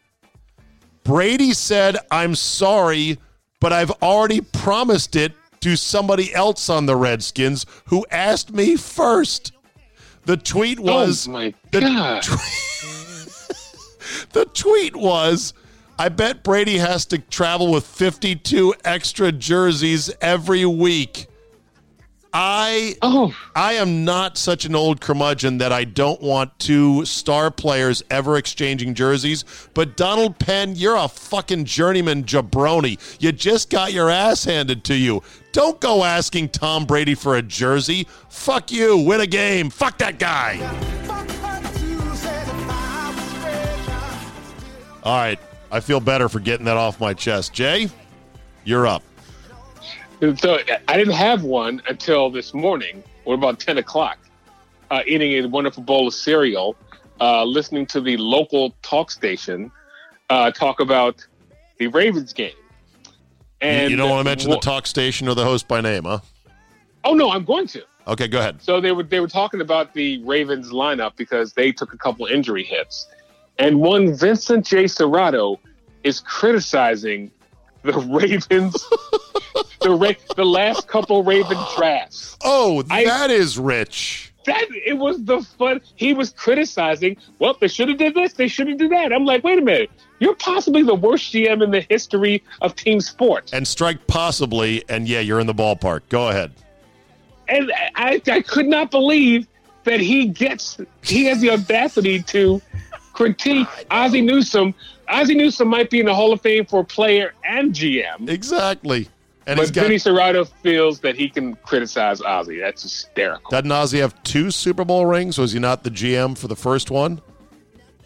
Brady 1.04 1.52
said, 1.52 1.96
I'm 2.10 2.34
sorry, 2.34 3.18
but 3.60 3.72
I've 3.72 3.92
already 4.02 4.40
promised 4.40 5.14
it 5.14 5.34
to 5.60 5.76
somebody 5.76 6.34
else 6.34 6.68
on 6.68 6.86
the 6.86 6.96
Redskins 6.96 7.66
who 7.86 8.04
asked 8.10 8.52
me 8.52 8.74
first. 8.74 9.52
The 10.24 10.36
tweet 10.36 10.80
oh 10.80 10.82
was 10.82 11.28
oh 11.28 11.32
my 11.32 11.54
the 11.70 11.80
god. 11.82 12.24
the 14.32 14.44
tweet 14.46 14.96
was 14.96 15.54
I 15.98 16.08
bet 16.08 16.42
Brady 16.42 16.78
has 16.78 17.06
to 17.06 17.18
travel 17.18 17.70
with 17.70 17.86
52 17.86 18.74
extra 18.84 19.30
jerseys 19.30 20.10
every 20.20 20.64
week. 20.64 21.28
I 22.34 22.96
oh, 23.02 23.36
I 23.54 23.74
am 23.74 24.06
not 24.06 24.38
such 24.38 24.64
an 24.64 24.74
old 24.74 25.02
curmudgeon 25.02 25.58
that 25.58 25.70
I 25.70 25.84
don't 25.84 26.20
want 26.22 26.58
two 26.58 27.04
star 27.04 27.50
players 27.50 28.02
ever 28.10 28.38
exchanging 28.38 28.94
jerseys. 28.94 29.44
But 29.74 29.98
Donald 29.98 30.38
Penn, 30.38 30.74
you're 30.74 30.96
a 30.96 31.08
fucking 31.08 31.66
journeyman 31.66 32.24
jabroni. 32.24 32.98
You 33.20 33.32
just 33.32 33.68
got 33.68 33.92
your 33.92 34.08
ass 34.08 34.44
handed 34.44 34.82
to 34.84 34.94
you. 34.94 35.22
Don't 35.52 35.78
go 35.78 36.04
asking 36.04 36.48
Tom 36.50 36.86
Brady 36.86 37.14
for 37.14 37.36
a 37.36 37.42
jersey. 37.42 38.06
Fuck 38.30 38.72
you. 38.72 38.96
Win 38.96 39.20
a 39.20 39.26
game. 39.26 39.68
Fuck 39.68 39.98
that 39.98 40.18
guy. 40.18 40.58
All 45.02 45.16
right. 45.18 45.38
I 45.72 45.80
feel 45.80 46.00
better 46.00 46.28
for 46.28 46.38
getting 46.38 46.66
that 46.66 46.76
off 46.76 47.00
my 47.00 47.14
chest. 47.14 47.54
Jay, 47.54 47.88
you're 48.64 48.86
up. 48.86 49.02
so 50.36 50.58
I 50.86 50.96
didn't 50.96 51.14
have 51.14 51.42
one 51.42 51.80
until 51.88 52.30
this 52.30 52.52
morning, 52.52 53.02
or 53.24 53.34
about 53.34 53.58
ten 53.58 53.78
o'clock, 53.78 54.18
uh, 54.90 55.00
eating 55.06 55.32
a 55.32 55.48
wonderful 55.48 55.82
bowl 55.82 56.06
of 56.06 56.14
cereal, 56.14 56.76
uh, 57.20 57.42
listening 57.42 57.86
to 57.86 58.02
the 58.02 58.18
local 58.18 58.74
talk 58.82 59.10
station 59.10 59.72
uh, 60.28 60.50
talk 60.50 60.80
about 60.80 61.26
the 61.78 61.86
Ravens 61.88 62.32
game. 62.32 62.52
And 63.60 63.90
you 63.90 63.96
don't 63.96 64.10
want 64.10 64.20
to 64.20 64.30
mention 64.30 64.50
the 64.50 64.58
talk 64.58 64.86
station 64.86 65.26
or 65.28 65.34
the 65.34 65.44
host 65.44 65.68
by 65.68 65.80
name, 65.80 66.04
huh? 66.04 66.20
Oh 67.04 67.14
no, 67.14 67.30
I'm 67.30 67.44
going 67.44 67.66
to. 67.68 67.82
Okay, 68.08 68.28
go 68.28 68.40
ahead. 68.40 68.60
So 68.60 68.80
they 68.80 68.92
were 68.92 69.04
they 69.04 69.20
were 69.20 69.28
talking 69.28 69.60
about 69.60 69.94
the 69.94 70.22
Ravens 70.24 70.70
lineup 70.70 71.16
because 71.16 71.52
they 71.52 71.72
took 71.72 71.94
a 71.94 71.98
couple 71.98 72.26
injury 72.26 72.64
hits, 72.64 73.06
and 73.58 73.80
one 73.80 74.14
Vincent 74.14 74.66
J. 74.66 74.84
Cerrato 74.84 75.58
is 76.04 76.20
criticizing 76.20 77.30
the 77.82 77.92
Ravens, 77.92 78.72
the 79.80 79.90
Ra- 79.90 80.34
the 80.36 80.44
last 80.44 80.88
couple 80.88 81.22
Raven 81.22 81.58
drafts. 81.76 82.36
Oh, 82.44 82.82
I- 82.90 83.04
that 83.04 83.30
is 83.30 83.58
rich. 83.58 84.28
That 84.44 84.64
it 84.72 84.94
was 84.98 85.22
the 85.24 85.40
fun. 85.56 85.80
He 85.94 86.12
was 86.14 86.30
criticizing. 86.30 87.16
Well, 87.38 87.56
they 87.60 87.68
should 87.68 87.88
have 87.88 87.98
did 87.98 88.14
this. 88.16 88.32
They 88.32 88.48
should 88.48 88.66
have 88.66 88.76
did 88.78 88.90
that. 88.90 89.12
I'm 89.12 89.24
like, 89.24 89.44
wait 89.44 89.56
a 89.58 89.62
minute. 89.62 89.88
You're 90.18 90.34
possibly 90.34 90.82
the 90.82 90.96
worst 90.96 91.32
GM 91.32 91.62
in 91.62 91.70
the 91.70 91.82
history 91.88 92.42
of 92.60 92.74
team 92.74 93.00
sports. 93.00 93.52
And 93.52 93.68
strike 93.68 94.04
possibly, 94.08 94.82
and 94.88 95.06
yeah, 95.08 95.20
you're 95.20 95.38
in 95.38 95.46
the 95.46 95.54
ballpark. 95.54 96.00
Go 96.08 96.28
ahead. 96.28 96.50
and 97.46 97.70
I, 97.94 98.20
I 98.26 98.42
could 98.42 98.66
not 98.66 98.90
believe 98.90 99.46
that 99.84 100.00
he 100.00 100.26
gets 100.26 100.76
he 101.02 101.24
has 101.26 101.40
the 101.40 101.50
audacity 101.50 102.20
to 102.24 102.60
critique 103.12 103.66
Ozzie 103.90 104.20
Newsome. 104.20 104.74
Ozzie 105.08 105.34
Newsome 105.34 105.68
might 105.68 105.90
be 105.90 106.00
in 106.00 106.06
the 106.06 106.14
Hall 106.14 106.32
of 106.32 106.40
Fame 106.40 106.64
for 106.64 106.82
player 106.84 107.34
and 107.44 107.72
GM, 107.74 108.28
Exactly. 108.28 109.08
And 109.46 109.56
but 109.58 109.72
got 109.72 109.82
Vinny 109.82 109.96
Cerrato 109.96 110.48
feels 110.62 111.00
that 111.00 111.16
he 111.16 111.28
can 111.28 111.56
criticize 111.56 112.22
Ozzie. 112.22 112.60
That's 112.60 112.82
hysterical. 112.84 113.50
doesn't 113.50 113.72
Ozzie 113.72 113.98
have 113.98 114.20
two 114.22 114.52
Super 114.52 114.84
Bowl 114.84 115.04
rings? 115.04 115.36
Was 115.36 115.50
he 115.52 115.58
not 115.58 115.82
the 115.82 115.90
GM 115.90 116.38
for 116.38 116.46
the 116.48 116.54
first 116.56 116.90
one? 116.90 117.20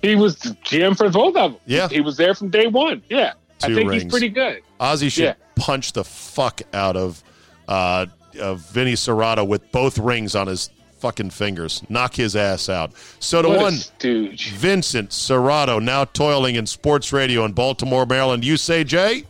he 0.03 0.15
was 0.15 0.37
the 0.37 0.51
GM 0.65 0.97
for 0.97 1.09
both 1.11 1.37
of 1.37 1.53
them. 1.53 1.61
Yeah. 1.67 1.89
he 1.89 2.01
was 2.01 2.17
there 2.17 2.35
from 2.35 2.49
day 2.49 2.67
one. 2.69 3.03
Yeah, 3.11 3.33
I 3.63 3.67
think 3.75 3.91
rings. 3.91 4.05
he's 4.05 4.11
pretty 4.13 4.29
good. 4.31 4.63
Ozzie 4.81 5.09
should 5.11 5.25
Yeah. 5.25 5.35
punch 5.57 5.93
the 5.93 6.05
fuck 6.05 6.63
out 6.73 6.97
of 6.97 7.23
uh, 7.69 8.07
of 8.41 8.61
Vinny 8.71 8.93
Cerrato 8.95 9.47
with 9.47 9.71
both 9.73 9.99
rings 9.99 10.35
on 10.37 10.47
his 10.47 10.71
fucking 11.07 11.31
fingers. 11.31 11.83
Knock 11.89 12.17
his 12.17 12.35
ass 12.35 12.69
out. 12.69 12.91
So 13.21 13.41
to 13.41 13.49
What 13.49 13.61
one. 13.61 13.75
Vincent 14.01 15.11
Cerrato, 15.11 15.81
now 15.81 16.05
toiling 16.05 16.57
in 16.57 16.67
sports 16.67 17.13
radio 17.13 17.45
in 17.45 17.53
Baltimore, 17.53 18.05
Maryland. 18.07 18.45
You 18.45 18.57
say, 18.57 18.83
Jay? 18.83 19.23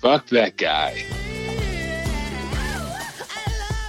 Fuck 0.00 0.26
that 0.30 0.56
guy. 0.56 1.04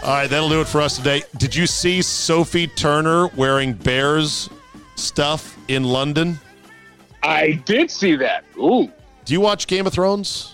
All 0.03 0.13
right, 0.13 0.30
that'll 0.30 0.47
do 0.47 0.61
it 0.61 0.68
for 0.68 0.80
us 0.80 0.95
today. 0.97 1.24
Did 1.38 1.55
you 1.55 1.65
see 1.65 2.03
Sophie 2.03 2.68
Turner 2.68 3.28
wearing 3.30 3.74
Bears 3.74 4.47
stuff 4.95 5.57
in 5.68 5.84
London? 5.84 6.39
I 7.24 7.53
did 7.65 7.89
see 7.89 8.15
that. 8.18 8.45
Ooh, 8.57 8.91
Do 9.26 9.34
you 9.34 9.41
watch 9.41 9.65
Game 9.65 9.88
of 9.88 9.91
Thrones? 9.93 10.53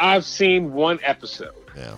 I've 0.00 0.24
seen 0.24 0.72
one 0.74 0.98
episode. 1.04 1.54
Yeah, 1.76 1.96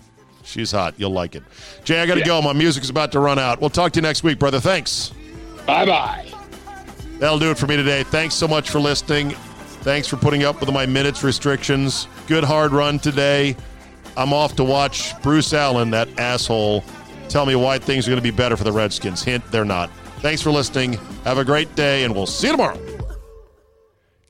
she's 0.49 0.73
hot. 0.73 0.95
You'll 0.97 1.13
like 1.13 1.35
it. 1.35 1.43
Jay, 1.85 2.01
I 2.01 2.07
got 2.07 2.15
to 2.15 2.21
Yeah. 2.21 2.27
go. 2.27 2.43
My 2.43 2.53
music's 2.53 2.91
about 2.91 3.13
to 3.13 3.21
run 3.21 3.39
out. 3.39 3.61
We'll 3.61 3.71
talk 3.71 3.93
to 3.93 3.99
you 3.99 4.03
next 4.03 4.23
week, 4.23 4.39
brother. 4.39 4.61
Thanks. 4.61 5.13
Bye 5.67 5.85
bye. 5.87 6.27
That'll 7.19 7.39
do 7.39 7.51
it 7.51 7.59
for 7.59 7.67
me 7.67 7.77
today. 7.77 8.05
Thanks 8.05 8.35
so 8.35 8.47
much 8.49 8.71
for 8.71 8.79
listening. 8.81 9.31
Thanks 9.83 10.09
for 10.09 10.17
putting 10.17 10.45
up 10.45 10.61
with 10.61 10.71
my 10.73 10.87
minutes 10.87 11.23
restrictions. 11.23 12.09
Good 12.27 12.45
hard 12.45 12.73
run 12.73 12.99
today. 12.99 13.57
I'm 14.17 14.33
off 14.33 14.57
to 14.57 14.65
watch 14.65 15.21
Bruce 15.23 15.53
Allen, 15.53 15.91
that 15.93 16.09
asshole, 16.19 16.83
tell 17.29 17.47
me 17.47 17.55
why 17.55 17.79
things 17.79 18.07
are 18.07 18.11
going 18.11 18.23
to 18.23 18.33
be 18.33 18.37
better 18.37 18.57
for 18.57 18.65
the 18.65 18.73
Redskins. 18.73 19.23
Hint, 19.23 19.45
they're 19.53 19.65
not. 19.65 19.91
Thanks 20.21 20.43
for 20.43 20.51
listening. 20.51 20.95
Have 21.25 21.39
a 21.39 21.45
great 21.45 21.73
day, 21.77 22.03
and 22.03 22.13
we'll 22.15 22.27
see 22.27 22.49
you 22.49 22.53
tomorrow. 22.55 22.79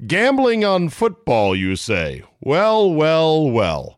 Gambling 0.07 0.65
on 0.65 0.91
football, 0.91 1.57
you 1.57 1.75
say? 1.77 2.23
Well, 2.41 2.93
well, 2.93 3.51
well. 3.51 3.98